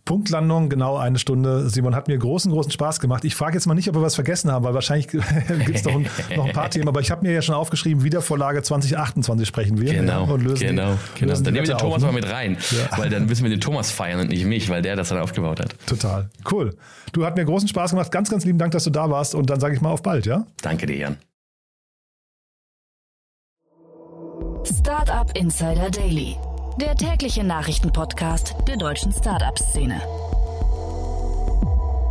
Punktlandung, 0.05 0.69
genau 0.69 0.97
eine 0.97 1.19
Stunde. 1.19 1.69
Simon 1.69 1.95
hat 1.95 2.07
mir 2.07 2.17
großen, 2.17 2.51
großen 2.51 2.71
Spaß 2.71 2.99
gemacht. 2.99 3.25
Ich 3.25 3.35
frage 3.35 3.53
jetzt 3.55 3.65
mal 3.67 3.73
nicht, 3.75 3.87
ob 3.89 3.95
wir 3.95 4.01
was 4.01 4.15
vergessen 4.15 4.51
haben, 4.51 4.65
weil 4.65 4.73
wahrscheinlich 4.73 5.07
gibt 5.07 5.23
es 5.69 5.83
noch, 5.85 5.95
ein, 5.95 6.07
noch 6.35 6.45
ein 6.45 6.53
paar 6.53 6.69
Themen. 6.69 6.87
Aber 6.87 6.99
ich 7.01 7.11
habe 7.11 7.25
mir 7.25 7.33
ja 7.33 7.41
schon 7.41 7.55
aufgeschrieben, 7.55 8.03
Wiedervorlage 8.03 8.61
2028 8.63 9.47
sprechen 9.47 9.79
wir. 9.79 9.93
Genau, 9.93 10.25
ja, 10.25 10.31
und 10.33 10.43
lösen, 10.43 10.67
genau, 10.67 10.97
genau. 11.15 11.31
lösen 11.31 11.43
Dann 11.43 11.53
nehmen 11.53 11.67
wir 11.67 11.75
den 11.75 11.79
Thomas 11.79 11.97
auf, 11.97 12.01
mal 12.01 12.19
ne? 12.19 12.21
mit 12.21 12.31
rein, 12.31 12.57
Ja. 12.71 12.97
weil 12.97 13.09
dann 13.09 13.25
müssen 13.25 13.43
wir 13.43 13.49
den 13.49 13.61
Thomas 13.61 13.91
feiern 13.91 14.19
und 14.21 14.29
nicht 14.29 14.45
mich, 14.45 14.69
weil 14.69 14.81
der 14.81 14.95
das 14.95 15.09
dann 15.09 15.19
aufgebaut 15.19 15.59
hat. 15.59 15.75
Total. 15.85 16.29
Cool. 16.49 16.75
Du 17.11 17.25
hat 17.25 17.35
mir 17.35 17.45
großen 17.45 17.67
Spaß 17.67 17.91
gemacht. 17.91 18.11
Ganz, 18.11 18.29
ganz 18.29 18.45
lieben 18.45 18.57
Dank, 18.59 18.71
dass 18.71 18.83
du 18.83 18.89
da 18.89 19.09
warst. 19.09 19.35
Und 19.35 19.49
dann 19.49 19.59
sage 19.59 19.75
ich 19.75 19.81
mal 19.81 19.89
auf 19.89 20.01
bald, 20.03 20.25
ja? 20.25 20.45
Danke 20.61 20.85
dir, 20.85 20.97
Jan. 20.97 21.17
Startup 24.65 25.31
Insider 25.35 25.89
Daily, 25.89 26.35
der 26.79 26.95
tägliche 26.95 27.43
Nachrichtenpodcast 27.43 28.55
der 28.65 28.77
deutschen 28.77 29.11
Startup-Szene. 29.11 30.01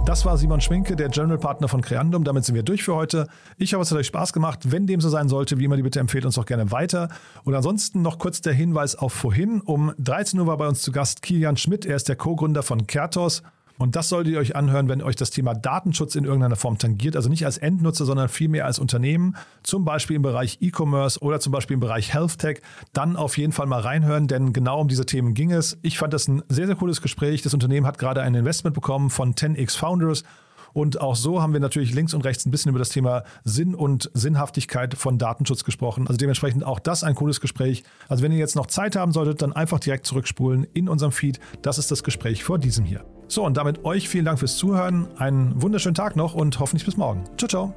Das 0.05 0.27
war 0.27 0.37
Simon 0.37 0.61
Schminke, 0.61 0.95
der 0.95 1.09
General 1.09 1.39
Partner 1.39 1.69
von 1.69 1.81
Creandum. 1.81 2.23
Damit 2.25 2.45
sind 2.45 2.55
wir 2.55 2.63
durch 2.63 2.83
für 2.83 2.95
heute. 2.95 3.29
Ich 3.57 3.73
hoffe, 3.73 3.83
es 3.83 3.91
hat 3.91 3.99
euch 3.99 4.07
Spaß 4.09 4.35
gemacht. 4.35 4.71
Wenn 4.71 4.87
dem 4.87 5.01
so 5.01 5.09
sein 5.09 5.29
sollte, 5.29 5.59
wie 5.59 5.65
immer, 5.65 5.77
die 5.77 5.83
bitte 5.83 6.01
empfehlt 6.01 6.27
uns 6.27 6.35
doch 6.35 6.45
gerne 6.45 6.71
weiter. 6.71 7.09
Und 7.45 7.55
ansonsten 7.55 8.03
noch 8.03 8.19
kurz 8.19 8.43
der 8.43 8.53
Hinweis 8.53 8.95
auf 8.95 9.15
vorhin. 9.15 9.63
Um 9.63 9.95
13 9.99 10.39
Uhr 10.39 10.47
war 10.47 10.59
bei 10.59 10.69
uns 10.69 10.83
zu 10.83 10.93
Gast 10.93 11.23
Kilian 11.23 11.57
Schmidt. 11.57 11.87
Er 11.87 11.97
ist 11.97 12.09
der 12.09 12.17
Co-Gründer 12.17 12.63
von 12.63 12.87
Kertos. 12.87 13.43
Und 13.79 13.95
das 13.97 14.09
solltet 14.09 14.35
ihr 14.35 14.41
euch 14.41 14.57
anhören, 14.57 14.89
wenn 14.89 15.03
euch 15.03 15.17
das 15.17 15.31
Thema 15.31 15.55
Datenschutz 15.55 16.17
in 16.17 16.25
irgendeiner 16.25 16.57
Form 16.57 16.79
tangiert. 16.79 17.17
Also 17.17 17.29
nicht 17.29 17.45
als 17.45 17.59
Endnutzer, 17.59 18.05
sondern 18.05 18.29
vielmehr 18.29 18.67
als 18.67 18.79
Unternehmen. 18.79 19.37
Zum 19.63 19.85
Beispiel 19.85 20.17
im 20.17 20.23
Bereich 20.23 20.59
E-Commerce 20.61 21.21
oder 21.21 21.39
zum 21.41 21.53
Beispiel 21.53 21.75
im 21.75 21.81
Bereich 21.81 22.13
Health 22.13 22.39
Tech. 22.39 22.61
Dann 22.93 23.17
auf 23.17 23.39
jeden 23.39 23.53
Fall 23.53 23.67
mal 23.67 23.81
reinhören, 23.81 24.27
denn 24.27 24.53
genau 24.53 24.81
um 24.81 24.89
diese 24.89 25.07
Themen 25.07 25.33
ging 25.33 25.53
es. 25.53 25.79
Ich 25.83 25.99
fand 25.99 26.13
das 26.13 26.27
ein 26.29 26.43
sehr, 26.49 26.67
sehr 26.67 26.77
cooles 26.77 27.01
Gespräch. 27.01 27.43
Das 27.43 27.55
Unternehmen 27.55 27.87
hat 27.87 27.99
gerade 27.99 28.23
ein 28.23 28.35
Investment 28.35 28.75
bekommen 28.75 29.11
von 29.11 29.35
10x 29.35 29.79
Founders. 29.79 30.25
Und 30.73 31.01
auch 31.01 31.17
so 31.17 31.43
haben 31.43 31.53
wir 31.53 31.61
natürlich 31.61 31.95
links 31.95 32.15
und 32.15 32.25
rechts 32.25 32.47
ein 32.47 32.51
bisschen 32.51 32.71
über 32.71 32.79
das 32.79 32.91
Thema 32.91 33.25
Sinn 33.45 33.75
und 33.75 34.11
Sinnhaftigkeit 34.15 34.95
von 34.95 35.19
Datenschutz 35.19 35.65
gesprochen. 35.65 36.07
Also 36.07 36.17
dementsprechend 36.17 36.65
auch 36.65 36.79
das 36.79 37.05
ein 37.05 37.15
cooles 37.15 37.41
Gespräch. 37.41 37.85
Also 38.09 38.23
wenn 38.23 38.33
ihr 38.33 38.39
jetzt 38.39 38.57
noch 38.57 38.67
Zeit 38.67 38.97
haben 38.97 39.13
solltet, 39.13 39.43
dann 39.43 39.53
einfach 39.53 39.81
direkt 39.81 40.07
zurückspulen 40.07 40.67
in 40.75 40.89
unserem 40.89 41.13
Feed. 41.13 41.41
Das 41.63 41.79
ist 41.79 41.91
das 41.91 42.03
Gespräch 42.03 42.45
vor 42.45 42.59
diesem 42.59 42.85
hier. 42.85 43.05
So, 43.29 43.45
und 43.45 43.57
damit 43.57 43.85
euch 43.85 44.09
vielen 44.09 44.25
Dank 44.25 44.39
fürs 44.39 44.57
Zuhören. 44.57 45.09
Einen 45.19 45.61
wunderschönen 45.61 45.95
Tag 45.95 46.17
noch 46.17 46.35
und 46.35 46.59
hoffentlich 46.61 46.87
bis 46.87 46.97
morgen. 46.97 47.25
Ciao, 47.37 47.49
ciao. 47.49 47.75